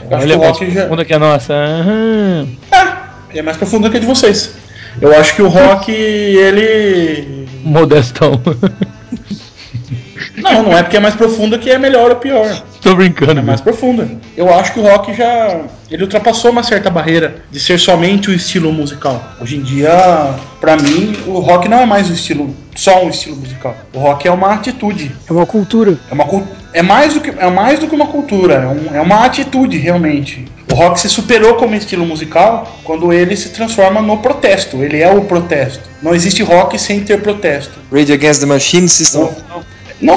Eu 0.10 0.18
acho 0.18 0.26
Olha, 0.26 0.34
que 0.34 0.40
o 0.40 0.40
mais 0.40 0.74
já. 0.74 0.82
profunda 0.82 1.06
que 1.06 1.14
a 1.14 1.20
nossa. 1.20 1.54
Aham. 1.54 2.48
É, 3.34 3.40
é 3.40 3.42
mais 3.42 3.58
profunda 3.58 3.90
que 3.90 3.98
a 3.98 4.00
de 4.00 4.06
vocês. 4.06 4.54
Eu 5.00 5.16
acho 5.18 5.36
que 5.36 5.42
o 5.42 5.48
rock, 5.48 5.92
ele. 5.92 7.48
Modestão. 7.64 8.42
Não, 10.38 10.64
não 10.64 10.78
é 10.78 10.84
porque 10.84 10.98
é 10.98 11.00
mais 11.00 11.16
profunda 11.16 11.58
que 11.58 11.70
é 11.70 11.78
melhor 11.78 12.10
ou 12.10 12.16
pior. 12.18 12.64
Tô 12.82 12.96
brincando, 12.96 13.32
É 13.32 13.36
meu. 13.36 13.46
mais 13.46 13.62
profunda. 13.62 14.08
Eu 14.36 14.54
acho 14.54 14.74
que 14.74 14.80
o 14.80 14.84
rock 14.84 15.14
já. 15.14 15.62
Ele 15.90 16.04
ultrapassou 16.04 16.52
uma 16.52 16.64
certa 16.64 16.90
barreira 16.90 17.36
de 17.52 17.60
ser 17.60 17.80
somente 17.80 18.30
o 18.30 18.34
estilo 18.34 18.72
musical. 18.72 19.22
Hoje 19.42 19.58
em 19.58 19.62
dia, 19.62 19.92
pra 20.60 20.78
mim, 20.78 21.16
o 21.28 21.40
rock 21.40 21.68
não 21.68 21.80
é 21.80 21.86
mais 21.86 22.10
o 22.10 22.14
estilo. 22.14 22.56
Só 22.76 23.04
um 23.04 23.10
estilo 23.10 23.36
musical. 23.36 23.76
O 23.94 24.00
rock 24.00 24.28
é 24.28 24.32
uma 24.32 24.54
atitude. 24.54 25.12
É 25.30 25.34
uma 25.34 25.46
cultura. 25.46 25.98
É, 26.10 26.14
uma, 26.14 26.26
é, 26.74 26.82
mais, 26.82 27.14
do 27.14 27.20
que, 27.20 27.30
é 27.30 27.50
mais 27.50 27.80
do 27.80 27.88
que 27.88 27.94
uma 27.94 28.08
cultura, 28.08 28.54
é, 28.56 28.68
um- 28.68 28.96
é 28.96 29.02
uma 29.02 29.26
atitude 29.26 29.78
realmente. 29.78 30.46
O 30.72 30.76
rock 30.76 30.98
se 31.00 31.10
superou 31.10 31.56
como 31.56 31.76
estilo 31.76 32.06
musical 32.06 32.80
quando 32.86 33.12
ele 33.12 33.36
se 33.36 33.50
transforma 33.50 34.02
no 34.02 34.18
protesto. 34.20 34.82
Ele 34.82 35.02
é 35.02 35.12
o 35.14 35.22
protesto. 35.26 35.82
Não 36.02 36.16
existe 36.16 36.42
rock 36.42 36.80
sem 36.80 37.02
ter 37.02 37.22
protesto. 37.22 37.74
Rage 37.92 38.14
Against 38.14 38.40
the 38.40 38.46
Machine, 38.46 38.88
System. 38.88 39.22
Não, 39.24 39.36
não 39.58 39.64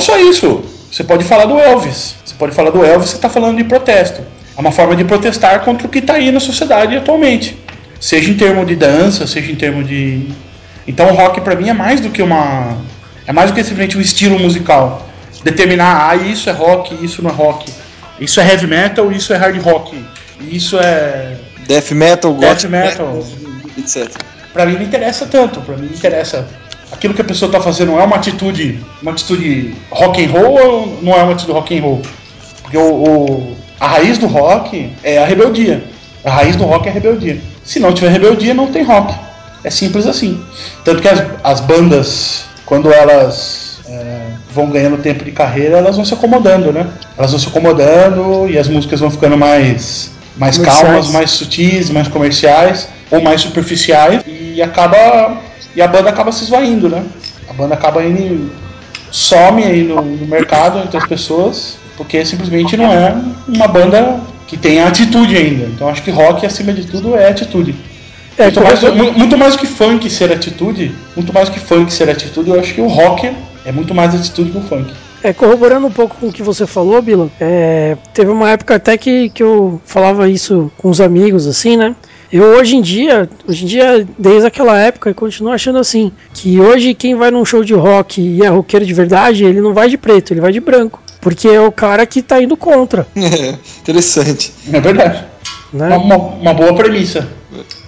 só 0.00 0.18
isso. 0.18 0.64
Você 0.90 1.04
pode 1.04 1.24
falar 1.24 1.46
do 1.46 1.58
Elvis. 1.58 2.14
Você 2.24 2.34
pode 2.38 2.54
falar 2.54 2.70
do 2.70 2.84
Elvis, 2.84 3.10
você 3.10 3.16
está 3.16 3.28
falando 3.28 3.56
de 3.56 3.64
protesto. 3.64 4.22
É 4.56 4.60
uma 4.60 4.72
forma 4.72 4.94
de 4.94 5.04
protestar 5.04 5.60
contra 5.64 5.86
o 5.86 5.90
que 5.90 5.98
está 5.98 6.14
aí 6.14 6.30
na 6.30 6.40
sociedade 6.40 6.96
atualmente. 6.96 7.58
Seja 8.00 8.30
em 8.30 8.34
termos 8.34 8.66
de 8.66 8.76
dança, 8.76 9.26
seja 9.26 9.50
em 9.50 9.56
termos 9.56 9.88
de. 9.88 10.28
Então 10.86 11.08
o 11.08 11.14
rock 11.14 11.40
para 11.40 11.56
mim 11.56 11.68
é 11.68 11.72
mais 11.72 12.00
do 12.00 12.10
que 12.10 12.22
uma. 12.22 12.76
É 13.26 13.32
mais 13.32 13.50
do 13.50 13.54
que 13.54 13.62
simplesmente 13.62 13.98
um 13.98 14.00
estilo 14.00 14.38
musical. 14.38 15.08
Determinar, 15.42 16.10
ah, 16.10 16.16
isso 16.16 16.48
é 16.48 16.52
rock, 16.52 16.96
isso 17.04 17.22
não 17.22 17.30
é 17.30 17.32
rock. 17.32 17.70
Isso 18.20 18.40
é 18.40 18.48
heavy 18.48 18.66
metal, 18.66 19.10
isso 19.10 19.32
é 19.32 19.36
hard 19.36 19.60
rock. 19.60 20.04
Isso 20.40 20.78
é 20.78 21.36
Death 21.66 21.90
Metal, 21.92 22.32
death 22.34 22.50
Gothic 22.50 22.68
metal. 22.68 23.26
etc. 23.76 24.10
Pra 24.52 24.66
mim 24.66 24.74
não 24.74 24.82
interessa 24.82 25.26
tanto, 25.26 25.60
pra 25.62 25.76
mim 25.76 25.86
interessa 25.86 26.46
aquilo 26.94 27.12
que 27.14 27.20
a 27.20 27.24
pessoa 27.24 27.50
tá 27.50 27.60
fazendo 27.60 27.92
é 27.98 28.04
uma 28.04 28.16
atitude, 28.16 28.80
uma 29.02 29.10
atitude 29.12 29.74
rock 29.90 30.24
and 30.24 30.30
roll 30.30 30.52
ou 30.58 30.98
não 31.02 31.12
é 31.12 31.22
uma 31.22 31.32
atitude 31.32 31.52
rock 31.52 31.76
and 31.78 31.82
roll? 31.82 32.02
Porque 32.62 32.76
o, 32.78 32.82
o- 32.92 33.56
a 33.78 33.86
raiz 33.88 34.16
do 34.18 34.26
rock 34.26 34.90
é 35.02 35.18
a 35.18 35.26
rebeldia. 35.26 35.84
A 36.24 36.30
raiz 36.30 36.56
do 36.56 36.64
rock 36.64 36.86
é 36.86 36.90
a 36.90 36.94
rebeldia. 36.94 37.40
Se 37.64 37.78
não 37.80 37.92
tiver 37.92 38.10
rebeldia, 38.10 38.54
não 38.54 38.68
tem 38.68 38.82
rock. 38.82 39.14
É 39.62 39.70
simples 39.70 40.06
assim. 40.06 40.42
Tanto 40.84 41.02
que 41.02 41.08
as, 41.08 41.22
as 41.42 41.60
bandas, 41.60 42.44
quando 42.64 42.90
elas 42.92 43.80
é, 43.88 44.20
vão 44.50 44.70
ganhando 44.70 44.98
tempo 44.98 45.24
de 45.24 45.32
carreira, 45.32 45.78
elas 45.78 45.96
vão 45.96 46.04
se 46.04 46.14
acomodando, 46.14 46.72
né? 46.72 46.86
Elas 47.18 47.30
vão 47.32 47.40
se 47.40 47.48
acomodando 47.48 48.48
e 48.48 48.58
as 48.58 48.68
músicas 48.68 49.00
vão 49.00 49.10
ficando 49.10 49.36
mais, 49.36 50.10
mais 50.36 50.56
calmas, 50.58 51.08
mais 51.10 51.30
sutis, 51.30 51.90
mais 51.90 52.08
comerciais 52.08 52.88
ou 53.10 53.20
mais 53.20 53.40
superficiais 53.42 54.22
e 54.26 54.62
acaba 54.62 55.36
e 55.76 55.82
a 55.82 55.88
banda 55.88 56.10
acaba 56.10 56.30
se 56.32 56.44
esvaindo, 56.44 56.88
né? 56.88 57.04
A 57.48 57.52
banda 57.52 57.74
acaba 57.74 58.04
indo 58.04 58.50
some 59.10 59.62
aí 59.62 59.84
no, 59.84 60.00
no 60.02 60.26
mercado 60.26 60.78
entre 60.80 60.96
as 60.96 61.06
pessoas 61.06 61.76
porque 61.96 62.24
simplesmente 62.24 62.76
não 62.76 62.86
é 62.92 63.14
uma 63.46 63.68
banda 63.68 64.20
que 64.46 64.56
tem 64.56 64.80
atitude 64.80 65.36
ainda. 65.36 65.66
Então 65.66 65.88
acho 65.88 66.02
que 66.02 66.10
rock 66.10 66.44
acima 66.44 66.72
de 66.72 66.84
tudo 66.86 67.16
é 67.16 67.28
atitude. 67.28 67.74
É, 68.36 68.44
muito, 68.44 68.60
mais, 68.62 68.80
correto. 68.80 68.96
mu- 69.04 69.12
muito 69.12 69.38
mais 69.38 69.52
do 69.54 69.60
que 69.60 69.66
funk 69.66 70.10
ser 70.10 70.32
atitude, 70.32 70.92
muito 71.14 71.32
mais 71.32 71.48
do 71.48 71.52
que 71.52 71.60
funk 71.60 71.92
ser 71.92 72.10
atitude, 72.10 72.50
eu 72.50 72.58
acho 72.58 72.74
que 72.74 72.80
o 72.80 72.88
rock 72.88 73.32
é 73.64 73.70
muito 73.70 73.94
mais 73.94 74.12
atitude 74.14 74.50
que 74.50 74.58
o 74.58 74.62
funk. 74.62 74.92
É, 75.22 75.32
corroborando 75.32 75.86
um 75.86 75.90
pouco 75.90 76.16
com 76.20 76.26
o 76.28 76.32
que 76.32 76.42
você 76.42 76.66
falou, 76.66 77.00
Bila, 77.00 77.30
é, 77.40 77.96
teve 78.12 78.30
uma 78.30 78.50
época 78.50 78.74
até 78.74 78.98
que, 78.98 79.30
que 79.30 79.42
eu 79.42 79.80
falava 79.86 80.28
isso 80.28 80.70
com 80.76 80.90
os 80.90 81.00
amigos, 81.00 81.46
assim, 81.46 81.76
né? 81.76 81.94
Eu 82.32 82.44
hoje 82.58 82.76
em 82.76 82.80
dia, 82.80 83.28
hoje 83.48 83.64
em 83.64 83.66
dia, 83.66 84.06
desde 84.18 84.46
aquela 84.46 84.78
época, 84.78 85.10
eu 85.10 85.14
continuo 85.14 85.52
achando 85.52 85.78
assim, 85.78 86.12
que 86.32 86.60
hoje 86.60 86.94
quem 86.94 87.14
vai 87.14 87.30
num 87.30 87.44
show 87.44 87.62
de 87.62 87.74
rock 87.74 88.20
e 88.20 88.42
é 88.42 88.48
roqueiro 88.48 88.84
de 88.84 88.94
verdade, 88.94 89.44
ele 89.44 89.60
não 89.60 89.72
vai 89.72 89.88
de 89.88 89.96
preto, 89.96 90.32
ele 90.32 90.40
vai 90.40 90.52
de 90.52 90.60
branco. 90.60 91.02
Porque 91.20 91.48
é 91.48 91.60
o 91.60 91.72
cara 91.72 92.04
que 92.04 92.20
tá 92.20 92.42
indo 92.42 92.56
contra, 92.56 93.06
É, 93.16 93.54
interessante. 93.80 94.52
É 94.72 94.80
verdade. 94.80 95.24
Uma, 95.72 95.88
né? 95.88 95.96
uma, 95.96 96.16
uma 96.16 96.54
boa 96.54 96.74
premissa. 96.74 97.28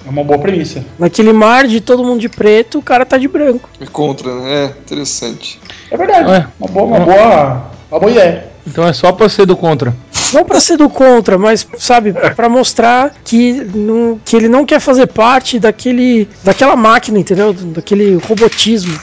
É 0.07 0.09
uma 0.09 0.23
boa 0.23 0.39
premissa. 0.39 0.85
Naquele 0.99 1.33
mar 1.33 1.67
de 1.67 1.81
todo 1.81 2.05
mundo 2.05 2.21
de 2.21 2.29
preto, 2.29 2.79
o 2.79 2.83
cara 2.83 3.05
tá 3.05 3.19
de 3.19 3.27
branco. 3.27 3.69
É 3.81 3.87
contra, 3.87 4.33
né? 4.35 4.65
É, 4.65 4.65
interessante. 4.67 5.61
É 5.91 5.97
verdade. 5.97 6.31
Ué. 6.31 6.47
Uma 6.61 6.69
boa, 6.69 6.87
uma 6.87 7.01
boa, 7.01 7.71
boa 7.91 8.11
ideia. 8.11 8.45
Então 8.67 8.87
é 8.87 8.93
só 8.93 9.13
pra 9.13 9.29
ser 9.29 9.47
do 9.47 9.57
contra. 9.57 9.95
Não 10.35 10.45
pra 10.45 10.59
ser 10.59 10.77
do 10.77 10.89
contra, 10.89 11.39
mas, 11.39 11.67
sabe, 11.79 12.13
pra 12.35 12.49
mostrar 12.49 13.15
que, 13.25 13.53
não, 13.75 14.19
que 14.25 14.35
ele 14.35 14.49
não 14.49 14.67
quer 14.67 14.81
fazer 14.81 15.07
parte 15.07 15.59
daquele, 15.59 16.29
daquela 16.43 16.75
máquina, 16.75 17.19
entendeu? 17.19 17.53
Daquele 17.53 18.17
robotismo. 18.17 18.99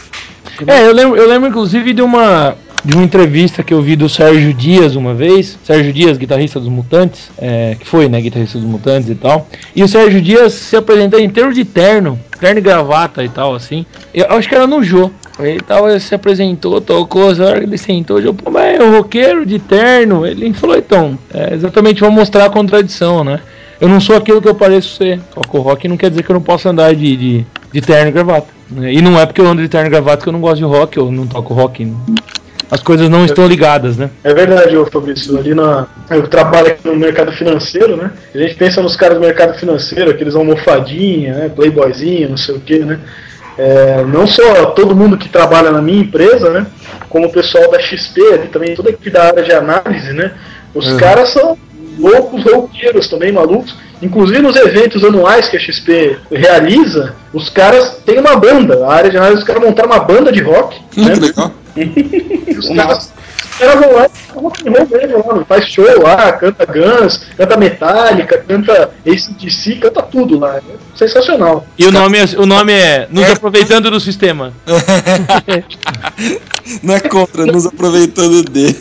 É, 0.68 0.86
eu 0.86 0.94
lembro, 0.94 1.16
eu 1.16 1.28
lembro 1.28 1.50
inclusive 1.50 1.94
de 1.94 2.02
uma 2.02 2.56
de 2.84 2.94
uma 2.96 3.04
entrevista 3.04 3.64
que 3.64 3.74
eu 3.74 3.82
vi 3.82 3.96
do 3.96 4.10
Sérgio 4.10 4.54
Dias 4.54 4.96
uma 4.96 5.14
vez, 5.14 5.58
Sérgio 5.64 5.94
Dias, 5.94 6.18
guitarrista 6.18 6.60
dos 6.60 6.68
Mutantes, 6.68 7.32
é, 7.38 7.78
que 7.80 7.88
foi, 7.88 8.10
né, 8.10 8.20
guitarrista 8.20 8.58
dos 8.58 8.68
Mutantes 8.68 9.10
e 9.10 9.16
tal. 9.16 9.48
E 9.74 9.82
o 9.82 9.88
Sérgio 9.88 10.22
Dias 10.22 10.54
se 10.54 10.76
apresentou 10.76 11.20
inteiro 11.20 11.54
de 11.54 11.64
terno, 11.64 12.20
terno 12.40 12.60
e 12.60 12.62
gravata 12.62 13.24
e 13.24 13.30
tal, 13.30 13.56
assim. 13.56 13.86
Eu 14.14 14.30
acho 14.32 14.50
que 14.50 14.56
era 14.56 14.68
no 14.68 14.84
Jô. 14.84 15.10
Ele 15.40 15.62
tava, 15.62 16.00
se 16.00 16.14
apresentou, 16.14 16.80
tocou, 16.80 17.32
a 17.32 17.46
hora 17.46 17.60
que 17.60 17.66
ele 17.66 17.78
sentou, 17.78 18.20
eu, 18.20 18.34
pô, 18.34 18.52
mas 18.52 18.80
é 18.80 18.84
o 18.84 18.98
roqueiro 18.98 19.46
de 19.46 19.58
terno. 19.58 20.26
Ele 20.28 20.54
falou, 20.54 20.78
então, 20.78 21.18
é, 21.34 21.54
exatamente, 21.54 22.02
vou 22.02 22.12
mostrar 22.12 22.46
a 22.46 22.50
contradição, 22.50 23.24
né? 23.24 23.40
Eu 23.82 23.90
não 23.90 24.00
sou 24.00 24.16
aquilo 24.16 24.42
que 24.42 24.48
eu 24.48 24.56
pareço 24.56 24.96
ser. 24.96 25.20
Toco 25.34 25.60
rock 25.60 25.88
não 25.88 25.98
quer 25.98 26.10
dizer 26.10 26.24
que 26.24 26.30
eu 26.30 26.36
não 26.36 26.42
posso 26.42 26.70
andar 26.70 26.94
de, 26.96 27.18
de, 27.18 27.46
de 27.72 27.82
terno 27.82 28.10
e 28.10 28.12
gravata. 28.12 28.48
né? 28.70 28.94
E 28.94 29.02
não 29.02 29.20
é 29.20 29.26
porque 29.26 29.42
eu 29.42 29.48
ando 29.48 29.62
de 29.62 29.68
terno 29.68 29.88
e 29.88 29.90
gravata 29.90 30.24
que 30.24 30.30
eu 30.30 30.34
não 30.34 30.40
gosto 30.40 30.58
de 30.58 30.64
rock, 30.64 30.98
eu 30.98 31.12
não 31.12 31.26
toco 31.26 31.54
rock. 31.54 31.92
As 32.72 32.82
coisas 32.82 33.10
não 33.10 33.26
estão 33.26 33.46
ligadas, 33.46 33.98
né? 33.98 34.10
É 34.24 34.34
verdade, 34.34 34.78
ô 34.78 34.86
Fabrício. 34.86 35.38
Ali 35.38 35.54
na. 35.54 35.86
Eu 36.10 36.28
trabalho 36.28 36.68
aqui 36.68 36.88
no 36.88 36.96
mercado 36.96 37.32
financeiro, 37.34 37.98
né? 37.98 38.12
A 38.34 38.38
gente 38.38 38.56
pensa 38.56 38.82
nos 38.82 38.96
caras 38.96 39.18
do 39.18 39.22
mercado 39.22 39.60
financeiro, 39.60 40.12
aqueles 40.12 40.34
almofadinha, 40.34 41.34
né? 41.34 41.50
Playboyzinho, 41.50 42.30
não 42.30 42.38
sei 42.38 42.56
o 42.56 42.60
quê, 42.60 42.80
né? 42.80 43.00
É, 43.58 44.04
não 44.06 44.26
só 44.26 44.68
todo 44.68 44.96
mundo 44.96 45.18
que 45.18 45.30
trabalha 45.30 45.72
na 45.72 45.82
minha 45.82 46.02
empresa, 46.02 46.50
né? 46.50 46.66
Como 47.10 47.28
o 47.28 47.32
pessoal 47.32 47.70
da 47.70 47.80
XP 47.80 48.50
também, 48.52 48.76
toda 48.76 48.90
aqui 48.90 49.10
da 49.10 49.26
área 49.26 49.44
de 49.44 49.52
análise, 49.52 50.12
né? 50.14 50.32
Os 50.74 50.92
caras 50.94 51.30
são 51.30 51.58
loucos 52.00 52.44
roqueiros 52.44 53.08
também, 53.08 53.32
malucos. 53.32 53.76
Inclusive 54.02 54.42
nos 54.42 54.56
eventos 54.56 55.04
anuais 55.04 55.48
que 55.48 55.56
a 55.56 55.60
XP 55.60 56.18
realiza, 56.32 57.16
os 57.32 57.50
caras 57.50 58.02
têm 58.06 58.20
uma 58.20 58.36
banda. 58.36 58.86
A 58.86 58.94
área 58.94 59.10
de 59.10 59.18
análise, 59.18 59.42
os 59.42 59.48
caras 59.48 59.64
montaram 59.64 59.90
uma 59.92 60.00
banda 60.00 60.32
de 60.32 60.42
rock. 60.42 60.76
Hum, 60.98 61.06
né? 61.06 61.14
que 61.14 61.20
legal. 61.20 61.52
Os 62.60 62.70
caras, 62.70 63.14
os 63.54 63.58
caras 63.60 63.80
vão 63.80 63.94
lá 63.94 64.08
e 64.08 64.40
rock 64.40 64.68
and 64.68 64.72
roll 64.72 64.88
mesmo, 64.90 65.38
lá, 65.38 65.46
faz 65.46 65.68
show 65.68 66.02
lá, 66.02 66.34
canta 66.34 66.66
Guns, 66.66 67.26
canta 67.38 67.58
Metallica, 67.58 68.44
canta 68.48 68.92
ACDC, 69.06 69.76
canta 69.76 70.02
tudo 70.02 70.40
lá. 70.40 70.58
É 70.58 70.62
sensacional. 70.96 71.66
E 71.78 71.86
o 71.86 71.92
nome, 71.92 72.18
é- 72.18 72.40
o 72.40 72.46
nome 72.46 72.74
é 72.74 73.08
Nos 73.10 73.30
Aproveitando 73.30 73.92
do 73.92 74.00
Sistema. 74.00 74.54
Não 76.82 76.96
é 76.96 77.00
contra, 77.02 77.46
nos 77.46 77.66
aproveitando 77.66 78.42
de. 78.50 78.76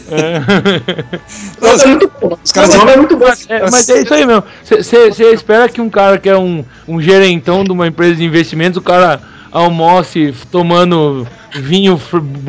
Nome 1.61 1.83
é 1.83 1.87
muito 1.89 2.13
bom. 2.21 2.39
Os 2.43 2.53
caras 2.53 2.75
o 2.75 2.79
nome 2.79 2.93
é 2.93 2.97
muito 2.97 3.17
bom. 3.17 3.27
É, 3.49 3.71
mas 3.71 3.89
é 3.89 4.03
isso 4.03 4.15
aí 4.15 4.25
mesmo. 4.25 4.45
Você 4.63 5.33
espera 5.33 5.69
que 5.69 5.81
um 5.81 5.91
cara 5.91 6.17
que 6.17 6.29
é 6.29 6.37
um, 6.37 6.65
um 6.87 7.03
gerentão 7.03 7.65
de 7.65 7.73
uma 7.73 7.89
empresa 7.89 8.15
de 8.15 8.25
investimentos, 8.25 8.77
o 8.77 8.83
cara 8.83 9.21
almoce 9.51 10.33
tomando 10.51 11.27
vinho 11.55 12.01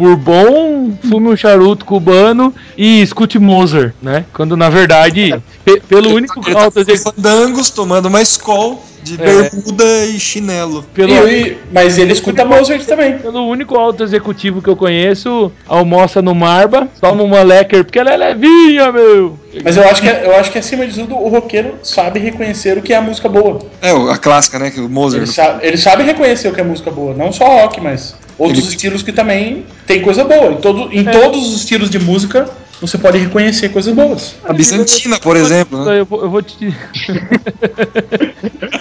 bourbon, 0.07 0.91
fume 1.09 1.29
um 1.29 1.35
charuto 1.35 1.85
cubano 1.85 2.53
e 2.77 3.01
escute 3.01 3.39
Mozart, 3.39 3.93
né? 4.01 4.25
Quando 4.33 4.55
na 4.57 4.69
verdade, 4.69 5.35
pe- 5.65 5.81
pelo 5.81 6.13
único 6.13 6.39
Ele 6.45 6.55
tá 6.55 6.67
executivo. 6.67 7.13
fandangos, 7.15 7.69
tomando 7.69 8.07
uma 8.07 8.21
escola 8.21 8.77
de 9.03 9.15
É. 9.15 9.17
bermuda 9.17 10.05
e 10.05 10.17
chinelo. 10.19 10.83
Pelo, 10.93 11.27
E- 11.27 11.57
mas 11.73 11.97
ele 11.97 12.13
escuta 12.13 12.45
Mozart 12.45 12.83
também. 12.85 13.17
pelo 13.17 13.45
único 13.47 13.77
alto 13.77 14.01
executivo 14.03 14.61
que 14.61 14.69
eu 14.69 14.75
conheço, 14.77 15.51
almoça 15.67 16.21
no 16.21 16.33
Marba, 16.33 16.87
toma 17.01 17.21
uma 17.23 17.41
Lecker, 17.43 17.83
porque 17.83 17.99
ela 17.99 18.13
é 18.13 18.17
levinha, 18.17 18.91
meu. 18.91 19.37
Mas 19.63 19.75
eu 19.77 19.83
acho, 19.87 20.01
que, 20.01 20.07
eu 20.07 20.35
acho 20.37 20.51
que 20.51 20.57
acima 20.57 20.87
de 20.87 20.93
tudo 20.99 21.15
o 21.15 21.27
roqueiro 21.27 21.75
sabe 21.83 22.19
reconhecer 22.19 22.77
o 22.77 22.81
que 22.81 22.93
é 22.93 22.95
a 22.97 23.01
música 23.01 23.27
boa. 23.27 23.59
É, 23.81 23.91
a 23.91 24.17
clássica, 24.17 24.57
né? 24.57 24.71
Que 24.71 24.79
o 24.79 24.85
Ele 24.85 24.93
Mozart. 24.93 25.27
sabe, 25.27 25.65
ele 25.67 25.77
sabe 25.77 26.03
reconhecer 26.03 26.47
o 26.47 26.53
que 26.53 26.61
é 26.61 26.63
música 26.63 26.89
boa, 26.89 27.13
não 27.13 27.31
só 27.33 27.45
rock, 27.45 27.81
mas 27.81 28.15
outros 28.37 28.59
Ele- 28.65 28.69
estilos 28.69 29.03
que 29.03 29.11
também 29.11 29.65
tem 29.85 30.01
coisa 30.01 30.23
boa. 30.23 30.53
Em, 30.53 30.57
todo, 30.57 30.89
em 30.91 31.03
todos 31.03 31.47
os 31.49 31.57
estilos 31.61 31.89
de 31.89 31.99
música 31.99 32.49
você 32.81 32.97
pode 32.97 33.17
reconhecer 33.17 33.69
coisas 33.69 33.93
boas. 33.95 34.35
A 34.43 34.51
Bizantina, 34.51 35.17
por 35.17 35.37
exemplo, 35.37 35.85
né? 35.85 36.01
Eu 36.01 36.05
vou, 36.05 36.21
eu 36.21 36.29
vou 36.29 36.41
te. 36.41 36.53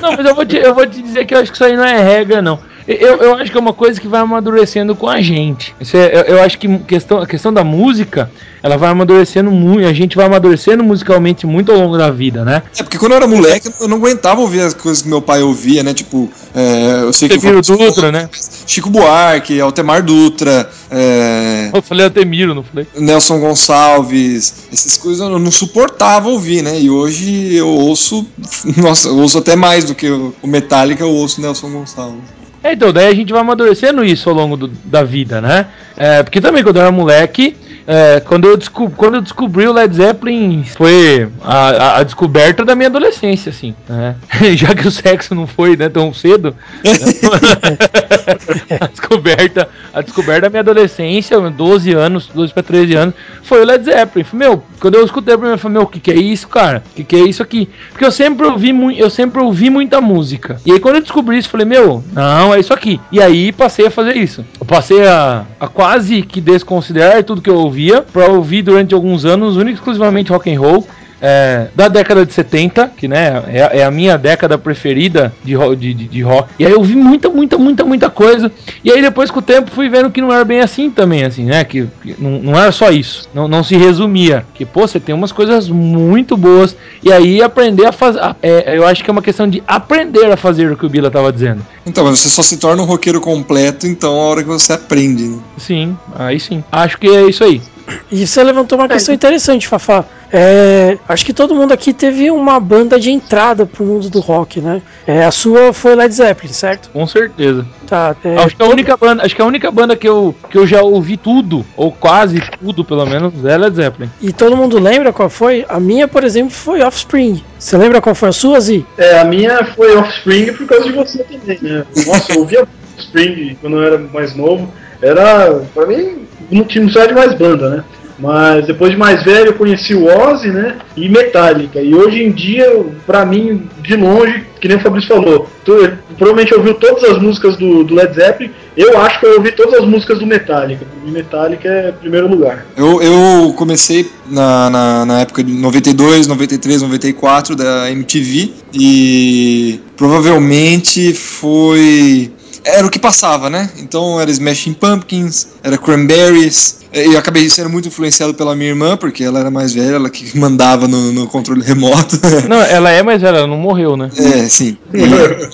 não, 0.01 0.17
mas 0.17 0.27
eu 0.27 0.35
vou, 0.35 0.45
te, 0.45 0.57
eu 0.57 0.75
vou 0.75 0.87
te 0.87 1.01
dizer 1.03 1.25
que 1.25 1.35
eu 1.35 1.38
acho 1.38 1.51
que 1.53 1.57
isso 1.57 1.65
aí 1.65 1.77
não 1.77 1.85
é 1.85 2.03
regra, 2.03 2.43
não. 2.43 2.59
Eu, 2.87 3.17
eu 3.19 3.35
acho 3.37 3.51
que 3.53 3.57
é 3.57 3.61
uma 3.61 3.73
coisa 3.73 4.01
que 4.01 4.09
vai 4.09 4.21
amadurecendo 4.21 4.97
com 4.97 5.09
a 5.09 5.21
gente. 5.21 5.73
Isso 5.81 5.97
é- 5.97 6.11
eu, 6.12 6.23
eu 6.37 6.43
acho 6.43 6.59
que 6.59 6.79
questão, 6.81 7.19
a 7.19 7.27
questão 7.27 7.55
da 7.55 7.62
música, 7.62 8.29
ela 8.61 8.77
vai 8.77 8.91
amadurecendo 8.91 9.53
muito. 9.53 9.87
A 9.87 9.93
gente 9.93 10.17
vai 10.17 10.27
amadurecendo 10.27 10.83
musicalmente 10.83 11.47
muito 11.47 11.71
ao 11.71 11.79
longo 11.79 11.97
da 11.97 12.11
vida, 12.11 12.45
né? 12.45 12.62
É, 12.77 12.83
porque 12.83 12.99
quando 12.99 13.12
eu 13.12 13.17
era 13.19 13.29
moleque, 13.29 13.71
eu 13.81 13.87
não 13.87 13.99
aguentava 13.99 14.41
ouvir 14.41 14.62
as 14.62 14.75
coisas 14.75 15.01
que 15.03 15.09
meu 15.09 15.23
pai 15.23 15.43
ouvia, 15.43 15.85
né? 15.85 15.95
Tipo, 15.95 16.29
é, 16.55 17.03
eu 17.03 17.12
sei 17.12 17.29
que. 17.29 17.38
Temiro 17.38 17.61
o 17.61 17.65
Fabrício 17.65 17.87
Dutra, 17.93 18.12
né? 18.12 18.29
Chico 18.67 18.91
Buarque, 18.91 19.61
Altemar 19.61 20.03
Dutra, 20.03 20.69
é, 20.91 21.71
Eu 21.73 21.83
falei 21.83 22.05
Altemiro, 22.05 22.55
não 22.55 22.62
falei? 22.62 22.87
Nelson 22.97 23.41
Gonçalves, 23.41 24.67
essas 24.73 24.97
coisas 24.97 25.21
eu 25.27 25.38
não 25.38 25.51
suportava 25.51 26.29
ouvir, 26.29 26.62
né? 26.62 26.79
E 26.81 26.91
hoje 26.91 27.55
eu 27.55 27.69
ouço, 27.69 28.27
nossa, 28.77 29.09
eu 29.09 29.17
ouço 29.19 29.38
até 29.38 29.57
mais 29.57 29.85
do 29.85 29.95
que 29.95 30.09
o 30.11 30.35
o 30.43 30.47
Metallica, 30.47 31.03
eu 31.03 31.11
ouço 31.11 31.41
Nelson 31.41 31.71
Gonçalves. 31.71 32.21
É, 32.65 32.75
então, 32.75 32.93
daí 32.93 33.09
a 33.09 33.15
gente 33.15 33.33
vai 33.33 33.41
amadurecendo 33.43 34.05
isso 34.05 34.29
ao 34.31 34.37
longo 34.37 34.57
do- 34.57 34.69
da 34.85 35.03
vida, 35.03 35.41
né? 35.41 35.67
É, 35.97 36.23
porque 36.23 36.41
também 36.41 36.62
quando 36.62 36.77
eu 36.77 36.83
era 36.83 36.93
moleque, 36.93 37.57
é, 37.87 38.21
quando, 38.21 38.47
eu 38.47 38.57
desco- 38.57 38.90
quando 38.97 39.14
eu 39.16 39.21
descobri 39.23 39.66
o 39.66 39.73
Led 39.73 39.95
Zeppelin, 39.95 40.64
foi 40.64 41.29
a, 41.42 41.99
a- 41.99 42.03
descoberta 42.03 42.64
da 42.64 42.75
minha 42.75 42.88
adolescência, 42.88 43.51
assim. 43.51 43.75
né? 43.88 44.14
Já 44.55 44.75
que 44.75 44.87
o 44.87 44.90
sexo 44.90 45.35
não 45.35 45.47
foi 45.47 45.77
né, 45.77 45.88
tão 45.88 46.12
cedo, 46.12 46.55
a, 48.81 48.87
descoberta, 48.87 49.68
a 49.92 50.01
descoberta 50.03 50.42
da 50.42 50.51
minha 50.51 50.61
adolescência, 50.61 51.38
12 51.40 51.92
anos, 51.92 52.29
12 52.35 52.53
para 52.53 52.62
13 52.62 52.95
anos, 52.95 53.14
foi 53.42 53.62
o 53.62 53.64
Led 53.64 53.85
Zeppelin. 53.85 54.25
Meu, 54.33 54.62
quando 54.81 54.95
eu 54.95 55.05
escutei 55.05 55.35
a 55.35 55.38
primeira, 55.38 55.55
eu 55.57 55.59
falei, 55.59 55.75
meu, 55.79 55.83
o 55.83 55.87
que, 55.87 56.01
que 56.01 56.11
é 56.11 56.16
isso, 56.16 56.49
cara? 56.49 56.83
O 56.92 56.95
que, 56.97 57.05
que 57.05 57.16
é 57.16 57.21
isso 57.21 57.42
aqui? 57.42 57.68
Porque 57.90 58.05
eu 58.05 58.12
sempre 58.12 58.47
ouvi 58.47 58.73
eu 58.99 59.11
sempre 59.11 59.40
ouvi 59.42 59.71
muita 59.71 60.01
música. 60.01 60.61
E 60.64 60.73
aí 60.73 60.81
quando 60.81 60.97
eu 60.97 61.01
descobri 61.03 61.38
isso, 61.38 61.49
eu 61.49 61.53
falei, 61.53 61.66
meu, 61.66 62.03
não, 62.12 62.55
é 62.55 62.61
isso 62.61 62.73
aqui. 62.73 63.01
E 63.11 63.21
aí 63.21 63.53
passei 63.53 63.87
a 63.87 63.90
fazer 63.90 64.16
isso. 64.16 64.45
Eu 64.59 64.66
passei 64.66 65.07
a, 65.07 65.45
a 65.61 65.68
quase 65.68 66.23
que 66.23 66.40
desconsiderar 66.40 67.23
tudo 67.25 67.42
que 67.42 67.51
eu 67.51 67.71
ouvia 67.73 68.03
pra 68.03 68.29
ouvir 68.29 68.61
durante 68.61 68.93
alguns 68.93 69.25
anos, 69.25 69.57
único 69.57 69.71
e 69.71 69.75
exclusivamente 69.75 70.31
rock 70.31 70.55
and 70.55 70.61
roll. 70.61 70.87
É, 71.23 71.69
da 71.73 71.87
década 71.87 72.27
de 72.27 72.33
70, 72.33 72.93
que 72.97 73.07
né, 73.07 73.45
é, 73.47 73.79
é 73.79 73.85
a 73.85 73.91
minha 73.93 74.19
década 74.19 74.59
preferida 74.59 75.33
de, 75.45 75.55
de, 75.77 75.95
de, 75.95 76.09
de 76.09 76.23
rock. 76.23 76.53
E 76.59 76.67
aí 76.67 76.73
eu 76.73 76.83
vi 76.83 76.97
muita, 76.97 77.29
muita, 77.29 77.57
muita, 77.57 77.85
muita 77.85 78.11
coisa. 78.11 78.51
E 78.83 78.91
aí 78.91 79.01
depois 79.01 79.31
com 79.31 79.39
o 79.39 79.43
tempo 79.43 79.71
fui 79.71 79.89
vendo 79.89 80.11
que 80.11 80.21
não 80.21 80.33
era 80.33 80.45
bem 80.45 80.61
assim 80.61 80.91
também, 80.91 81.25
assim, 81.25 81.45
né? 81.45 81.63
Que, 81.63 81.87
que 82.03 82.17
não, 82.19 82.41
não 82.41 82.59
era 82.59 82.73
só 82.73 82.91
isso. 82.91 83.29
Não, 83.33 83.47
não 83.47 83.63
se 83.63 83.77
resumia. 83.77 84.45
Que, 84.53 84.65
pô, 84.65 84.87
você 84.87 84.99
tem 84.99 85.15
umas 85.15 85.31
coisas 85.31 85.69
muito 85.69 86.37
boas. 86.37 86.77
E 87.03 87.13
aí 87.13 87.41
aprender 87.41 87.87
a 87.87 87.93
fazer. 87.93 88.19
É, 88.43 88.77
eu 88.77 88.85
acho 88.85 89.05
que 89.05 89.11
é 89.11 89.13
uma 89.13 89.23
questão 89.23 89.49
de 89.49 89.63
aprender 89.67 90.33
a 90.33 90.37
fazer 90.37 90.73
o 90.73 90.77
que 90.77 90.85
o 90.85 90.89
Bila 90.89 91.11
tava 91.11 91.33
dizendo. 91.33 91.65
Então, 91.87 92.05
mas 92.05 92.19
você 92.19 92.29
só 92.29 92.43
se 92.43 92.57
torna 92.57 92.83
um 92.83 92.87
roqueiro 92.87 93.21
completo, 93.21 93.87
então, 93.87 94.13
a 94.15 94.25
hora 94.25 94.43
que 94.43 94.49
você 94.49 94.73
aprende, 94.73 95.25
né? 95.25 95.39
Sim, 95.57 95.97
aí 96.17 96.41
sim. 96.41 96.65
Acho 96.71 96.99
que 96.99 97.07
é 97.07 97.29
isso 97.29 97.45
aí. 97.45 97.61
E 98.11 98.27
você 98.27 98.42
levantou 98.42 98.79
uma 98.79 98.88
questão 98.88 99.14
interessante, 99.14 99.66
Fafá. 99.66 100.05
É, 100.35 100.97
acho 101.09 101.27
que 101.27 101.33
todo 101.33 101.55
mundo 101.55 101.73
aqui 101.73 101.92
teve 101.92 102.31
uma 102.31 102.59
banda 102.59 102.99
de 102.99 103.11
entrada 103.11 103.66
pro 103.66 103.85
mundo 103.85 104.09
do 104.09 104.18
rock, 104.21 104.61
né? 104.61 104.81
É, 105.07 105.25
a 105.25 105.31
sua 105.31 105.75
foi 105.75 105.95
Led 105.95 106.12
Zeppelin, 106.14 106.53
certo? 106.53 106.88
Com 106.90 107.07
certeza. 107.07 107.66
Tá. 107.87 108.16
é, 108.25 108.37
Acho 108.38 108.57
que 108.57 108.62
a 108.62 108.66
única 108.66 108.97
banda, 108.97 109.23
acho 109.25 109.37
que 109.37 109.42
a 109.42 109.45
única 109.45 109.71
banda 109.71 109.95
que 109.95 110.09
eu, 110.09 110.35
que 110.49 110.57
eu 110.57 110.66
já 110.66 110.81
ouvi 110.83 111.18
tudo, 111.18 111.66
ou 111.77 111.92
quase 111.92 112.40
tudo 112.59 112.83
pelo 112.83 113.05
menos, 113.05 113.45
é 113.45 113.59
Led 113.59 113.77
Zeppelin. 113.77 114.11
E 114.23 114.33
todo 114.33 114.57
mundo 114.57 114.79
lembra 114.79 115.12
qual 115.12 115.29
foi? 115.29 115.66
A 115.68 115.79
minha, 115.79 116.09
por 116.09 116.25
exemplo, 116.25 116.51
foi 116.51 116.81
Offspring. 116.81 117.42
Você 117.59 117.77
lembra 117.77 118.01
qual 118.01 118.14
foi 118.14 118.31
a 118.31 118.33
sua, 118.33 118.59
Zi? 118.59 118.87
É, 118.97 119.18
a 119.18 119.25
minha 119.25 119.64
foi 119.75 119.95
Offspring 119.97 120.55
por 120.55 120.66
causa 120.66 120.85
de 120.85 120.92
você 120.92 121.25
também, 121.25 121.59
né? 121.61 121.85
Nossa, 122.07 122.33
eu 122.33 122.40
ouvia 122.40 122.66
Offspring 123.12 123.57
quando 123.61 123.77
eu 123.77 123.83
era 123.83 123.98
mais 123.98 124.35
novo. 124.35 124.72
Era, 125.01 125.62
pra 125.75 125.87
mim, 125.87 126.27
não 126.51 126.64
tinha 126.64 126.85
precisava 126.85 127.09
de 127.09 127.14
mais 127.14 127.35
banda, 127.35 127.70
né? 127.70 127.85
Mas 128.18 128.66
depois 128.66 128.92
de 128.92 128.96
mais 128.96 129.25
velho 129.25 129.48
eu 129.48 129.55
conheci 129.55 129.94
o 129.94 130.07
Ozzy, 130.07 130.48
né? 130.48 130.77
E 130.96 131.09
Metallica. 131.09 131.81
E 131.81 131.92
hoje 131.92 132.22
em 132.22 132.31
dia, 132.31 132.85
pra 133.05 133.25
mim, 133.25 133.68
de 133.81 133.96
longe, 133.96 134.44
que 134.61 134.68
nem 134.68 134.77
o 134.77 134.81
Fabrício 134.81 135.09
falou, 135.09 135.48
tu, 135.64 135.72
provavelmente 136.16 136.55
ouviu 136.55 136.75
todas 136.75 137.03
as 137.03 137.18
músicas 137.20 137.57
do, 137.57 137.83
do 137.83 137.96
Led 137.96 138.14
Zeppelin. 138.14 138.53
Eu 138.77 138.96
acho 139.01 139.18
que 139.18 139.27
eu 139.27 139.38
ouvi 139.38 139.51
todas 139.51 139.81
as 139.81 139.88
músicas 139.88 140.20
do 140.20 140.27
Metallica. 140.27 140.87
Mim, 141.05 141.11
Metallica 141.11 141.68
é 141.68 141.90
primeiro 141.90 142.29
lugar. 142.29 142.64
Eu, 142.77 143.03
eu 143.03 143.53
comecei 143.57 144.09
na, 144.31 144.70
na, 144.70 145.05
na 145.05 145.20
época 145.20 145.42
de 145.42 145.53
92, 145.53 146.29
93, 146.29 146.83
94 146.83 147.57
da 147.57 147.90
MTV 147.90 148.53
e 148.72 149.81
provavelmente 149.96 151.12
foi. 151.12 152.31
Era 152.64 152.87
o 152.87 152.90
que 152.90 152.98
passava, 152.98 153.51
né? 153.51 153.70
Então 153.77 154.20
era 154.20 154.31
Smashing 154.31 154.75
Pumpkins, 154.75 155.48
era 155.62 155.77
Cranberries. 155.79 156.82
E 156.93 157.13
eu 157.13 157.19
acabei 157.19 157.49
sendo 157.49 157.71
muito 157.71 157.89
influenciado 157.89 158.35
pela 158.35 158.55
minha 158.55 158.71
irmã, 158.71 158.97
porque 158.97 159.25
ela 159.25 159.39
era 159.41 159.51
mais 159.51 159.73
velha, 159.73 159.95
ela 159.97 160.11
que 160.11 160.37
mandava 160.39 160.87
no, 160.89 161.13
no 161.13 161.27
controle 161.27 161.63
remoto. 161.63 162.19
Não, 162.49 162.61
ela 162.61 162.91
é, 162.91 163.03
mas 163.03 163.23
ela 163.23 163.47
não 163.47 163.57
morreu, 163.57 163.97
né? 163.97 164.11
É, 164.17 164.49
sim. 164.49 164.77
E, 164.93 165.03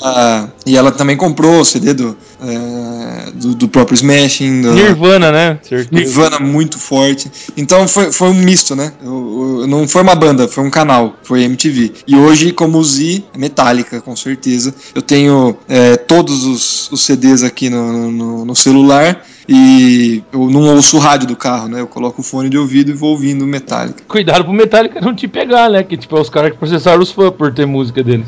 a- 0.03 0.49
e 0.67 0.77
ela 0.77 0.91
também 0.91 1.17
comprou 1.17 1.61
o 1.61 1.65
CD 1.65 1.95
do, 1.95 2.17
é, 2.43 3.31
do, 3.35 3.55
do 3.55 3.69
próprio 3.69 3.95
Smashing, 3.95 4.63
do 4.63 4.73
Nirvana, 4.73 5.31
né? 5.31 5.59
Certeza. 5.63 5.89
Nirvana 5.93 6.39
muito 6.41 6.79
forte. 6.79 7.31
Então 7.57 7.87
foi, 7.87 8.11
foi 8.13 8.29
um 8.29 8.35
misto, 8.35 8.75
né? 8.75 8.93
Eu- 9.03 9.59
eu- 9.61 9.67
não 9.67 9.87
foi 9.87 10.03
uma 10.03 10.15
banda, 10.15 10.49
foi 10.49 10.65
um 10.65 10.71
canal, 10.71 11.15
foi 11.23 11.43
MTV. 11.45 11.93
E 12.07 12.17
hoje, 12.17 12.53
como 12.53 12.83
Z, 12.83 13.23
é 13.35 13.39
Metallica, 13.39 14.01
com 14.01 14.15
certeza. 14.17 14.75
Eu 14.95 15.03
tenho 15.03 15.57
é, 15.69 15.97
todos 15.97 16.45
os, 16.45 16.91
os 16.91 17.01
CDs 17.05 17.43
aqui 17.43 17.71
no, 17.71 18.11
no, 18.11 18.45
no 18.45 18.57
celular. 18.57 19.23
E 19.51 20.23
eu 20.31 20.51
não 20.51 20.75
ouço 20.75 20.99
o 20.99 21.01
rádio 21.01 21.28
do 21.29 21.37
carro, 21.37 21.69
né? 21.69 21.81
Eu 21.81 21.87
coloco 21.87 22.21
o 22.21 22.25
fone 22.25 22.49
de 22.49 22.59
ouvido 22.59 22.91
e 22.91 22.95
vou 22.95 23.11
ouvindo 23.11 23.47
Metallica. 23.47 24.03
Cuidado 24.09 24.45
pro 24.45 24.53
Metallica 24.53 25.01
não 25.01 25.15
te 25.15 25.29
pegar, 25.29 25.71
né? 25.71 25.83
Que 25.83 25.97
tipo, 25.97 26.17
é 26.17 26.21
os 26.21 26.29
caras 26.29 26.53
que 26.53 26.59
processaram 26.59 27.01
os 27.01 27.13
fãs 27.13 27.31
por 27.31 27.53
ter 27.53 27.67
música 27.67 28.03
deles. 28.03 28.27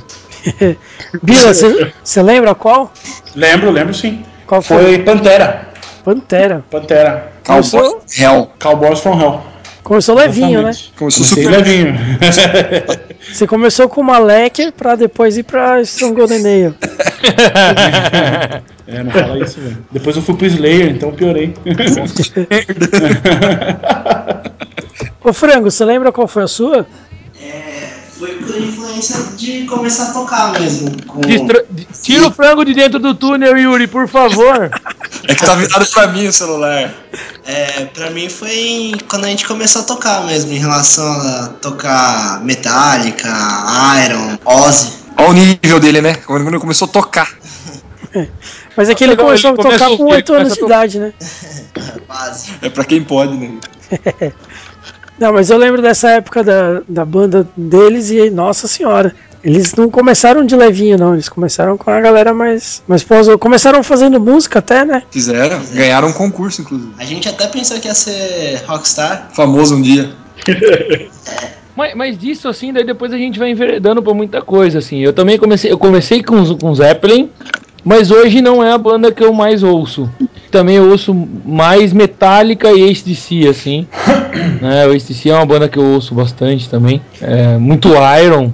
Bila, 1.22 1.52
você 1.52 2.22
lembra 2.22 2.54
qual? 2.54 2.92
Lembro, 3.34 3.70
lembro 3.70 3.92
sim. 3.92 4.22
Qual 4.46 4.62
foi? 4.62 4.82
Foi 4.82 4.98
Pantera. 5.00 5.68
Pantera. 6.04 6.64
Pantera. 6.70 7.32
Cowboy 7.44 8.00
Hell. 8.18 8.50
Cowboys 8.58 9.00
from 9.00 9.20
Hell. 9.20 9.40
Começou 9.82 10.14
levinho, 10.14 10.62
né? 10.62 10.70
Exatamente. 10.70 10.92
Começou 10.96 11.24
Comecei 11.24 11.44
super 11.44 11.56
levinho. 11.56 11.98
Você 13.32 13.46
começou 13.46 13.88
com 13.88 14.00
uma 14.00 14.18
Lecker 14.18 14.72
pra 14.72 14.94
depois 14.94 15.36
ir 15.36 15.42
pra 15.42 15.80
Strong 15.82 16.14
Golden 16.14 16.38
Ale. 16.38 16.74
É, 18.92 19.04
não 19.04 19.10
fala 19.12 19.38
isso, 19.38 19.60
velho. 19.60 19.78
Depois 19.92 20.16
eu 20.16 20.22
fui 20.22 20.34
pro 20.34 20.46
Slayer, 20.46 20.90
então 20.90 21.12
piorei. 21.12 21.54
Ô 25.22 25.32
Frango, 25.32 25.70
você 25.70 25.84
lembra 25.84 26.10
qual 26.10 26.26
foi 26.26 26.42
a 26.42 26.48
sua? 26.48 26.86
É, 27.40 27.88
Foi 28.18 28.30
por 28.34 28.56
influência 28.58 29.16
de 29.36 29.64
começar 29.66 30.10
a 30.10 30.12
tocar 30.12 30.58
mesmo. 30.58 30.90
Com... 31.06 31.20
Distra- 31.20 31.64
Tira 32.02 32.26
o 32.26 32.32
frango 32.32 32.64
de 32.64 32.74
dentro 32.74 32.98
do 32.98 33.14
túnel, 33.14 33.56
Yuri, 33.56 33.86
por 33.86 34.08
favor. 34.08 34.70
É 35.28 35.34
que 35.34 35.44
tá 35.44 35.54
virado 35.54 35.84
pra 35.90 36.06
mim 36.06 36.26
o 36.28 36.32
celular. 36.32 36.90
É, 37.44 37.84
pra 37.92 38.10
mim 38.10 38.28
foi 38.30 38.92
quando 39.08 39.24
a 39.26 39.28
gente 39.28 39.46
começou 39.46 39.82
a 39.82 39.84
tocar 39.84 40.24
mesmo, 40.24 40.52
em 40.52 40.58
relação 40.58 41.04
a 41.06 41.48
tocar 41.60 42.40
Metallica, 42.44 43.28
Iron, 44.06 44.38
Ozzy. 44.44 44.99
Olha 45.20 45.30
o 45.30 45.32
nível 45.32 45.80
dele, 45.80 46.00
né? 46.00 46.14
Quando 46.26 46.46
ele 46.46 46.58
começou 46.58 46.88
a 46.88 46.90
tocar. 46.90 47.30
Mas 48.76 48.88
é 48.88 48.94
que 48.94 49.04
ele 49.04 49.16
começou 49.16 49.50
ele 49.50 49.60
a 49.60 49.62
tocar 49.62 49.88
com 49.96 50.08
ele 50.08 50.16
8 50.16 50.32
anos 50.32 50.54
de 50.54 50.64
idade, 50.64 50.98
né? 50.98 51.12
Quase. 52.06 52.52
É 52.62 52.68
pra 52.70 52.84
quem 52.84 53.02
pode, 53.02 53.36
né? 53.36 53.52
Não, 55.18 55.34
mas 55.34 55.50
eu 55.50 55.58
lembro 55.58 55.82
dessa 55.82 56.08
época 56.12 56.42
da, 56.42 56.80
da 56.88 57.04
banda 57.04 57.46
deles 57.54 58.10
e, 58.10 58.30
nossa 58.30 58.66
senhora, 58.66 59.14
eles 59.44 59.74
não 59.74 59.90
começaram 59.90 60.46
de 60.46 60.56
levinho, 60.56 60.96
não. 60.96 61.12
Eles 61.12 61.28
começaram 61.28 61.76
com 61.76 61.90
a 61.90 62.00
galera 62.00 62.32
mais. 62.32 62.82
mais 62.88 63.04
pós, 63.04 63.26
começaram 63.38 63.82
fazendo 63.82 64.18
música 64.18 64.60
até, 64.60 64.82
né? 64.82 65.02
Fizeram. 65.10 65.60
Ganharam 65.74 66.08
um 66.08 66.12
concurso, 66.14 66.62
inclusive. 66.62 66.94
A 66.96 67.04
gente 67.04 67.28
até 67.28 67.46
pensou 67.48 67.78
que 67.78 67.86
ia 67.86 67.94
ser 67.94 68.62
rockstar. 68.66 69.28
Famoso 69.34 69.76
um 69.76 69.82
dia. 69.82 70.10
Mas, 71.80 71.94
mas 71.94 72.18
disso, 72.18 72.46
assim, 72.46 72.74
daí 72.74 72.84
depois 72.84 73.10
a 73.10 73.16
gente 73.16 73.38
vai 73.38 73.50
enveredando 73.50 74.02
pra 74.02 74.12
muita 74.12 74.42
coisa, 74.42 74.80
assim. 74.80 74.98
Eu 74.98 75.14
também 75.14 75.38
comecei, 75.38 75.72
eu 75.72 75.78
comecei 75.78 76.22
com, 76.22 76.54
com 76.58 76.74
Zeppelin, 76.74 77.30
mas 77.82 78.10
hoje 78.10 78.42
não 78.42 78.62
é 78.62 78.70
a 78.70 78.76
banda 78.76 79.10
que 79.10 79.24
eu 79.24 79.32
mais 79.32 79.62
ouço. 79.62 80.06
Também 80.50 80.76
eu 80.76 80.90
ouço 80.90 81.14
mais 81.42 81.94
Metallica 81.94 82.70
e 82.70 82.90
ACDC, 82.90 83.48
assim. 83.48 83.86
né, 84.60 84.86
o 84.86 84.90
ACDC 84.90 85.30
é 85.30 85.34
uma 85.34 85.46
banda 85.46 85.70
que 85.70 85.78
eu 85.78 85.84
ouço 85.94 86.14
bastante 86.14 86.68
também. 86.68 87.00
É, 87.18 87.56
muito 87.56 87.88
Iron. 88.22 88.52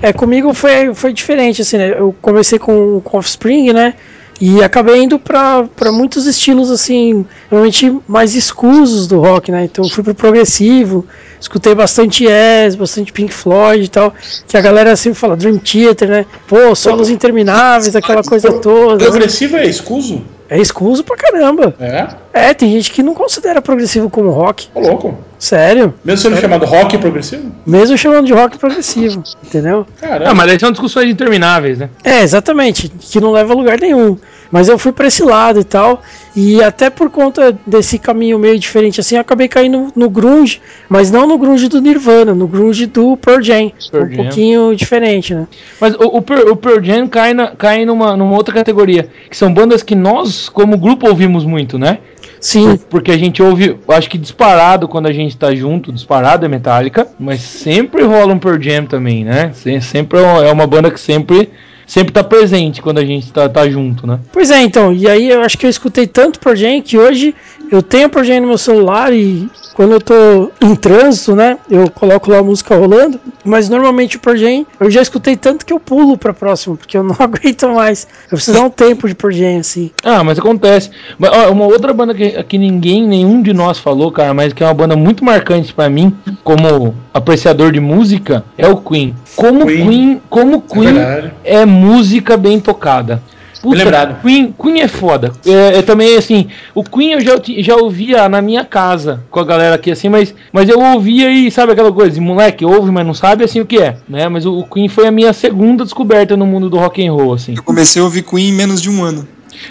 É, 0.00 0.12
comigo 0.12 0.54
foi, 0.54 0.94
foi 0.94 1.12
diferente, 1.12 1.62
assim, 1.62 1.78
né? 1.78 1.96
Eu 1.98 2.14
comecei 2.22 2.60
com, 2.60 3.00
com 3.00 3.18
Offspring, 3.18 3.72
né? 3.72 3.94
E 4.40 4.62
acabei 4.62 5.02
indo 5.02 5.18
pra 5.18 5.66
muitos 5.92 6.26
estilos, 6.26 6.70
assim, 6.70 7.26
realmente 7.50 7.92
mais 8.06 8.36
escusos 8.36 9.08
do 9.08 9.18
rock, 9.18 9.50
né? 9.50 9.64
Então 9.64 9.88
fui 9.88 10.04
pro 10.04 10.14
progressivo, 10.14 11.04
escutei 11.40 11.74
bastante 11.74 12.24
Yes, 12.24 12.74
bastante 12.74 13.12
Pink 13.12 13.32
Floyd 13.32 13.84
e 13.84 13.88
tal, 13.88 14.14
que 14.46 14.56
a 14.56 14.60
galera 14.60 14.96
sempre 14.96 15.18
fala 15.18 15.36
Dream 15.36 15.58
Theater, 15.58 16.08
né? 16.08 16.26
Pô, 16.46 16.74
solos 16.74 17.08
intermináveis, 17.10 17.94
aquela 17.94 18.22
coisa 18.22 18.52
toda. 18.60 19.04
Progressivo 19.04 19.56
é 19.56 19.66
escuso? 19.66 20.24
É 20.48 20.58
escuso 20.58 21.04
pra 21.04 21.16
caramba. 21.16 21.74
É? 21.78 22.08
É, 22.32 22.54
tem 22.54 22.70
gente 22.70 22.90
que 22.90 23.02
não 23.02 23.14
considera 23.14 23.60
progressivo 23.60 24.08
como 24.08 24.30
rock. 24.30 24.68
Ô 24.74 24.80
louco. 24.80 25.18
Sério. 25.38 25.94
Mesmo 26.04 26.22
sendo 26.22 26.40
chamado 26.40 26.66
rock 26.66 26.98
progressivo? 26.98 27.52
Mesmo 27.64 27.96
chamando 27.96 28.26
de 28.26 28.32
rock 28.32 28.58
progressivo, 28.58 29.22
entendeu? 29.44 29.86
Caramba. 30.00 30.30
Ah, 30.30 30.34
mas 30.34 30.50
aí 30.50 30.58
são 30.58 30.72
discussões 30.72 31.08
intermináveis, 31.08 31.78
né? 31.78 31.90
É, 32.02 32.22
exatamente, 32.22 32.88
que 32.88 33.20
não 33.20 33.30
leva 33.30 33.52
a 33.52 33.56
lugar 33.56 33.78
nenhum. 33.78 34.16
Mas 34.50 34.68
eu 34.68 34.78
fui 34.78 34.92
pra 34.92 35.06
esse 35.06 35.22
lado 35.22 35.60
e 35.60 35.64
tal, 35.64 36.02
e 36.34 36.62
até 36.62 36.88
por 36.88 37.10
conta 37.10 37.56
desse 37.66 37.98
caminho 37.98 38.38
meio 38.38 38.58
diferente 38.58 38.98
assim, 38.98 39.16
eu 39.16 39.20
acabei 39.20 39.46
caindo 39.46 39.92
no 39.94 40.08
grunge, 40.08 40.60
mas 40.88 41.10
não 41.10 41.26
no 41.26 41.36
grunge 41.36 41.68
do 41.68 41.80
Nirvana, 41.80 42.34
no 42.34 42.46
grunge 42.46 42.86
do 42.86 43.16
Pearl 43.18 43.42
Jam, 43.42 43.70
Pearl 43.90 44.06
um 44.06 44.08
Jam. 44.08 44.16
pouquinho 44.16 44.74
diferente, 44.74 45.34
né? 45.34 45.46
Mas 45.78 45.94
o, 45.94 46.16
o, 46.16 46.22
Pearl, 46.22 46.50
o 46.50 46.56
Pearl 46.56 46.82
Jam 46.82 47.06
cai, 47.06 47.34
na, 47.34 47.48
cai 47.48 47.84
numa, 47.84 48.16
numa 48.16 48.34
outra 48.34 48.54
categoria, 48.54 49.08
que 49.28 49.36
são 49.36 49.52
bandas 49.52 49.82
que 49.82 49.94
nós, 49.94 50.37
como 50.48 50.76
grupo, 50.78 51.08
ouvimos 51.08 51.44
muito, 51.44 51.78
né? 51.78 51.98
Sim, 52.40 52.76
Porque 52.88 53.10
a 53.10 53.18
gente 53.18 53.42
ouve, 53.42 53.76
acho 53.88 54.08
que 54.08 54.16
disparado 54.18 54.86
quando 54.86 55.06
a 55.06 55.12
gente 55.12 55.36
tá 55.36 55.52
junto, 55.54 55.90
disparado 55.92 56.44
é 56.44 56.48
Metallica, 56.48 57.06
mas 57.18 57.40
sempre 57.40 58.02
rola 58.04 58.32
um 58.34 58.38
Pearl 58.38 58.60
Jam 58.60 58.84
também, 58.86 59.24
né? 59.24 59.50
Se- 59.54 59.80
Sempre 59.80 60.20
é 60.20 60.52
uma 60.52 60.66
banda 60.66 60.88
que 60.90 61.00
sempre, 61.00 61.50
sempre 61.84 62.12
tá 62.12 62.22
presente 62.22 62.80
quando 62.80 62.98
a 62.98 63.04
gente 63.04 63.32
tá, 63.32 63.48
tá 63.48 63.68
junto, 63.68 64.06
né? 64.06 64.20
Pois 64.32 64.50
é, 64.52 64.60
então, 64.62 64.92
e 64.92 65.08
aí 65.08 65.28
eu 65.30 65.42
acho 65.42 65.58
que 65.58 65.66
eu 65.66 65.70
escutei 65.70 66.06
tanto 66.06 66.38
Pearl 66.38 66.54
Jam 66.54 66.80
que 66.80 66.96
hoje 66.96 67.34
eu 67.70 67.82
tenho 67.82 68.08
Jam 68.24 68.40
no 68.40 68.48
meu 68.48 68.58
celular 68.58 69.12
e 69.12 69.48
quando 69.74 69.92
eu 69.92 70.00
tô 70.00 70.50
em 70.60 70.74
trânsito, 70.74 71.36
né, 71.36 71.56
eu 71.70 71.88
coloco 71.88 72.30
lá 72.30 72.38
a 72.38 72.42
música 72.42 72.74
rolando, 72.74 73.20
mas 73.44 73.68
normalmente 73.68 74.18
o 74.18 74.36
Jam 74.36 74.66
eu 74.80 74.90
já 74.90 75.00
escutei 75.00 75.36
tanto 75.36 75.64
que 75.64 75.72
eu 75.72 75.78
pulo 75.78 76.18
pra 76.18 76.34
próximo, 76.34 76.76
porque 76.76 76.96
eu 76.96 77.02
não 77.04 77.14
aguento 77.18 77.68
mais. 77.68 78.08
Eu 78.24 78.36
preciso 78.36 78.56
dar 78.56 78.64
um 78.64 78.70
tempo 78.70 79.08
de 79.08 79.16
Jam, 79.30 79.60
assim. 79.60 79.90
Ah, 80.02 80.24
mas 80.24 80.38
acontece. 80.38 80.90
Mas, 81.18 81.30
ó, 81.30 81.50
uma 81.52 81.66
outra 81.66 81.92
banda 81.92 82.14
que, 82.14 82.42
que 82.44 82.58
ninguém, 82.58 83.06
nenhum 83.06 83.40
de 83.42 83.52
nós 83.52 83.78
falou, 83.78 84.10
cara, 84.10 84.34
mas 84.34 84.52
que 84.52 84.62
é 84.62 84.66
uma 84.66 84.74
banda 84.74 84.96
muito 84.96 85.24
marcante 85.24 85.72
pra 85.72 85.88
mim, 85.88 86.16
como 86.42 86.94
apreciador 87.14 87.70
de 87.70 87.80
música, 87.80 88.44
é 88.56 88.66
o 88.66 88.76
Queen. 88.76 89.14
Como 89.36 89.66
Queen. 89.66 89.88
Queen, 89.88 90.22
como 90.28 90.62
Queen 90.62 90.94
verdade. 90.94 91.32
é 91.44 91.64
música 91.64 92.36
bem 92.36 92.58
tocada. 92.58 93.22
Puta, 93.62 93.76
lembrado. 93.76 94.20
Queen, 94.22 94.54
Queen 94.60 94.80
é 94.80 94.88
foda. 94.88 95.32
É, 95.44 95.78
é 95.78 95.82
também 95.82 96.16
assim, 96.16 96.46
o 96.74 96.84
Queen 96.84 97.12
eu 97.12 97.20
já, 97.20 97.40
já 97.58 97.76
ouvia 97.76 98.28
na 98.28 98.40
minha 98.40 98.64
casa 98.64 99.22
com 99.30 99.40
a 99.40 99.44
galera 99.44 99.74
aqui 99.74 99.90
assim, 99.90 100.08
mas, 100.08 100.34
mas 100.52 100.68
eu 100.68 100.80
ouvia 100.80 101.30
e 101.30 101.50
sabe 101.50 101.72
aquela 101.72 101.92
coisa, 101.92 102.12
de 102.12 102.20
moleque 102.20 102.64
ouve, 102.64 102.90
mas 102.90 103.06
não 103.06 103.14
sabe 103.14 103.44
assim 103.44 103.60
o 103.60 103.66
que 103.66 103.78
é, 103.78 103.96
né? 104.08 104.28
Mas 104.28 104.46
o, 104.46 104.60
o 104.60 104.64
Queen 104.64 104.88
foi 104.88 105.06
a 105.06 105.10
minha 105.10 105.32
segunda 105.32 105.84
descoberta 105.84 106.36
no 106.36 106.46
mundo 106.46 106.70
do 106.70 106.78
rock 106.78 107.04
and 107.04 107.12
roll, 107.12 107.34
assim. 107.34 107.54
Eu 107.56 107.62
comecei 107.62 108.00
a 108.00 108.04
ouvir 108.04 108.22
Queen 108.22 108.50
em 108.50 108.52
menos 108.52 108.80
de 108.80 108.90
um 108.90 109.02
ano. 109.02 109.26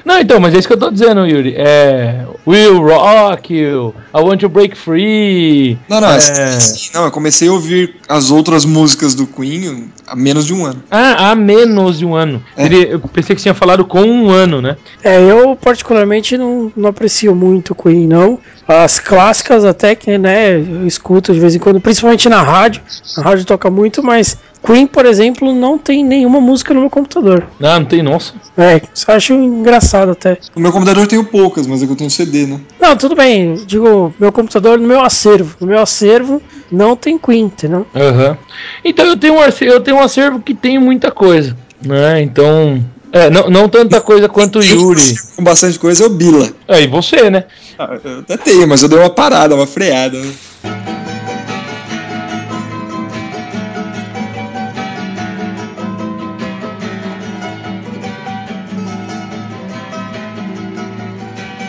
Não, 0.06 0.20
então, 0.20 0.40
mas 0.40 0.54
é 0.54 0.58
isso 0.60 0.68
que 0.68 0.74
eu 0.74 0.80
tô 0.80 0.90
dizendo, 0.92 1.26
Yuri. 1.28 1.56
É. 1.58 2.26
Will 2.46 2.80
Rock 2.82 3.54
You, 3.54 3.94
I 4.16 4.22
Want 4.22 4.40
to 4.42 4.50
Break 4.50 4.78
Free. 4.78 5.78
Não, 5.90 6.00
não, 6.02 6.10
É. 6.10 6.20
sim, 6.20 6.90
não, 6.94 7.06
eu 7.06 7.12
comecei 7.12 7.48
a 7.50 7.52
ouvir 7.52 7.96
as 8.08 8.32
outras 8.32 8.64
músicas 8.66 9.14
do 9.14 9.28
Queen 9.28 9.90
há 10.08 10.16
menos 10.16 10.46
de 10.46 10.54
um 10.54 10.66
ano. 10.66 10.82
Ah, 10.90 11.32
há 11.32 11.36
menos 11.36 12.00
de 12.00 12.06
um 12.06 12.16
ano. 12.16 12.42
É. 12.56 12.66
Ele- 12.66 12.94
eu 12.94 13.00
pensei 13.00 13.36
que 13.36 13.42
você 13.42 13.44
tinha 13.44 13.54
falado 13.54 13.84
com 13.86 14.02
um 14.02 14.30
ano, 14.30 14.62
né? 14.62 14.78
É, 15.04 15.20
eu 15.22 15.56
particularmente 15.56 16.38
não, 16.38 16.72
não 16.76 16.90
aprecio 16.90 17.36
muito 17.36 17.76
Queen, 17.76 18.08
não. 18.08 18.40
As 18.68 19.00
clássicas 19.00 19.64
até 19.64 19.96
que, 19.96 20.18
né, 20.18 20.58
eu 20.58 20.86
escuto 20.88 21.34
de 21.34 21.40
vez 21.40 21.56
em 21.56 21.60
quando, 21.60 21.80
principalmente 21.80 22.28
na 22.30 22.42
rádio. 22.42 22.82
A 23.18 23.22
rádio 23.22 23.46
toca 23.46 23.70
muito, 23.70 24.04
mas 24.04 24.38
Queen, 24.64 24.88
por 24.88 25.06
exemplo, 25.06 25.54
não 25.54 25.78
tem 25.78 26.04
nenhuma 26.04 26.42
música 26.42 26.74
no 26.74 26.82
meu 26.82 26.90
computador. 26.90 27.48
Ah, 27.62 27.80
não 27.80 27.86
tem, 27.86 28.02
nossa. 28.02 28.34
É, 28.58 28.82
isso 28.94 29.06
eu 29.08 29.16
acho 29.16 29.34
engraçado 29.34 30.12
até. 30.12 30.38
No 30.56 30.62
meu 30.62 30.72
computador 30.72 31.04
eu 31.04 31.08
tenho 31.08 31.24
poucas, 31.24 31.68
mas 31.68 31.82
é 31.82 31.86
que 31.86 31.92
eu 31.92 31.96
tenho 31.96 32.10
CD, 32.10 32.46
né? 32.46 32.60
Não, 32.80 32.96
tudo 32.96 33.16
bem, 33.16 33.56
digo, 33.66 34.14
meu 34.20 34.32
computador 34.32 34.80
no 34.80 34.88
meu 34.88 35.02
acervo. 35.02 35.56
No 35.60 35.68
meu 35.68 35.80
acervo 35.80 36.42
não 36.72 36.96
tem 36.96 37.18
Queen, 37.18 37.46
entendeu? 37.46 37.86
Aham. 37.96 38.38
Então 38.84 39.06
eu 39.06 39.18
tenho, 39.18 39.36
um 39.36 39.42
acervo, 39.42 39.74
eu 39.74 39.82
tenho 39.82 39.98
um 39.98 40.02
acervo 40.02 40.40
que 40.40 40.54
tem 40.54 40.80
muita 40.80 41.12
coisa, 41.12 41.56
né? 41.86 42.22
Então. 42.22 42.84
É, 43.10 43.30
não, 43.30 43.50
não 43.50 43.70
tanta 43.70 44.02
coisa 44.02 44.28
quanto 44.28 44.60
o 44.60 44.64
Yuri. 44.64 45.16
Com 45.36 45.44
bastante 45.44 45.80
coisa 45.80 46.04
é 46.04 46.08
o 46.08 46.10
Bila. 46.10 46.50
É, 46.68 46.82
e 46.82 46.88
você, 46.88 47.30
né? 47.30 47.46
Ah, 47.80 47.98
eu 48.04 48.20
até 48.20 48.36
tenho, 48.36 48.68
mas 48.68 48.84
eu 48.84 48.90
dei 48.90 49.00
uma 49.00 49.10
parada, 49.10 49.56
uma 49.56 49.66
freada. 49.66 50.20
Né? 50.20 50.34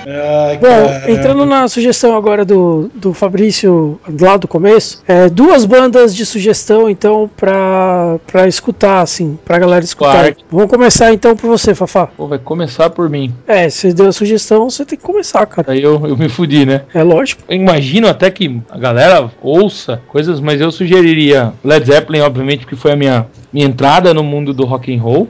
Ai, 0.09 0.59
Bom, 0.59 1.13
entrando 1.13 1.45
na 1.45 1.69
sugestão 1.69 2.17
agora 2.17 2.45
do, 2.45 2.91
do 2.95 3.13
Fabrício, 3.13 4.01
lá 4.21 4.39
do 4.39 4.49
começo, 4.49 5.03
é, 5.07 5.29
duas 5.29 5.67
bandas 5.67 6.15
de 6.17 6.25
sugestão, 6.25 6.89
então, 6.89 7.31
pra, 7.37 8.19
pra 8.27 8.49
escutar, 8.49 9.03
assim, 9.03 9.39
pra 9.45 9.59
galera 9.59 9.85
escutar. 9.85 10.13
Claro. 10.13 10.37
Vamos 10.51 10.71
começar 10.71 11.13
então 11.13 11.37
por 11.37 11.47
você, 11.47 11.75
Fafá. 11.75 12.07
Pô, 12.07 12.27
vai 12.27 12.39
começar 12.39 12.89
por 12.89 13.11
mim. 13.11 13.35
É, 13.47 13.69
você 13.69 13.93
deu 13.93 14.07
a 14.07 14.13
sugestão, 14.13 14.71
você 14.71 14.85
tem 14.85 14.99
que 14.99 15.05
começar, 15.05 15.45
cara. 15.45 15.71
Aí 15.71 15.83
eu, 15.83 16.01
eu 16.07 16.17
me 16.17 16.29
fudi, 16.29 16.65
né? 16.65 16.83
É 16.95 17.03
lógico. 17.03 17.43
Eu 17.47 17.57
imagino 17.57 18.09
até 18.09 18.31
que 18.31 18.61
a 18.71 18.79
galera 18.79 19.31
ouça 19.43 20.01
coisas, 20.09 20.41
mas 20.41 20.61
eu 20.61 20.71
sugeriria 20.71 21.53
Led 21.63 21.85
Zeppelin, 21.85 22.21
obviamente, 22.21 22.61
porque 22.61 22.77
foi 22.77 22.93
a 22.93 22.97
minha, 22.97 23.27
minha 23.53 23.67
entrada 23.67 24.15
no 24.15 24.23
mundo 24.23 24.55
do 24.55 24.65
rock 24.65 24.95
and 24.95 25.01
roll. 25.01 25.29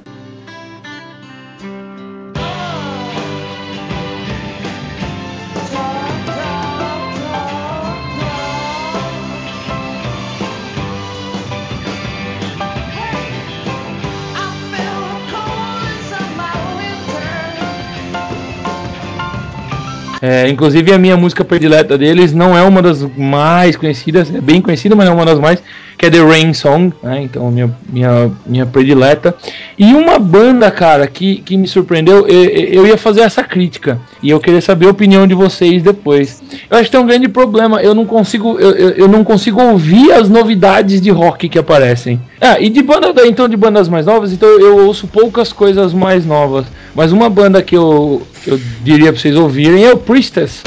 É, 20.30 20.46
inclusive 20.46 20.92
a 20.92 20.98
minha 20.98 21.16
música 21.16 21.42
predileta 21.42 21.96
deles 21.96 22.34
não 22.34 22.54
é 22.54 22.62
uma 22.62 22.82
das 22.82 23.02
mais 23.16 23.76
conhecidas, 23.76 24.30
é 24.34 24.42
bem 24.42 24.60
conhecida, 24.60 24.94
mas 24.94 25.06
não 25.06 25.14
é 25.14 25.16
uma 25.16 25.24
das 25.24 25.38
mais, 25.38 25.62
que 25.98 26.06
é 26.06 26.10
The 26.10 26.20
Rain 26.20 26.54
Song, 26.54 26.94
né? 27.02 27.22
Então 27.24 27.50
minha, 27.50 27.68
minha, 27.88 28.30
minha 28.46 28.64
predileta. 28.64 29.34
E 29.76 29.92
uma 29.92 30.16
banda, 30.16 30.70
cara, 30.70 31.08
que, 31.08 31.38
que 31.38 31.56
me 31.56 31.66
surpreendeu, 31.66 32.26
eu, 32.28 32.44
eu 32.44 32.86
ia 32.86 32.96
fazer 32.96 33.22
essa 33.22 33.42
crítica. 33.42 34.00
E 34.22 34.30
eu 34.30 34.38
queria 34.38 34.60
saber 34.60 34.86
a 34.86 34.90
opinião 34.90 35.26
de 35.26 35.34
vocês 35.34 35.82
depois. 35.82 36.40
Eu 36.70 36.78
acho 36.78 36.84
que 36.84 36.92
tem 36.92 37.00
um 37.00 37.06
grande 37.06 37.28
problema, 37.28 37.82
eu 37.82 37.94
não 37.94 38.06
consigo, 38.06 38.58
eu, 38.60 38.70
eu, 38.70 38.90
eu 38.90 39.08
não 39.08 39.24
consigo 39.24 39.60
ouvir 39.60 40.12
as 40.12 40.28
novidades 40.28 41.00
de 41.00 41.10
rock 41.10 41.48
que 41.48 41.58
aparecem. 41.58 42.20
Ah, 42.40 42.60
e 42.60 42.70
de 42.70 42.80
banda, 42.80 43.12
então 43.26 43.48
de 43.48 43.56
bandas 43.56 43.88
mais 43.88 44.06
novas, 44.06 44.32
então 44.32 44.48
eu 44.48 44.86
ouço 44.86 45.08
poucas 45.08 45.52
coisas 45.52 45.92
mais 45.92 46.24
novas. 46.24 46.66
Mas 46.94 47.10
uma 47.10 47.28
banda 47.28 47.60
que 47.60 47.76
eu, 47.76 48.22
eu 48.46 48.60
diria 48.84 49.12
pra 49.12 49.20
vocês 49.20 49.34
ouvirem 49.34 49.84
é 49.84 49.92
o 49.92 49.96
Priestess. 49.96 50.62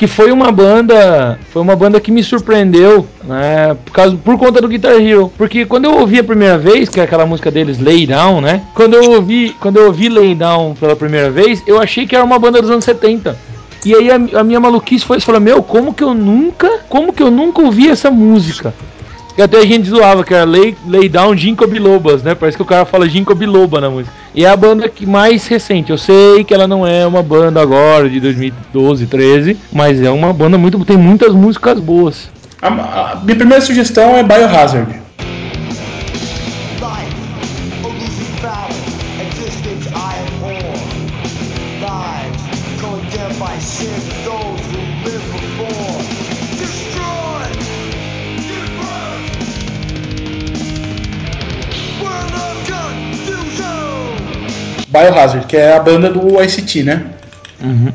Que 0.00 0.06
foi 0.06 0.32
uma 0.32 0.50
banda, 0.50 1.38
foi 1.50 1.60
uma 1.60 1.76
banda 1.76 2.00
que 2.00 2.10
me 2.10 2.22
surpreendeu, 2.24 3.06
né, 3.22 3.76
por 3.84 3.92
causa 3.92 4.16
por 4.16 4.38
conta 4.38 4.58
do 4.58 4.66
Guitar 4.66 4.94
Hero, 4.94 5.30
porque 5.36 5.66
quando 5.66 5.84
eu 5.84 5.98
ouvi 5.98 6.18
a 6.18 6.24
primeira 6.24 6.56
vez, 6.56 6.88
que 6.88 6.98
é 6.98 7.02
aquela 7.02 7.26
música 7.26 7.50
deles 7.50 7.78
Lay 7.78 8.06
Down, 8.06 8.40
né? 8.40 8.62
Quando 8.74 8.94
eu 8.94 9.10
ouvi, 9.10 9.54
quando 9.60 9.76
eu 9.76 9.88
ouvi 9.88 10.08
Lay 10.08 10.34
Down 10.34 10.74
pela 10.80 10.96
primeira 10.96 11.30
vez, 11.30 11.62
eu 11.66 11.78
achei 11.78 12.06
que 12.06 12.16
era 12.16 12.24
uma 12.24 12.38
banda 12.38 12.62
dos 12.62 12.70
anos 12.70 12.86
70. 12.86 13.36
E 13.84 13.94
aí 13.94 14.10
a, 14.10 14.40
a 14.40 14.42
minha 14.42 14.58
maluquice 14.58 15.04
foi 15.04 15.20
falar, 15.20 15.38
meu, 15.38 15.62
como 15.62 15.92
que 15.92 16.02
eu 16.02 16.14
nunca, 16.14 16.80
como 16.88 17.12
que 17.12 17.22
eu 17.22 17.30
nunca 17.30 17.60
ouvi 17.60 17.90
essa 17.90 18.10
música? 18.10 18.72
E 19.36 19.42
até 19.42 19.58
a 19.58 19.66
gente 19.66 19.86
zoava 19.86 20.24
que 20.24 20.32
era 20.32 20.46
Lay, 20.46 20.74
Lay 20.88 21.10
Down 21.10 21.36
Ginkgo 21.36 21.66
Bilobas, 21.66 22.22
né? 22.22 22.34
Parece 22.34 22.56
que 22.56 22.62
o 22.62 22.66
cara 22.66 22.86
fala 22.86 23.06
Ginkgo 23.06 23.34
Biloba 23.34 23.82
na 23.82 23.90
música. 23.90 24.14
E 24.34 24.44
é 24.44 24.48
a 24.48 24.56
banda 24.56 24.88
que 24.88 25.06
mais 25.06 25.46
recente. 25.46 25.90
Eu 25.90 25.98
sei 25.98 26.44
que 26.44 26.54
ela 26.54 26.66
não 26.66 26.86
é 26.86 27.06
uma 27.06 27.22
banda 27.22 27.60
agora 27.60 28.08
de 28.08 28.20
2012, 28.20 29.06
13, 29.06 29.56
mas 29.72 30.00
é 30.00 30.10
uma 30.10 30.32
banda 30.32 30.56
muito 30.56 30.84
tem 30.84 30.96
muitas 30.96 31.34
músicas 31.34 31.80
boas. 31.80 32.30
A, 32.62 32.68
a 32.68 33.20
minha 33.22 33.36
primeira 33.36 33.60
sugestão 33.64 34.16
é 34.16 34.22
Biohazard. 34.22 35.00
Biohazard, 54.90 55.46
que 55.46 55.56
é 55.56 55.76
a 55.76 55.80
banda 55.80 56.10
do 56.10 56.42
ICT, 56.42 56.82
né? 56.82 57.02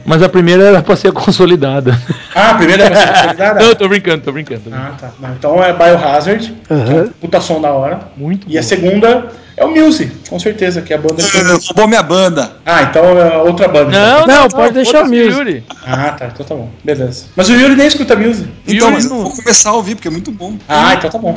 Mas 0.06 0.22
a 0.22 0.30
primeira 0.30 0.64
era 0.64 0.82
pra 0.84 0.96
ser 0.96 1.12
consolidada. 1.14 2.00
Ah, 2.36 2.52
a 2.52 2.54
primeira 2.56 2.84
é 2.84 2.90
pra 2.90 3.00
ser 3.02 3.14
consolidada? 3.14 3.60
não, 3.66 3.76
tô 3.76 3.88
brincando, 3.90 4.22
tô 4.24 4.32
brincando. 4.32 4.62
tô 4.62 4.70
brincando. 4.70 4.94
Ah, 4.94 4.98
tá. 5.00 5.10
Não, 5.20 5.34
então 5.34 5.64
é 5.64 5.74
Biohazard, 5.74 6.56
que 6.68 6.74
é 6.74 6.76
um 7.02 7.08
puta 7.20 7.42
som 7.42 7.60
da 7.60 7.72
hora. 7.72 8.00
Muito 8.16 8.46
E 8.48 8.58
a 8.60 8.64
segunda 8.64 9.28
é 9.58 9.66
o 9.66 9.72
Muse, 9.72 10.12
com 10.30 10.38
certeza, 10.38 10.84
que 10.84 10.94
é 10.94 10.98
a 10.98 11.00
banda 11.00 11.16
que 11.24 11.36
eu... 11.38 11.60
Roubou 11.68 11.88
minha 11.88 12.04
banda. 12.04 12.52
Ah, 12.64 12.84
então 12.84 13.04
é 13.20 13.38
outra 13.38 13.68
banda. 13.68 13.90
Não, 13.90 14.28
Não, 14.28 14.48
pode 14.50 14.74
deixar 14.76 15.02
o 15.04 15.06
Muse. 15.08 15.18
Yuri. 15.32 15.64
Ah, 15.84 16.12
tá, 16.12 16.28
então 16.32 16.46
tá 16.46 16.54
bom. 16.54 16.70
Beleza. 16.84 17.26
Mas 17.36 17.50
o 17.50 17.54
Yuri 17.54 17.76
nem 17.76 17.88
escuta 17.88 18.16
Muse. 18.16 18.48
Então, 18.68 18.90
Yuri 18.90 18.92
mas 18.94 19.06
eu 19.06 19.10
não- 19.10 19.24
vou 19.24 19.32
começar 19.36 19.72
a 19.72 19.74
ouvir, 19.74 19.96
porque 19.96 20.08
é 20.08 20.12
muito 20.12 20.30
bom. 20.32 20.54
Ah, 20.70 20.94
então 20.94 21.10
tá 21.10 21.18
bom. 21.18 21.34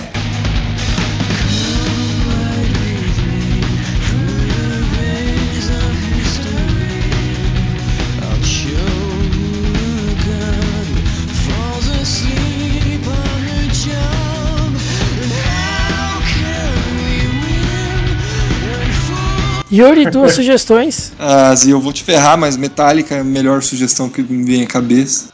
Yuri, 19.79 20.11
duas 20.11 20.33
sugestões. 20.33 21.13
Ah, 21.21 21.55
Zia, 21.55 21.71
eu 21.71 21.81
vou 21.81 21.93
te 21.93 22.03
ferrar, 22.03 22.37
mas 22.37 22.57
Metallica 22.57 23.15
é 23.15 23.21
a 23.21 23.25
melhor 23.25 23.63
sugestão 23.63 24.09
que 24.09 24.21
me 24.23 24.45
vem 24.45 24.65
à 24.65 24.67
cabeça. 24.67 25.29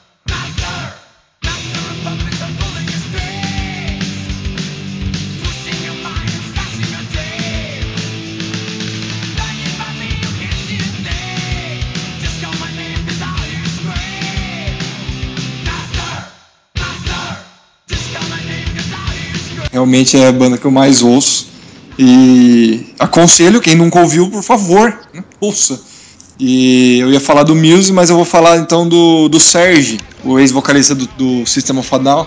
Realmente 19.72 20.18
é 20.18 20.28
a 20.28 20.32
banda 20.32 20.58
que 20.58 20.66
eu 20.66 20.70
mais 20.70 21.02
ouço. 21.02 21.53
E 21.98 22.86
aconselho, 22.98 23.60
quem 23.60 23.74
nunca 23.74 24.00
ouviu, 24.00 24.28
por 24.28 24.42
favor, 24.42 24.98
né, 25.12 25.22
ouça. 25.40 25.80
E 26.38 26.98
eu 26.98 27.12
ia 27.12 27.20
falar 27.20 27.44
do 27.44 27.54
Muse, 27.54 27.92
mas 27.92 28.10
eu 28.10 28.16
vou 28.16 28.24
falar 28.24 28.56
então 28.56 28.88
do, 28.88 29.28
do 29.28 29.38
Serge, 29.38 29.98
o 30.24 30.38
ex-vocalista 30.38 30.94
do, 30.94 31.06
do 31.06 31.46
System 31.46 31.78
of 31.78 31.94
a 31.94 31.98
Down. 31.98 32.26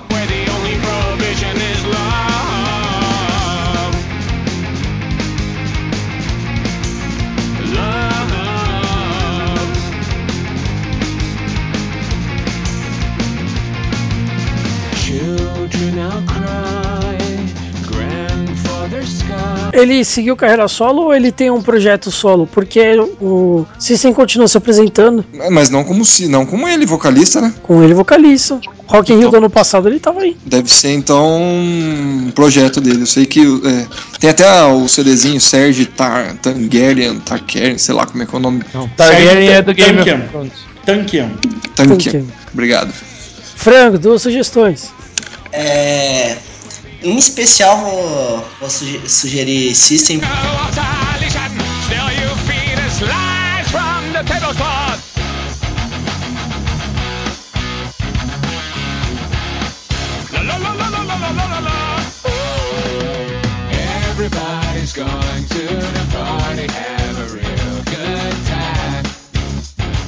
Ele 19.78 20.03
seguiu 20.03 20.36
carreira 20.36 20.67
solo 20.67 21.03
ou 21.03 21.13
ele 21.13 21.32
tem 21.32 21.51
um 21.51 21.61
projeto 21.61 22.09
solo? 22.09 22.47
Porque 22.47 22.82
o 23.21 23.63
System 23.78 24.11
continua 24.11 24.47
se 24.47 24.57
apresentando 24.57 25.23
Mas 25.51 25.69
não 25.69 25.84
como 25.84 26.03
se, 26.03 26.28
não 26.28 26.45
como 26.47 26.67
ele, 26.67 26.86
vocalista, 26.86 27.39
né? 27.39 27.53
com 27.61 27.84
ele 27.84 27.93
vocalista. 27.93 28.59
Rock 28.88 29.13
in 29.13 29.19
Rio 29.19 29.30
do 29.30 29.38
ano 29.38 29.49
passado 29.49 29.88
ele 29.88 29.99
tava 29.99 30.21
aí. 30.21 30.36
Deve 30.45 30.73
ser 30.73 30.93
então 30.93 31.39
um 31.41 32.32
projeto 32.34 32.82
dele. 32.82 33.01
Eu 33.01 33.05
sei 33.05 33.25
que 33.25 33.41
é, 33.41 33.86
tem 34.19 34.30
até 34.30 34.63
o 34.65 34.88
CDzinho 34.88 35.39
Serge 35.39 35.86
Tar, 35.86 36.36
Tangerian, 36.38 37.17
Tarkerian, 37.19 37.78
sei 37.78 37.93
lá 37.93 38.05
como 38.05 38.23
é 38.23 38.25
que 38.25 38.34
é 38.34 38.38
o 38.38 38.41
nome. 38.41 38.63
Não, 38.73 38.88
Targaryen 38.89 39.49
é 39.49 39.61
do 39.61 39.73
Game 39.73 39.97
Tankian. 39.97 40.15
of 40.15 40.28
Thrones. 40.30 40.53
Tankian. 40.86 41.32
Tankian. 41.75 41.97
Tankian. 41.97 42.25
Obrigado. 42.53 42.93
Frango, 43.55 43.99
duas 43.99 44.21
sugestões. 44.21 44.91
É. 45.51 46.38
Em 47.08 47.16
especial, 47.18 47.78
vou, 47.80 48.45
vou 48.60 48.70
suge- 48.70 49.08
sugerir 49.08 49.74
System. 49.74 50.20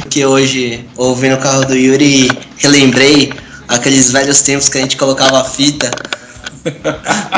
Que 0.10 0.26
hoje, 0.26 0.86
ouvindo 0.98 1.36
o 1.36 1.40
carro 1.40 1.64
do 1.64 1.76
Yuri, 1.78 2.30
relembrei 2.58 3.32
aqueles 3.70 4.12
velhos 4.12 4.42
tempos 4.42 4.68
que 4.68 4.78
a 4.78 4.82
gente 4.82 4.98
colocava 4.98 5.40
a 5.40 5.46
fita 5.46 5.90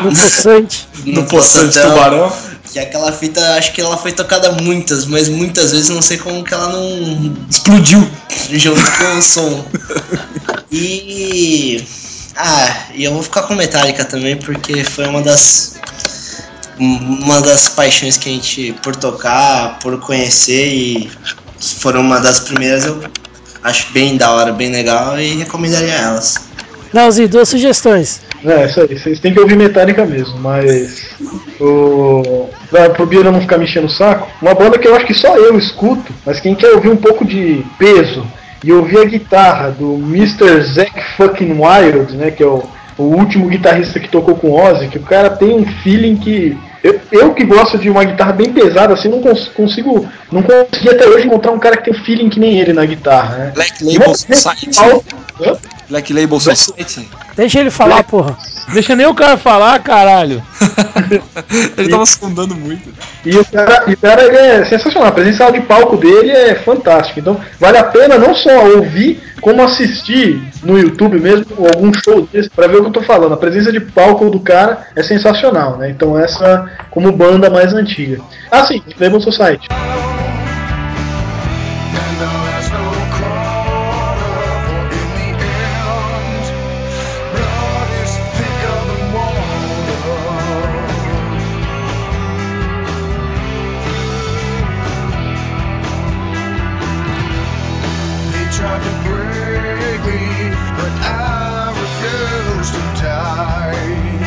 No 0.04 0.10
poçante. 0.10 0.88
no, 1.06 1.24
Poçante 1.26 1.68
poçantão. 1.74 1.90
Tubarão. 1.94 2.34
Que 2.72 2.80
aquela 2.80 3.12
fita, 3.12 3.56
acho 3.56 3.74
que 3.74 3.82
ela 3.82 3.98
foi 3.98 4.14
tocada 4.14 4.52
muitas, 4.54 5.06
mas 5.06 5.28
muitas 5.28 5.72
vezes 5.72 5.90
não 5.90 6.02
sei 6.02 6.18
como 6.18 6.44
que 6.44 6.54
ela 6.54 6.70
não 6.70 7.36
Explodiu. 7.50 8.10
junto 8.54 8.82
com 8.98 9.18
o 9.18 9.22
som. 9.22 9.66
E. 10.72 11.84
Ah, 12.36 12.86
e 12.94 13.04
eu 13.04 13.12
vou 13.14 13.22
ficar 13.24 13.44
com 13.44 13.56
Metallica 13.56 14.06
também, 14.06 14.38
porque 14.38 14.84
foi 14.84 15.06
uma 15.08 15.22
das. 15.22 15.76
Uma 16.80 17.42
das 17.42 17.68
paixões 17.70 18.18
que 18.18 18.30
a 18.30 18.32
gente, 18.32 18.74
por 18.82 18.96
tocar, 18.96 19.78
por 19.80 20.00
conhecer 20.00 20.68
e 20.68 21.12
foram 21.60 22.02
uma 22.02 22.20
das 22.20 22.40
primeiras, 22.40 22.86
eu 22.86 23.04
acho 23.64 23.88
bem 23.92 24.18
da 24.18 24.32
hora, 24.32 24.52
bem 24.52 24.72
legal 24.72 25.20
e 25.20 25.36
recomendaria 25.36 25.94
elas. 25.94 26.36
Nalzi, 26.92 27.28
duas 27.28 27.50
sugestões. 27.50 28.22
É, 28.44 28.66
isso 28.66 28.82
aí, 28.82 28.98
vocês 28.98 29.20
têm 29.20 29.34
que 29.34 29.40
ouvir 29.40 29.56
Metallica 29.56 30.06
mesmo, 30.06 30.40
mas 30.40 31.12
o. 31.60 32.50
Pra, 32.70 32.90
pro 32.90 33.06
Bira 33.06 33.32
não 33.32 33.42
ficar 33.42 33.58
me 33.58 33.66
enchendo 33.66 33.88
o 33.88 33.90
saco, 33.90 34.28
uma 34.42 34.54
banda 34.54 34.80
que 34.80 34.88
eu 34.88 34.96
acho 34.96 35.06
que 35.06 35.14
só 35.14 35.36
eu 35.36 35.58
escuto, 35.58 36.12
mas 36.26 36.40
quem 36.40 36.56
quer 36.56 36.72
ouvir 36.74 36.90
um 36.90 36.96
pouco 36.96 37.26
de 37.26 37.64
peso 37.78 38.26
e 38.64 38.72
ouvir 38.72 39.00
a 39.00 39.06
guitarra 39.06 39.72
do 39.72 39.96
Mr. 39.96 40.62
Zack 40.62 41.04
fucking 41.18 41.52
Wild, 41.60 42.16
né, 42.16 42.32
que 42.32 42.42
é 42.42 42.46
o, 42.48 42.64
o 42.98 43.04
último 43.04 43.48
guitarrista 43.50 44.00
que 44.00 44.08
tocou 44.08 44.36
com 44.36 44.52
Ozzy, 44.52 44.88
que 44.88 44.98
o 44.98 45.04
cara 45.04 45.30
tem 45.32 45.54
um 45.54 45.66
feeling 45.84 46.16
que 46.16 46.58
eu, 46.84 47.00
eu 47.12 47.34
que 47.34 47.44
gosto 47.44 47.78
de 47.78 47.90
uma 47.90 48.04
guitarra 48.04 48.32
bem 48.34 48.52
pesada, 48.54 48.94
assim, 48.94 49.10
não 49.10 49.22
cons- 49.22 49.50
consigo, 49.50 50.08
não 50.32 50.42
consegui 50.42 50.90
até 50.90 51.08
hoje 51.08 51.28
encontrar 51.28 51.52
um 51.52 51.60
cara 51.60 51.78
que 51.78 51.84
tem 51.92 51.94
um 51.94 52.04
feeling 52.06 52.30
que 52.30 52.40
nem 52.40 52.60
ele 52.60 52.74
na 52.74 52.86
guitarra, 52.86 53.38
né? 53.38 53.52
Black 53.54 53.84
Label 53.84 54.00
Society. 54.36 54.80
Black 55.92 56.14
Label 56.14 56.40
Society. 56.40 57.08
Deixa 57.36 57.60
ele 57.60 57.70
falar, 57.70 58.02
porra. 58.04 58.38
Deixa 58.74 58.96
nem 58.96 59.06
o 59.06 59.14
cara 59.14 59.36
falar, 59.36 59.78
caralho. 59.80 60.42
Ele 61.78 61.90
tava 61.90 62.06
sondando 62.06 62.56
muito. 62.56 62.90
E 63.26 63.38
o 63.38 63.44
cara, 63.44 63.84
e 63.88 63.94
o 63.94 63.98
cara 63.98 64.24
ele 64.24 64.38
é 64.38 64.66
sensacional, 64.66 65.10
a 65.10 65.12
presença 65.12 65.52
de 65.52 65.60
palco 65.62 65.98
dele 65.98 66.32
é 66.32 66.56
fantástica. 66.56 67.20
Então 67.20 67.40
vale 67.60 67.78
a 67.78 67.84
pena 67.84 68.18
não 68.18 68.34
só 68.34 68.68
ouvir, 68.68 69.22
como 69.42 69.62
assistir 69.62 70.42
no 70.64 70.80
YouTube 70.80 71.20
mesmo, 71.20 71.46
ou 71.58 71.66
algum 71.68 71.92
show 71.94 72.28
desse, 72.32 72.50
pra 72.50 72.68
ver 72.68 72.78
o 72.78 72.82
que 72.82 72.88
eu 72.88 72.94
tô 72.94 73.02
falando. 73.02 73.34
A 73.34 73.38
presença 73.38 73.72
de 73.72 73.82
palco 73.82 74.30
do 74.30 74.40
cara 74.40 74.88
é 74.96 75.04
sensacional, 75.04 75.78
né? 75.78 75.90
Então 75.90 76.18
essa 76.18 76.70
como 76.90 77.12
banda 77.12 77.50
mais 77.50 77.74
antiga. 77.74 78.22
Ah 78.50 78.66
sim, 78.66 78.82
Label 78.98 79.20
Society. 79.20 79.68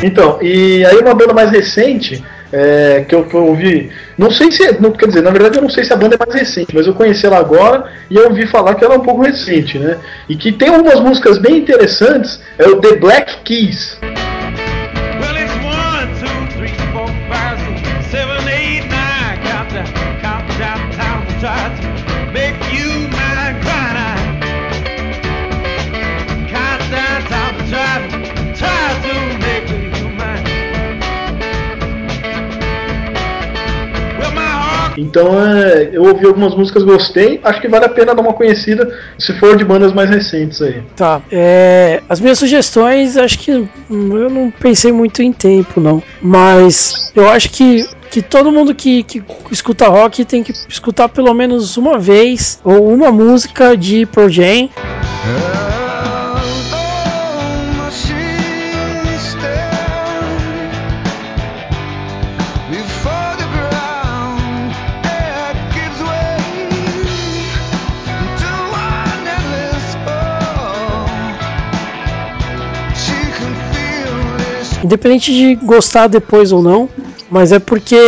Então, 0.04 0.38
e 0.42 0.84
aí 0.84 0.98
uma 0.98 1.14
banda 1.14 1.32
mais 1.32 1.50
recente, 1.50 2.22
é, 2.52 3.06
que, 3.08 3.14
eu, 3.14 3.24
que 3.24 3.32
eu 3.34 3.46
ouvi, 3.46 3.90
não 4.18 4.30
sei 4.30 4.52
se, 4.52 4.62
é- 4.62 4.78
não, 4.78 4.92
quer 4.92 5.06
dizer, 5.06 5.22
na 5.22 5.30
verdade 5.30 5.56
eu 5.56 5.62
não 5.62 5.70
sei 5.70 5.82
se 5.82 5.94
a 5.94 5.96
banda 5.96 6.14
é 6.14 6.18
mais 6.18 6.38
recente, 6.38 6.74
mas 6.74 6.86
eu 6.86 6.92
conheci 6.92 7.24
ela 7.24 7.38
agora 7.38 7.90
e 8.10 8.16
eu 8.16 8.28
ouvi 8.28 8.46
falar 8.46 8.74
que 8.74 8.84
ela 8.84 8.96
é 8.96 8.98
um 8.98 9.02
pouco 9.02 9.22
recente, 9.22 9.78
né? 9.78 9.96
E 10.28 10.36
que 10.36 10.52
tem 10.52 10.68
algumas 10.68 11.00
músicas 11.00 11.38
bem 11.38 11.56
interessantes, 11.56 12.38
é 12.58 12.66
o 12.68 12.82
The 12.82 12.96
Black 12.96 13.38
Keys. 13.44 13.98
Well, 14.02 15.36
it's 15.38 15.64
Então 35.04 35.38
é, 35.38 35.90
eu 35.92 36.02
ouvi 36.02 36.26
algumas 36.26 36.54
músicas, 36.54 36.82
gostei, 36.82 37.38
acho 37.44 37.60
que 37.60 37.68
vale 37.68 37.84
a 37.84 37.88
pena 37.88 38.14
dar 38.14 38.22
uma 38.22 38.32
conhecida 38.32 38.90
se 39.18 39.32
for 39.38 39.56
de 39.56 39.64
bandas 39.64 39.92
mais 39.92 40.08
recentes 40.08 40.60
aí. 40.62 40.82
Tá. 40.96 41.20
É, 41.30 42.02
as 42.08 42.20
minhas 42.20 42.38
sugestões, 42.38 43.16
acho 43.16 43.38
que 43.38 43.52
hum, 43.52 44.16
eu 44.16 44.30
não 44.30 44.50
pensei 44.50 44.92
muito 44.92 45.22
em 45.22 45.32
tempo, 45.32 45.80
não. 45.80 46.02
Mas 46.22 47.12
eu 47.14 47.28
acho 47.28 47.50
que, 47.50 47.86
que 48.10 48.22
todo 48.22 48.50
mundo 48.50 48.74
que, 48.74 49.02
que 49.02 49.22
escuta 49.50 49.88
rock 49.88 50.24
tem 50.24 50.42
que 50.42 50.52
escutar 50.68 51.08
pelo 51.08 51.32
menos 51.34 51.76
uma 51.76 51.98
vez 51.98 52.60
ou 52.64 52.92
uma 52.92 53.12
música 53.12 53.76
de 53.76 54.06
Pearl 54.06 54.28
Jam. 54.28 54.68
Independente 74.94 75.32
de 75.32 75.56
gostar 75.56 76.06
depois 76.06 76.52
ou 76.52 76.62
não, 76.62 76.88
mas 77.28 77.50
é 77.50 77.58
porque 77.58 77.98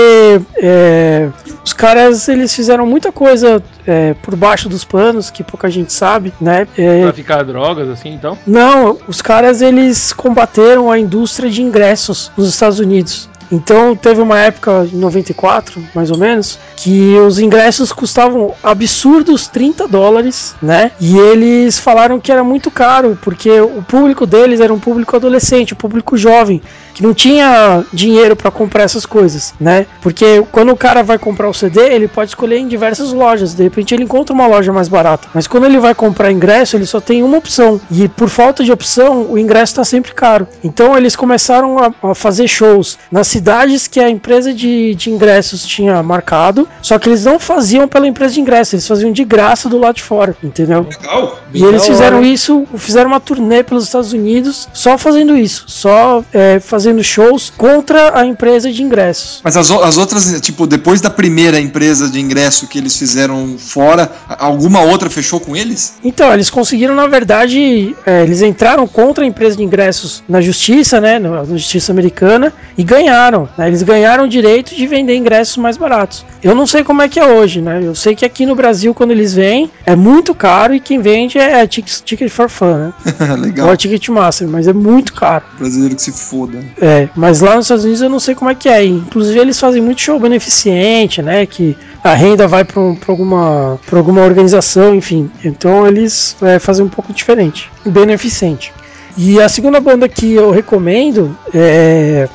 é, 0.57 1.29
os 1.65 1.73
caras 1.73 2.29
eles 2.29 2.55
fizeram 2.55 2.87
muita 2.87 3.11
coisa 3.11 3.61
é, 3.85 4.15
por 4.23 4.37
baixo 4.37 4.69
dos 4.69 4.85
panos 4.85 5.29
que 5.29 5.43
pouca 5.43 5.69
gente 5.69 5.93
sabe, 5.93 6.33
né? 6.41 6.65
É, 6.79 7.03
Traficar 7.03 7.43
drogas, 7.43 7.89
assim, 7.89 8.15
então. 8.15 8.39
Não, 8.47 8.99
os 9.09 9.21
caras 9.21 9.63
eles 9.63 10.13
combateram 10.13 10.89
a 10.89 10.97
indústria 10.97 11.51
de 11.51 11.61
ingressos 11.61 12.31
nos 12.37 12.49
Estados 12.49 12.79
Unidos. 12.79 13.29
Então 13.51 13.95
teve 13.95 14.21
uma 14.21 14.39
época 14.39 14.89
em 14.93 14.97
94, 14.97 15.83
mais 15.95 16.11
ou 16.11 16.19
menos, 16.19 16.59
que 16.77 17.17
os 17.17 17.39
ingressos 17.39 17.93
custavam 17.93 18.55
absurdos 18.63 19.49
30 19.49 19.89
dólares, 19.89 20.55
né? 20.61 20.91
E 21.01 21.17
eles 21.17 21.79
falaram 21.79 22.21
que 22.21 22.31
era 22.31 22.45
muito 22.45 22.71
caro, 22.71 23.19
porque 23.23 23.61
o 23.61 23.83
público 23.83 24.27
deles 24.27 24.61
era 24.61 24.73
um 24.73 24.79
público 24.79 25.17
adolescente, 25.17 25.75
um 25.75 25.77
público 25.77 26.17
jovem, 26.17 26.61
que 26.95 27.03
não 27.03 27.13
tinha 27.13 27.85
dinheiro 27.93 28.35
para 28.35 28.51
comprar 28.51 28.83
essas 28.83 29.05
coisas, 29.05 29.55
né? 29.61 29.87
Porque 30.01 30.43
quando 30.51 30.73
o 30.73 30.77
cara 30.77 31.03
vai 31.03 31.19
comprar 31.19 31.49
o 31.49 31.55
CD, 31.55 31.81
ele 31.81 32.09
pode 32.09 32.31
escolher 32.31 32.59
em 32.59 32.67
diversas 32.67 33.13
lojas, 33.13 33.55
de 33.55 33.63
repente 33.63 33.95
ele 33.95 34.05
encontra 34.05 34.35
uma 34.35 34.47
loja 34.47 34.73
mais 34.73 34.89
barata. 34.89 35.29
Mas 35.35 35.47
quando 35.47 35.67
ele 35.67 35.79
vai 35.79 35.95
comprar 35.95 36.33
ingresso, 36.33 36.77
ele 36.77 36.87
só 36.87 37.01
tem 37.01 37.23
uma 37.23 37.39
opção. 37.39 37.81
E 37.91 38.09
por 38.09 38.29
falta 38.29 38.65
de 38.65 38.73
opção, 38.73 39.27
o 39.31 39.39
ingresso 39.39 39.73
está 39.73 39.85
sempre 39.85 40.15
caro. 40.15 40.49
Então 40.65 40.97
eles 40.97 41.15
começaram 41.15 41.79
a, 41.79 41.93
a 42.11 42.15
fazer 42.15 42.49
shows 42.49 42.99
nas 43.11 43.29
cidades 43.37 43.87
que 43.87 44.01
a 44.01 44.09
empresa 44.09 44.53
de, 44.55 44.95
de 44.95 45.11
ingressos 45.11 45.67
tinha 45.67 46.03
marcado, 46.03 46.67
só 46.81 46.99
que 46.99 47.07
eles 47.07 47.27
não 47.27 47.39
faziam 47.39 47.87
pela 47.87 48.09
empresa 48.09 48.33
de 48.33 48.41
ingressos, 48.41 48.73
eles 48.73 48.89
faziam 48.89 49.13
de 49.13 49.25
graça 49.25 49.69
do 49.69 49.77
lado 49.77 49.97
de 49.97 50.03
fora, 50.03 50.35
entendeu? 50.43 50.87
Legal. 50.89 51.39
E 51.53 51.63
eles 51.63 51.87
fizeram 51.87 52.25
isso, 52.25 52.67
fizeram 52.77 53.11
uma 53.11 53.21
turnê 53.21 53.63
pelos 53.63 53.85
Estados 53.85 54.13
Unidos, 54.15 54.67
só 54.73 54.97
fazendo 54.97 55.37
isso, 55.37 55.65
só 55.67 56.25
é, 56.33 56.59
fazendo 56.61 57.03
shows 57.03 57.53
contra 57.57 58.19
a 58.19 58.25
empresa 58.25 58.73
de 58.73 58.83
ingressos. 58.83 59.41
Mas 59.45 59.57
as, 59.57 59.71
as 59.71 59.99
outras, 59.99 60.41
tipo, 60.41 60.67
depois 60.67 61.03
da 61.03 61.11
primeira 61.11 61.61
empresa 61.61 62.09
de 62.09 62.19
ingresso 62.19 62.67
que 62.67 62.79
eles 62.79 62.97
fizeram 62.97 63.57
fora, 63.59 64.11
alguma 64.39 64.81
outra 64.81 65.11
fechou 65.11 65.41
com 65.41 65.55
eles? 65.55 65.97
Então, 66.03 66.33
eles 66.33 66.49
conseguiram, 66.49 66.95
na 66.95 67.07
verdade, 67.07 67.95
é, 68.07 68.23
eles 68.23 68.41
entraram 68.41 68.87
contra 68.87 69.25
a 69.25 69.27
empresa 69.27 69.57
de 69.57 69.63
ingressos 69.63 70.23
na 70.27 70.41
justiça, 70.41 71.01
né, 71.01 71.19
na 71.19 71.45
justiça 71.45 71.93
americana, 71.93 72.51
e 72.79 72.83
ganharam. 72.83 73.26
Né, 73.31 73.69
eles 73.69 73.83
ganharam 73.83 74.25
o 74.25 74.29
direito 74.29 74.75
de 74.75 74.87
vender 74.87 75.17
ingressos 75.17 75.57
mais 75.57 75.77
baratos. 75.77 76.25
Eu 76.43 76.55
não 76.55 76.67
sei 76.67 76.85
como 76.85 77.03
é 77.03 77.09
que 77.09 77.19
é 77.19 77.27
hoje, 77.27 77.61
né? 77.61 77.81
Eu 77.83 77.95
sei 77.95 78.15
que 78.15 78.25
aqui 78.25 78.47
no 78.47 78.55
Brasil, 78.55 78.95
quando 78.95 79.11
eles 79.11 79.35
vêm, 79.35 79.71
é 79.85 79.97
muito 79.97 80.35
caro 80.35 80.75
e 80.75 80.81
quem 80.81 81.01
vende 81.01 81.39
é 81.39 81.67
Ticket, 81.67 82.01
ticket 82.03 82.31
for 82.31 82.49
Fun, 82.49 82.75
né? 82.75 82.93
Legal. 83.39 83.67
Ou 83.67 83.73
é 83.73 83.77
Ticketmaster, 83.77 84.47
mas 84.49 84.69
é 84.69 84.73
muito 84.73 85.13
caro. 85.13 85.45
Brasileiro 85.59 85.97
que 85.97 86.03
se 86.03 86.13
foda. 86.13 86.65
É, 86.81 87.09
mas 87.17 87.41
lá 87.41 87.57
nos 87.57 87.67
Estados 87.67 87.85
Unidos 87.85 88.03
eu 88.03 88.11
não 88.11 88.21
sei 88.21 88.35
como 88.35 88.51
é 88.51 88.55
que 88.55 88.69
é. 88.69 88.85
Inclusive 88.85 89.39
eles 89.39 89.59
fazem 89.59 89.83
muito 89.83 90.01
show 90.01 90.19
beneficente, 90.21 91.23
né? 91.23 91.47
Que 91.47 91.77
a 92.03 92.15
renda 92.15 92.47
vai 92.47 92.65
para 92.65 92.81
alguma, 93.09 93.79
pra 93.87 93.99
alguma 93.99 94.23
organização, 94.23 94.95
enfim. 94.95 95.31
Então 95.45 95.87
eles 95.87 96.37
é, 96.43 96.59
fazem 96.59 96.85
um 96.85 96.89
pouco 96.89 97.13
diferente, 97.13 97.71
beneficente. 97.85 98.73
E 99.17 99.41
a 99.41 99.49
segunda 99.49 99.81
banda 99.81 100.09
que 100.09 100.35
eu 100.35 100.51
recomendo 100.51 101.37
é 101.53 102.29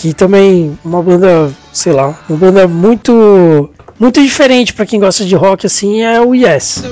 que 0.00 0.14
também 0.14 0.78
uma 0.82 1.02
banda, 1.02 1.52
sei 1.74 1.92
lá, 1.92 2.18
uma 2.26 2.38
banda 2.38 2.66
muito 2.66 3.68
muito 3.98 4.22
diferente 4.22 4.72
para 4.72 4.86
quem 4.86 4.98
gosta 4.98 5.26
de 5.26 5.36
rock 5.36 5.66
assim 5.66 6.00
é 6.00 6.18
o 6.18 6.34
Yes. 6.34 6.82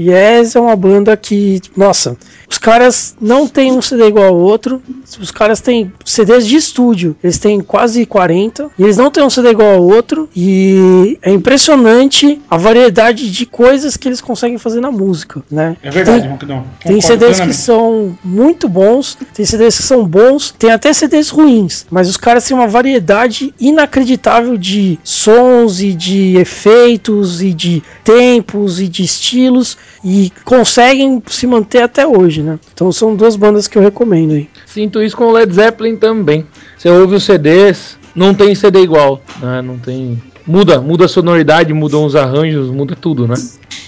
Yes 0.00 0.56
é 0.56 0.60
uma 0.60 0.74
banda 0.74 1.14
que, 1.14 1.60
nossa, 1.76 2.16
Os 2.54 2.58
caras 2.58 3.16
não 3.20 3.48
têm 3.48 3.72
um 3.72 3.82
CD 3.82 4.06
igual 4.06 4.26
ao 4.26 4.36
outro. 4.36 4.80
Os 5.18 5.32
caras 5.32 5.60
têm 5.60 5.92
CDs 6.04 6.46
de 6.46 6.54
estúdio. 6.54 7.16
Eles 7.22 7.36
têm 7.36 7.60
quase 7.60 8.06
40. 8.06 8.70
E 8.78 8.84
eles 8.84 8.96
não 8.96 9.10
têm 9.10 9.24
um 9.24 9.28
CD 9.28 9.50
igual 9.50 9.74
ao 9.74 9.82
outro. 9.82 10.28
E 10.36 11.18
é 11.20 11.32
impressionante 11.32 12.40
a 12.48 12.56
variedade 12.56 13.28
de 13.28 13.44
coisas 13.44 13.96
que 13.96 14.06
eles 14.06 14.20
conseguem 14.20 14.56
fazer 14.56 14.80
na 14.80 14.92
música, 14.92 15.42
né? 15.50 15.76
É 15.82 15.90
verdade, 15.90 16.28
Tem-. 16.38 16.92
Tem 16.92 17.00
CDs 17.00 17.40
que 17.40 17.52
são 17.52 18.16
muito 18.22 18.68
bons, 18.68 19.18
tem 19.34 19.44
CDs 19.44 19.76
que 19.76 19.82
são 19.82 20.06
bons, 20.06 20.54
tem 20.56 20.70
até 20.70 20.92
CDs 20.92 21.30
ruins, 21.30 21.84
mas 21.90 22.08
os 22.08 22.16
caras 22.16 22.46
têm 22.46 22.56
uma 22.56 22.68
variedade 22.68 23.52
inacreditável 23.58 24.56
de 24.56 24.96
sons 25.02 25.80
e 25.80 25.92
de 25.92 26.36
efeitos 26.36 27.42
e 27.42 27.52
de 27.52 27.82
tempos 28.04 28.80
e 28.80 28.86
de 28.86 29.02
estilos 29.02 29.76
e 30.04 30.30
conseguem 30.44 31.20
se 31.26 31.48
manter 31.48 31.82
até 31.82 32.06
hoje, 32.06 32.43
né? 32.44 32.58
Então 32.72 32.92
são 32.92 33.16
duas 33.16 33.36
bandas 33.36 33.66
que 33.66 33.76
eu 33.76 33.82
recomendo 33.82 34.34
aí. 34.34 34.48
Sinto 34.66 35.02
isso 35.02 35.16
com 35.16 35.24
o 35.24 35.32
Led 35.32 35.52
Zeppelin 35.52 35.96
também. 35.96 36.46
Você 36.76 36.88
ouve 36.88 37.16
os 37.16 37.24
CDs, 37.24 37.98
não 38.14 38.34
tem 38.34 38.54
CD 38.54 38.80
igual, 38.80 39.22
né? 39.40 39.60
Não 39.62 39.78
tem. 39.78 40.22
Muda, 40.46 40.80
muda 40.80 41.06
a 41.06 41.08
sonoridade, 41.08 41.72
mudam 41.72 42.04
os 42.04 42.14
arranjos, 42.14 42.70
muda 42.70 42.94
tudo, 42.94 43.26
né? 43.26 43.34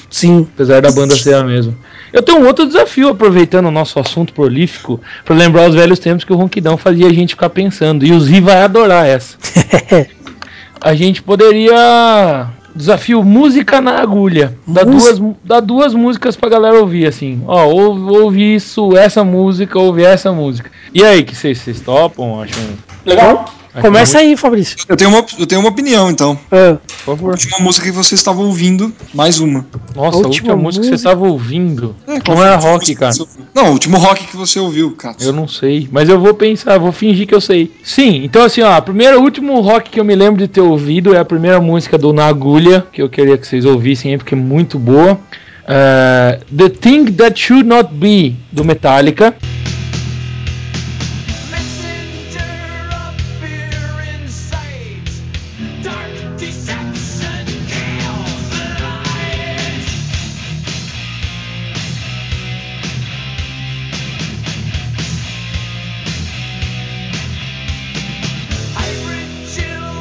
Sim. 0.08 0.48
Apesar 0.54 0.80
da 0.80 0.90
banda 0.90 1.14
ser 1.14 1.34
a 1.34 1.44
mesma. 1.44 1.74
Eu 2.12 2.22
tenho 2.22 2.40
um 2.40 2.46
outro 2.46 2.66
desafio, 2.66 3.08
aproveitando 3.08 3.66
o 3.66 3.70
nosso 3.70 3.98
assunto 3.98 4.32
prolífico, 4.32 4.98
para 5.24 5.36
lembrar 5.36 5.68
os 5.68 5.74
velhos 5.74 5.98
tempos 5.98 6.24
que 6.24 6.32
o 6.32 6.36
Ronquidão 6.36 6.78
fazia 6.78 7.06
a 7.06 7.12
gente 7.12 7.34
ficar 7.34 7.50
pensando. 7.50 8.06
E 8.06 8.12
o 8.12 8.20
Zi 8.20 8.40
vai 8.40 8.62
adorar 8.62 9.06
essa. 9.06 9.36
A 10.80 10.94
gente 10.94 11.22
poderia. 11.22 12.48
Desafio 12.76 13.24
música 13.24 13.80
na 13.80 13.98
agulha. 14.00 14.56
Dá 14.66 14.84
Música- 14.84 15.16
duas, 15.16 15.34
dá 15.42 15.60
duas 15.60 15.94
músicas 15.94 16.36
pra 16.36 16.48
galera 16.50 16.78
ouvir, 16.78 17.06
assim. 17.06 17.42
Ó, 17.46 17.64
ouve, 17.66 18.00
ouve 18.18 18.54
isso, 18.54 18.96
essa 18.96 19.24
música, 19.24 19.78
ouve 19.78 20.04
essa 20.04 20.30
música. 20.30 20.70
E 20.92 21.02
aí, 21.02 21.22
que 21.22 21.34
vocês 21.34 21.58
vocês 21.58 21.80
topam? 21.80 22.40
Acham. 22.42 22.62
Legal. 23.04 23.46
Começa 23.80 24.18
muito- 24.18 24.30
aí, 24.30 24.36
Fabrício. 24.36 24.76
Eu 24.88 24.96
tenho 24.96 25.10
uma, 25.10 25.24
eu 25.38 25.46
tenho 25.46 25.60
uma 25.60 25.70
opinião, 25.70 26.10
então. 26.10 26.38
Ah, 26.50 26.76
Por 26.86 27.16
favor. 27.16 27.28
A 27.28 27.32
última 27.32 27.58
música 27.58 27.86
que 27.86 27.92
você 27.92 28.14
estava 28.14 28.40
ouvindo, 28.40 28.92
mais 29.14 29.38
uma. 29.40 29.66
Nossa, 29.94 30.16
A 30.18 30.20
a 30.20 30.26
última, 30.26 30.26
última 30.28 30.56
música 30.56 30.82
que 30.82 30.86
você 30.88 30.92
música- 30.92 31.10
tava 31.10 31.26
ouvindo. 31.26 31.96
É, 32.06 32.18
não 32.28 32.42
era 32.42 32.54
última 32.54 32.70
rock, 32.72 32.94
cara. 32.94 33.12
Não, 33.54 33.66
o 33.68 33.72
último 33.72 33.96
rock 33.98 34.26
que 34.26 34.36
você 34.36 34.58
ouviu, 34.58 34.90
cara. 34.92 35.16
Eu 35.20 35.32
não 35.32 35.46
sei, 35.48 35.88
mas 35.90 36.08
eu 36.08 36.18
vou 36.20 36.34
pensar, 36.34 36.78
vou 36.78 36.92
fingir 36.92 37.26
que 37.26 37.34
eu 37.34 37.40
sei. 37.40 37.72
Sim, 37.82 38.22
então 38.24 38.42
assim, 38.44 38.62
ó, 38.62 38.72
a 38.72 38.80
primeira, 38.82 39.18
o 39.18 39.22
último 39.22 39.60
rock 39.60 39.90
que 39.90 40.00
eu 40.00 40.04
me 40.04 40.14
lembro 40.14 40.38
de 40.38 40.48
ter 40.48 40.60
ouvido 40.60 41.14
é 41.14 41.18
a 41.18 41.24
primeira 41.24 41.60
música 41.60 41.96
do 41.98 42.12
Na 42.12 42.26
Agulha, 42.26 42.86
que 42.92 43.02
eu 43.02 43.08
queria 43.08 43.36
que 43.38 43.46
vocês 43.46 43.64
ouvissem 43.64 44.12
aí, 44.12 44.18
porque 44.18 44.34
é 44.34 44.38
muito 44.38 44.78
boa. 44.78 45.18
É, 45.68 46.40
The 46.56 46.68
Thing 46.68 47.06
That 47.12 47.38
Should 47.40 47.64
Not 47.68 47.92
Be, 47.92 48.36
do 48.52 48.64
Metallica. 48.64 49.34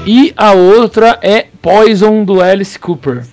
E 0.08 0.32
a 0.38 0.52
outra 0.52 1.18
é 1.20 1.48
Poison, 1.64 2.24
do 2.24 2.40
Alice 2.40 2.78
Cooper. 2.78 3.24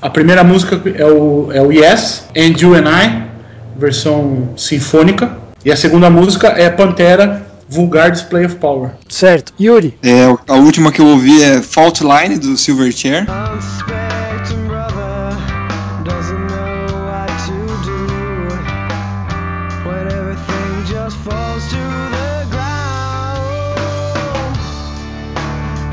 A 0.00 0.08
primeira 0.08 0.44
música 0.44 0.80
é 0.96 1.04
o, 1.04 1.50
é 1.52 1.60
o 1.60 1.72
Yes, 1.72 2.28
And 2.36 2.54
You 2.56 2.76
and 2.76 2.88
I, 2.88 3.28
versão 3.76 4.50
sinfônica. 4.56 5.49
E 5.64 5.70
a 5.70 5.76
segunda 5.76 6.08
música 6.08 6.48
é 6.48 6.70
Pantera, 6.70 7.46
Vulgar 7.68 8.10
Display 8.10 8.46
of 8.46 8.56
Power. 8.56 8.92
certo. 9.08 9.52
Yuri. 9.60 9.96
É, 10.02 10.24
a 10.48 10.54
última 10.56 10.90
que 10.90 11.00
eu 11.00 11.06
ouvi 11.06 11.42
é 11.42 11.60
Fault 11.60 12.02
Line, 12.02 12.38
do 12.38 12.56
Silverchair. 12.56 13.26
Unsuspecting 13.28 14.66
brother 14.66 15.36
doesn't 16.04 16.46
know 16.48 16.86
what 17.04 17.30
to 17.44 17.52
do 17.84 18.00
when 19.86 20.06
everything 20.08 20.84
just 20.86 21.16
falls 21.18 21.62
to 21.68 21.76
the 22.10 22.46
ground. 22.50 23.76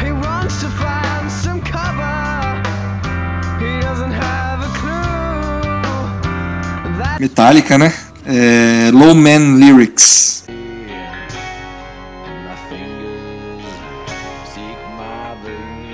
He 0.02 0.12
wants 0.14 0.60
to 0.62 0.70
find 0.70 1.30
some 1.30 1.60
cover. 1.62 2.62
He 3.60 3.82
doesn't 3.82 4.14
have 4.14 4.64
a 4.64 4.70
clue. 4.80 5.84
That 7.00 7.20
Metallica, 7.20 7.78
né? 7.78 7.94
É, 8.30 8.92
Low 8.92 9.16
Man 9.16 9.58
Lyrics. 9.58 10.44
my 10.50 10.56
fingers 12.68 13.64
seek 14.54 14.78
my 14.98 15.34
brain. 15.42 15.88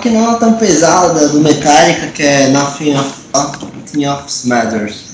Que 0.00 0.08
não 0.08 0.34
é 0.34 0.38
tão 0.38 0.54
pesada 0.54 1.28
do 1.28 1.40
Metallica, 1.40 2.06
que 2.08 2.22
é 2.22 2.48
Nothing, 2.48 2.96
of, 2.96 3.12
Nothing 3.34 4.04
Else 4.04 4.48
Matters. 4.48 5.10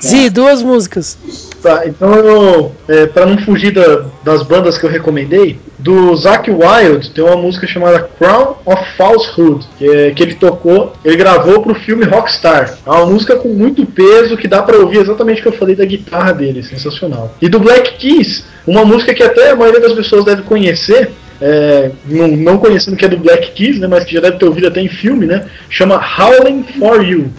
Zi, 0.00 0.28
duas 0.28 0.62
músicas. 0.62 1.16
Tá, 1.62 1.84
então 1.86 2.12
eu, 2.14 2.72
é, 2.88 3.06
para 3.06 3.24
não 3.24 3.38
fugir 3.38 3.70
da- 3.72 4.06
das 4.24 4.42
bandas 4.42 4.76
que 4.76 4.84
eu 4.84 4.90
recomendei, 4.90 5.60
do 5.78 6.14
Zack 6.16 6.50
Wild 6.50 7.10
tem 7.10 7.22
uma 7.22 7.36
música 7.36 7.68
chamada 7.68 8.08
Crown 8.18 8.56
of 8.66 8.82
Falsehood, 8.96 9.64
que, 9.78 9.88
é, 9.88 10.10
que 10.10 10.22
ele 10.24 10.34
tocou, 10.34 10.92
ele 11.04 11.16
gravou 11.16 11.62
pro 11.62 11.74
filme 11.76 12.04
Rockstar. 12.04 12.78
É 12.84 12.90
uma 12.90 13.06
música 13.06 13.36
com 13.36 13.48
muito 13.50 13.86
peso 13.86 14.36
que 14.36 14.48
dá 14.48 14.60
pra 14.60 14.76
ouvir 14.76 14.98
exatamente 14.98 15.38
o 15.38 15.42
que 15.42 15.48
eu 15.50 15.52
falei 15.58 15.76
da 15.76 15.84
guitarra 15.84 16.32
dele, 16.32 16.64
sensacional. 16.64 17.32
E 17.40 17.48
do 17.48 17.60
Black 17.60 17.96
Keys, 17.96 18.44
uma 18.66 18.84
música 18.84 19.14
que 19.14 19.22
até 19.22 19.50
a 19.52 19.56
maioria 19.56 19.80
das 19.80 19.92
pessoas 19.92 20.24
deve 20.24 20.42
conhecer, 20.42 21.10
é, 21.40 21.90
não, 22.06 22.28
não 22.28 22.58
conhecendo 22.58 22.96
que 22.96 23.04
é 23.04 23.08
do 23.08 23.16
Black 23.16 23.52
Keys, 23.52 23.78
né, 23.78 23.86
mas 23.86 24.02
que 24.04 24.14
já 24.14 24.20
deve 24.20 24.36
ter 24.36 24.46
ouvido 24.46 24.66
até 24.66 24.80
em 24.80 24.88
filme, 24.88 25.26
né, 25.26 25.44
chama 25.70 25.94
Howling 26.18 26.64
for 26.78 27.02
You. 27.04 27.30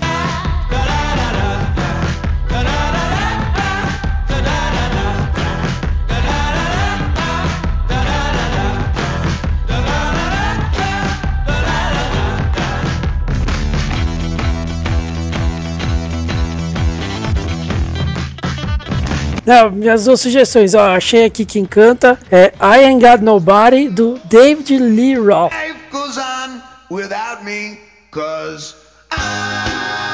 Não, 19.46 19.70
minhas 19.72 20.06
duas 20.06 20.22
sugestões, 20.22 20.74
ó, 20.74 20.96
achei 20.96 21.26
aqui 21.26 21.46
que 21.46 21.60
encanta. 21.60 22.18
É 22.32 22.54
I 22.62 22.86
Ain't 22.86 23.06
Got 23.06 23.22
Nobody, 23.22 23.89
do 23.89 24.18
David 24.26 24.78
Lee 24.78 25.16
Roth. 25.16 25.52
Life 25.52 25.80
goes 25.91 26.18
on 26.18 26.62
without 26.89 27.44
me, 27.44 27.78
cause 28.12 28.76
I 29.12 30.12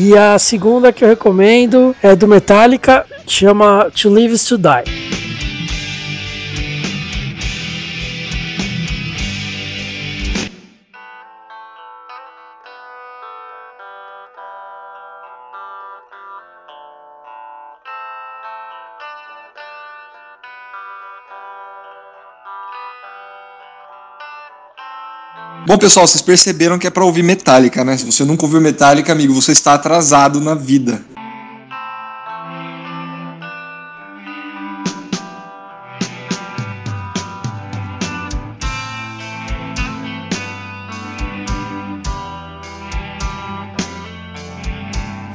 E 0.00 0.16
a 0.16 0.38
segunda 0.38 0.92
que 0.92 1.02
eu 1.02 1.08
recomendo 1.08 1.92
é 2.00 2.14
do 2.14 2.28
Metallica, 2.28 3.04
chama 3.26 3.90
To 4.00 4.08
Live 4.08 4.32
is 4.32 4.44
to 4.44 4.56
Die. 4.56 5.17
Bom, 25.68 25.76
pessoal, 25.76 26.06
vocês 26.06 26.22
perceberam 26.22 26.78
que 26.78 26.86
é 26.86 26.90
pra 26.90 27.04
ouvir 27.04 27.22
Metallica, 27.22 27.84
né? 27.84 27.94
Se 27.94 28.06
você 28.06 28.24
nunca 28.24 28.46
ouviu 28.46 28.58
Metallica, 28.58 29.12
amigo, 29.12 29.34
você 29.34 29.52
está 29.52 29.74
atrasado 29.74 30.40
na 30.40 30.54
vida. 30.54 31.04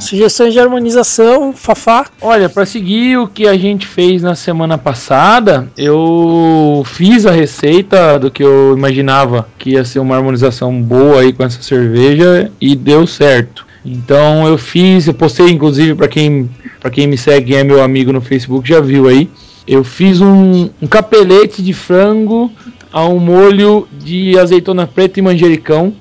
Sugestões 0.03 0.53
de 0.53 0.59
harmonização, 0.59 1.53
Fafá. 1.53 2.07
Olha, 2.21 2.49
para 2.49 2.65
seguir 2.65 3.17
o 3.17 3.27
que 3.27 3.47
a 3.47 3.57
gente 3.57 3.87
fez 3.87 4.21
na 4.21 4.35
semana 4.35 4.77
passada, 4.77 5.69
eu 5.77 6.83
fiz 6.85 7.25
a 7.25 7.31
receita 7.31 8.19
do 8.19 8.29
que 8.29 8.43
eu 8.43 8.75
imaginava 8.77 9.47
que 9.57 9.71
ia 9.71 9.85
ser 9.85 9.99
uma 9.99 10.17
harmonização 10.17 10.81
boa 10.81 11.21
aí 11.21 11.31
com 11.31 11.43
essa 11.43 11.61
cerveja 11.61 12.51
e 12.59 12.75
deu 12.75 13.07
certo. 13.07 13.65
Então 13.85 14.45
eu 14.45 14.57
fiz, 14.57 15.07
eu 15.07 15.13
postei 15.13 15.49
inclusive 15.49 15.95
para 15.95 16.07
quem 16.07 16.49
para 16.81 16.89
quem 16.89 17.07
me 17.07 17.17
segue 17.17 17.55
é 17.55 17.63
meu 17.63 17.81
amigo 17.81 18.11
no 18.11 18.19
Facebook 18.19 18.67
já 18.67 18.81
viu 18.81 19.07
aí. 19.07 19.29
Eu 19.65 19.85
fiz 19.85 20.19
um, 20.19 20.69
um 20.81 20.87
capelete 20.87 21.63
de 21.63 21.71
frango 21.71 22.51
a 22.91 23.07
um 23.07 23.19
molho 23.19 23.87
de 23.97 24.37
azeitona 24.37 24.85
preta 24.85 25.19
e 25.19 25.23
manjericão 25.23 25.93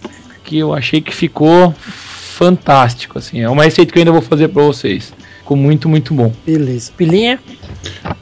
que 0.43 0.59
eu 0.59 0.75
achei 0.75 1.01
que 1.01 1.15
ficou 1.15 1.73
fantástico 2.47 3.19
assim. 3.19 3.41
É 3.41 3.49
uma 3.49 3.63
receita 3.65 3.93
que 3.93 3.99
eu 3.99 4.01
ainda 4.01 4.13
vou 4.13 4.21
fazer 4.23 4.49
para 4.49 4.63
vocês. 4.63 5.13
Ficou 5.39 5.57
muito 5.57 5.89
muito 5.89 6.13
bom. 6.13 6.33
Beleza. 6.45 6.91
Pilinha? 6.97 7.39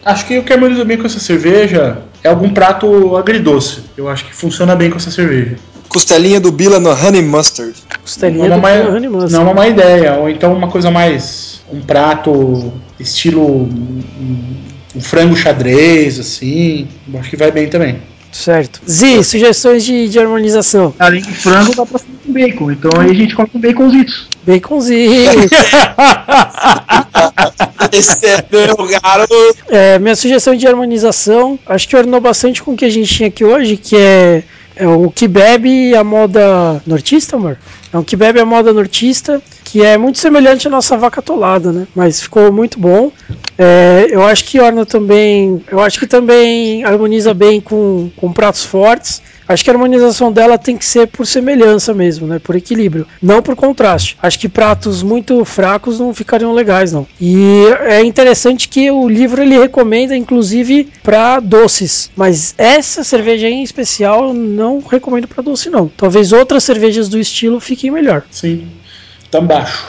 Acho 0.04 0.26
que 0.26 0.38
o 0.38 0.42
que 0.42 0.52
harmoniza 0.52 0.84
bem 0.84 0.98
com 0.98 1.06
essa 1.06 1.18
cerveja 1.20 1.98
é 2.22 2.28
algum 2.28 2.50
prato 2.50 3.16
agridoce. 3.16 3.80
Eu 3.96 4.08
acho 4.08 4.24
que 4.26 4.34
funciona 4.34 4.76
bem 4.76 4.90
com 4.90 4.96
essa 4.96 5.10
cerveja. 5.10 5.56
Costelinha 5.88 6.38
do 6.40 6.52
Bila 6.52 6.78
no 6.78 6.90
Honey 6.90 7.22
Mustard. 7.22 7.74
Costelinha 8.02 8.48
Não 8.48 8.68
é 8.68 8.78
do 8.80 8.84
uma, 8.86 8.90
Honey 8.96 9.08
má, 9.08 9.14
Mustard. 9.20 9.32
não 9.32 9.40
é 9.40 9.44
uma 9.44 9.54
má 9.54 9.68
ideia. 9.68 10.14
Ou 10.16 10.28
então 10.28 10.52
uma 10.54 10.68
coisa 10.68 10.90
mais. 10.90 11.62
Um 11.72 11.80
prato 11.80 12.72
estilo. 12.98 13.62
Um, 13.64 14.02
um 14.96 15.00
frango 15.00 15.36
xadrez, 15.36 16.18
assim. 16.18 16.86
Eu 17.12 17.20
Acho 17.20 17.30
que 17.30 17.36
vai 17.36 17.50
bem 17.50 17.68
também. 17.68 17.98
Certo. 18.33 18.81
Zi, 18.89 19.22
sugestões 19.24 19.85
de, 19.85 20.09
de 20.09 20.18
harmonização. 20.18 20.95
Além 20.99 21.20
de 21.22 21.33
frango, 21.33 21.74
dá 21.74 21.85
pra 21.85 21.99
fazer 21.99 22.11
com 22.24 22.33
bacon. 22.33 22.70
Então 22.70 22.91
aí 23.01 23.11
a 23.11 23.14
gente 23.14 23.35
come 23.35 23.49
com 23.49 23.61
baconzitos. 23.61 24.28
Baconzinho. 24.47 25.31
Esse 27.93 28.26
é 28.26 28.45
meu 28.51 28.76
garoto. 28.87 29.35
É, 29.68 29.99
minha 29.99 30.14
sugestão 30.14 30.55
de 30.55 30.66
harmonização, 30.66 31.59
acho 31.66 31.89
que 31.89 31.97
ornou 31.97 32.20
bastante 32.20 32.62
com 32.62 32.72
o 32.72 32.76
que 32.76 32.85
a 32.85 32.91
gente 32.91 33.12
tinha 33.12 33.28
aqui 33.28 33.45
hoje, 33.45 33.76
que 33.76 33.97
é, 33.97 34.45
é 34.76 34.87
o 34.87 35.11
que 35.11 35.26
bebe 35.26 35.95
a 35.97 36.05
moda 36.05 36.81
nortista, 36.87 37.37
amor. 37.37 37.59
É 37.93 37.99
um 37.99 38.05
que 38.05 38.14
bebe 38.16 38.39
a 38.39 38.45
moda 38.45 38.72
nortista, 38.72 39.43
que 39.70 39.82
é 39.82 39.96
muito 39.96 40.18
semelhante 40.18 40.66
à 40.66 40.70
nossa 40.70 40.96
vaca 40.96 41.20
atolada, 41.20 41.70
né? 41.70 41.86
Mas 41.94 42.20
ficou 42.20 42.50
muito 42.50 42.78
bom. 42.78 43.12
É, 43.56 44.08
eu 44.10 44.24
acho 44.24 44.44
que 44.44 44.58
orna 44.58 44.84
também, 44.84 45.62
eu 45.70 45.78
acho 45.78 45.98
que 46.00 46.08
também 46.08 46.82
harmoniza 46.82 47.32
bem 47.32 47.60
com, 47.60 48.10
com 48.16 48.32
pratos 48.32 48.64
fortes. 48.64 49.22
Acho 49.46 49.64
que 49.64 49.70
a 49.70 49.72
harmonização 49.72 50.32
dela 50.32 50.56
tem 50.56 50.76
que 50.76 50.84
ser 50.84 51.06
por 51.06 51.26
semelhança 51.26 51.92
mesmo, 51.94 52.26
né? 52.26 52.38
Por 52.38 52.56
equilíbrio, 52.56 53.06
não 53.20 53.42
por 53.42 53.54
contraste. 53.54 54.16
Acho 54.20 54.38
que 54.38 54.48
pratos 54.48 55.02
muito 55.02 55.44
fracos 55.44 56.00
não 56.00 56.12
ficariam 56.14 56.52
legais, 56.52 56.92
não. 56.92 57.06
E 57.20 57.64
é 57.80 58.02
interessante 58.04 58.68
que 58.68 58.90
o 58.90 59.08
livro 59.08 59.42
ele 59.42 59.58
recomenda, 59.58 60.16
inclusive, 60.16 60.88
para 61.02 61.40
doces. 61.40 62.10
Mas 62.16 62.54
essa 62.58 63.04
cerveja 63.04 63.48
em 63.48 63.62
especial 63.62 64.28
eu 64.28 64.34
não 64.34 64.80
recomendo 64.80 65.28
para 65.28 65.42
doce, 65.42 65.68
não. 65.70 65.88
Talvez 65.96 66.32
outras 66.32 66.64
cervejas 66.64 67.08
do 67.08 67.18
estilo 67.18 67.60
fiquem 67.60 67.90
melhor. 67.90 68.22
Sim. 68.30 68.68
Tamo 69.31 69.47
baixo. 69.47 69.85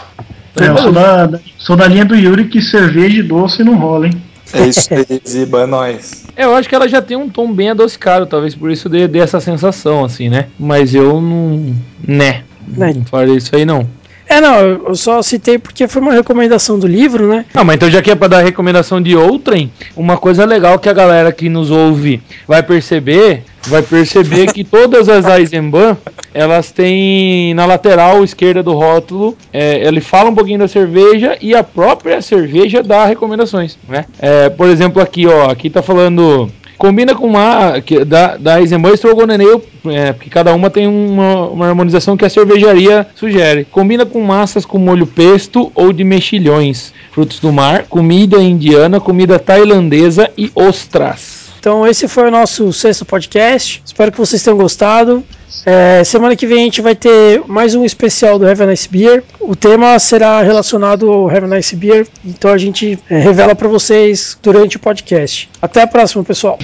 É, 0.59 0.67
eu 0.67 0.77
sou 0.77 0.91
da, 0.91 1.39
sou 1.57 1.75
da 1.75 1.87
linha 1.87 2.05
do 2.05 2.15
Yuri 2.15 2.45
que 2.45 2.61
cerveja 2.61 3.19
e 3.19 3.23
doce 3.23 3.63
não 3.63 3.75
rola, 3.75 4.07
hein? 4.07 4.21
É 4.53 4.67
isso 4.67 4.93
aí, 4.93 5.21
Ziba, 5.25 5.61
é 5.61 5.65
nóis. 5.65 6.25
É, 6.35 6.43
eu 6.43 6.55
acho 6.55 6.67
que 6.67 6.75
ela 6.75 6.87
já 6.87 7.01
tem 7.01 7.15
um 7.15 7.29
tom 7.29 7.53
bem 7.53 7.69
adocicado, 7.69 8.25
talvez 8.25 8.53
por 8.53 8.69
isso 8.69 8.89
dê, 8.89 9.07
dê 9.07 9.19
essa 9.19 9.39
sensação, 9.39 10.03
assim, 10.03 10.29
né? 10.29 10.47
Mas 10.59 10.93
eu 10.93 11.21
não. 11.21 11.73
né? 12.05 12.43
Né. 12.67 12.93
Não 12.93 13.05
falei 13.05 13.37
isso 13.37 13.55
aí 13.55 13.65
não. 13.65 13.87
É, 14.27 14.39
não, 14.39 14.59
eu 14.59 14.87
eu 14.87 14.95
só 14.95 15.21
citei 15.21 15.57
porque 15.57 15.87
foi 15.87 16.01
uma 16.01 16.13
recomendação 16.13 16.79
do 16.79 16.87
livro, 16.87 17.27
né? 17.27 17.45
Não, 17.53 17.65
mas 17.65 17.75
então 17.75 17.89
já 17.89 18.01
que 18.01 18.11
é 18.11 18.15
pra 18.15 18.29
dar 18.29 18.41
recomendação 18.41 19.01
de 19.01 19.15
outrem, 19.15 19.71
uma 19.95 20.17
coisa 20.17 20.45
legal 20.45 20.79
que 20.79 20.87
a 20.87 20.93
galera 20.93 21.31
que 21.31 21.49
nos 21.49 21.69
ouve 21.69 22.21
vai 22.47 22.63
perceber, 22.63 23.43
vai 23.67 23.81
perceber 23.81 24.51
que 24.51 24.63
todas 24.63 25.07
as 25.09 25.25
Eisenbahn, 25.25 25.95
elas 26.33 26.71
têm 26.71 27.53
na 27.53 27.65
lateral 27.65 28.23
esquerda 28.23 28.63
do 28.63 28.73
rótulo, 28.73 29.37
é, 29.51 29.85
ele 29.85 30.01
fala 30.01 30.29
um 30.29 30.35
pouquinho 30.35 30.59
da 30.59 30.67
cerveja 30.67 31.37
e 31.41 31.55
a 31.55 31.63
própria 31.63 32.21
cerveja 32.21 32.81
dá 32.81 33.05
recomendações, 33.05 33.77
né? 33.87 34.05
É, 34.19 34.49
por 34.49 34.67
exemplo 34.67 35.01
aqui, 35.01 35.27
ó, 35.27 35.49
aqui 35.49 35.69
tá 35.69 35.81
falando 35.81 36.49
combina 36.81 37.13
com 37.13 37.27
uma 37.27 37.79
que, 37.79 38.03
da, 38.03 38.37
da 38.37 38.59
Eisenbahn 38.59 38.95
Strogonoff, 38.95 39.67
é, 39.85 40.13
porque 40.13 40.31
cada 40.31 40.51
uma 40.55 40.67
tem 40.67 40.87
uma, 40.87 41.47
uma 41.47 41.67
harmonização 41.67 42.17
que 42.17 42.25
a 42.25 42.29
cervejaria 42.29 43.05
sugere. 43.13 43.65
Combina 43.65 44.03
com 44.03 44.19
massas 44.19 44.65
com 44.65 44.79
molho 44.79 45.05
pesto 45.05 45.71
ou 45.75 45.93
de 45.93 46.03
mexilhões, 46.03 46.91
frutos 47.11 47.39
do 47.39 47.53
mar, 47.53 47.83
comida 47.87 48.41
indiana, 48.41 48.99
comida 48.99 49.37
tailandesa 49.37 50.31
e 50.35 50.51
ostras. 50.55 51.40
Então 51.61 51.87
esse 51.87 52.07
foi 52.07 52.27
o 52.27 52.31
nosso 52.31 52.73
sexto 52.73 53.05
podcast. 53.05 53.83
Espero 53.85 54.11
que 54.11 54.17
vocês 54.17 54.41
tenham 54.41 54.57
gostado. 54.57 55.23
É, 55.63 56.03
semana 56.03 56.35
que 56.35 56.47
vem 56.47 56.61
a 56.61 56.63
gente 56.63 56.81
vai 56.81 56.95
ter 56.95 57.43
mais 57.45 57.75
um 57.75 57.85
especial 57.85 58.39
do 58.39 58.47
Have 58.47 58.63
a 58.63 58.65
Nice 58.65 58.89
Beer. 58.89 59.23
O 59.39 59.55
tema 59.55 59.99
será 59.99 60.41
relacionado 60.41 61.11
ao 61.11 61.29
Have 61.29 61.45
a 61.45 61.47
Nice 61.47 61.75
Beer, 61.75 62.07
então 62.25 62.49
a 62.51 62.57
gente 62.57 62.97
é, 63.07 63.19
revela 63.19 63.53
para 63.53 63.67
vocês 63.67 64.35
durante 64.41 64.77
o 64.77 64.79
podcast. 64.79 65.51
Até 65.61 65.83
a 65.83 65.87
próxima, 65.87 66.23
pessoal. 66.23 66.57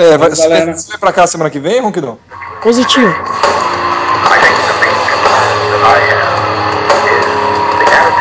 É, 0.00 0.16
vai, 0.16 0.30
galera. 0.30 0.74
você 0.74 0.88
vai 0.88 0.96
pra 0.98 1.12
cá 1.12 1.26
semana 1.26 1.50
que 1.50 1.58
vem, 1.58 1.82
Ronquidão? 1.82 2.18
Positivo. 2.62 3.14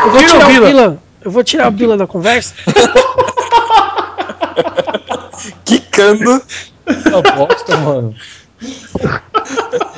Eu 0.04 0.12
vou 0.12 0.20
Tira 0.20 0.26
o 0.26 0.40
tirar 0.40 0.50
o 0.50 0.66
Bila. 0.66 0.98
Eu 1.22 1.32
vou 1.32 1.42
tirar 1.44 1.70
o 1.70 1.72
Bila 1.72 1.96
da 1.96 2.06
conversa. 2.06 2.54
Quicando. 5.64 6.42
Aposta, 6.86 7.78
mano. 7.78 8.14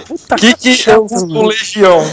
Puta 0.07 0.35
Que 0.35 0.53
que 0.53 0.83
é 0.87 0.95
mano. 0.95 1.47
Legião? 1.47 1.99